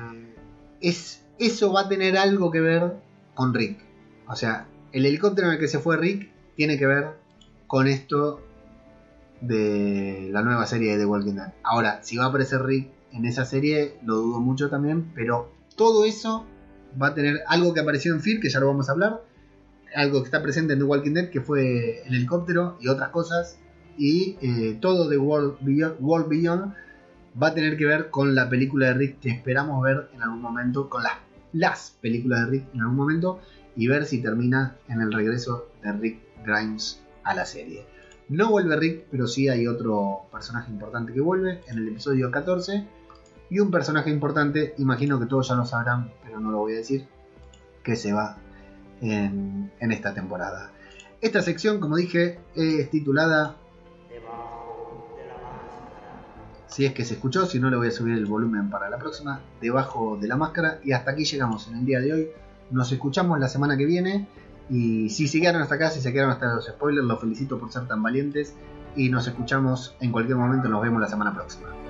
[0.80, 2.96] es, eso va a tener algo que ver
[3.34, 3.80] con Rick.
[4.28, 7.18] O sea, el helicóptero en el que se fue Rick tiene que ver
[7.66, 8.40] con esto
[9.42, 11.52] de la nueva serie de The Walking Dead.
[11.62, 16.04] Ahora, si va a aparecer Rick en esa serie, lo dudo mucho también, pero todo
[16.04, 16.46] eso
[17.00, 19.22] va a tener algo que apareció en Fear, que ya lo vamos a hablar,
[19.94, 23.58] algo que está presente en The Walking Dead, que fue el helicóptero y otras cosas.
[23.98, 26.74] Y eh, todo de World Beyond,
[27.40, 30.40] va a tener que ver con la película de Rick que esperamos ver en algún
[30.40, 31.14] momento, con las,
[31.52, 33.40] las películas de Rick en algún momento,
[33.74, 37.84] y ver si termina en el regreso de Rick Grimes a la serie.
[38.28, 42.86] No vuelve Rick, pero sí hay otro personaje importante que vuelve en el episodio 14.
[43.48, 46.76] Y un personaje importante, imagino que todos ya lo sabrán, pero no lo voy a
[46.76, 47.06] decir,
[47.82, 48.38] que se va
[49.00, 50.72] en, esta temporada.
[51.20, 53.56] Esta sección, como dije, es titulada
[56.76, 58.98] si es que se escuchó, si no le voy a subir el volumen para la
[58.98, 60.78] próxima, debajo de la máscara.
[60.84, 62.28] Y hasta aquí llegamos en el día de hoy.
[62.70, 64.28] Nos escuchamos la semana que viene.
[64.68, 67.86] Y si siguieron hasta acá, si se quedaron hasta los spoilers, los felicito por ser
[67.86, 68.54] tan valientes.
[68.94, 71.85] Y nos escuchamos en cualquier momento, nos vemos la semana próxima.